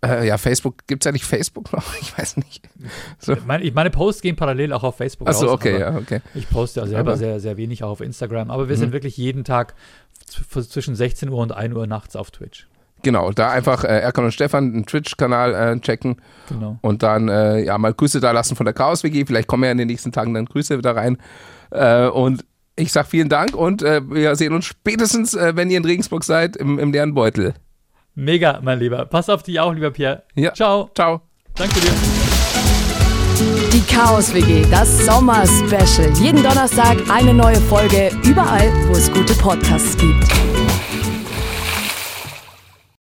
Äh, 0.06 0.28
ja, 0.28 0.38
Facebook, 0.38 0.86
gibt 0.86 1.04
es 1.04 1.06
ja 1.08 1.12
nicht 1.12 1.26
Facebook 1.26 1.74
noch? 1.74 1.84
Ich 2.02 2.16
weiß 2.16 2.38
nicht. 2.38 2.62
So. 3.18 3.36
Meine, 3.48 3.72
meine 3.72 3.90
Posts 3.90 4.22
gehen 4.22 4.36
parallel 4.36 4.72
auch 4.74 4.84
auf 4.84 4.98
Facebook 4.98 5.28
Achso, 5.28 5.46
raus, 5.48 5.54
okay, 5.56 5.80
ja, 5.80 5.96
okay. 5.98 6.22
Ich 6.36 6.48
poste 6.50 6.82
ja 6.82 6.86
selber 6.86 7.12
Aber- 7.12 7.18
sehr, 7.18 7.40
sehr 7.40 7.58
wenig 7.58 7.84
auch 7.84 7.90
auf 7.90 8.02
Instagram, 8.02 8.52
aber 8.52 8.70
wir 8.70 8.76
Mhm. 8.76 8.80
sind 8.82 8.94
wirklich 8.94 9.18
jeden 9.18 9.44
Tag 9.44 9.74
zwischen 10.28 10.96
16 10.96 11.30
Uhr 11.30 11.40
und 11.40 11.52
1 11.52 11.74
Uhr 11.74 11.88
nachts 11.88 12.16
auf 12.16 12.30
Twitch. 12.30 12.68
Genau, 13.04 13.32
da 13.32 13.52
einfach 13.52 13.84
äh, 13.84 14.00
Erkan 14.00 14.26
und 14.26 14.32
Stefan, 14.32 14.74
einen 14.74 14.86
Twitch-Kanal 14.86 15.54
äh, 15.54 15.80
checken 15.80 16.18
Genau. 16.50 16.78
und 16.82 17.04
dann 17.04 17.30
äh, 17.30 17.64
ja 17.64 17.78
mal 17.78 17.94
Grüße 17.94 18.20
da 18.20 18.32
lassen 18.32 18.56
von 18.56 18.66
der 18.66 18.74
Chaos 18.74 19.04
WG. 19.04 19.26
Vielleicht 19.26 19.48
kommen 19.48 19.64
ja 19.64 19.72
in 19.72 19.78
den 19.78 19.88
nächsten 19.88 20.12
Tagen 20.12 20.34
dann 20.34 20.46
Grüße 20.46 20.78
wieder 20.78 20.96
rein. 20.96 21.18
Äh, 21.72 22.08
und 22.08 22.44
ich 22.76 22.92
sag 22.92 23.08
vielen 23.08 23.30
Dank 23.30 23.56
und 23.56 23.82
äh, 23.82 24.02
wir 24.10 24.36
sehen 24.36 24.54
uns 24.54 24.66
spätestens, 24.66 25.34
äh, 25.34 25.56
wenn 25.56 25.70
ihr 25.70 25.78
in 25.78 25.86
Regensburg 25.86 26.24
seid, 26.24 26.56
im, 26.56 26.80
im 26.80 26.92
leeren 26.92 27.14
Beutel. 27.14 27.54
Mega, 28.16 28.60
mein 28.64 28.80
Lieber. 28.80 29.06
Pass 29.06 29.30
auf 29.30 29.44
dich 29.44 29.60
auch, 29.60 29.74
lieber 29.74 29.92
Pierre. 29.92 30.24
Ja. 30.34 30.54
Ciao. 30.54 30.90
Ciao. 30.96 31.22
Danke 31.56 31.80
dir. 31.80 31.92
Die 33.72 33.82
Chaos 33.94 34.34
WG, 34.34 34.66
das 34.72 35.06
Sommer-Special. 35.06 36.12
Jeden 36.20 36.42
Donnerstag 36.42 36.98
eine 37.12 37.34
neue 37.34 37.58
Folge, 37.58 38.10
überall, 38.24 38.72
wo 38.88 38.94
es 38.94 39.12
gute 39.12 39.34
Podcasts 39.36 39.96
gibt. 39.98 40.57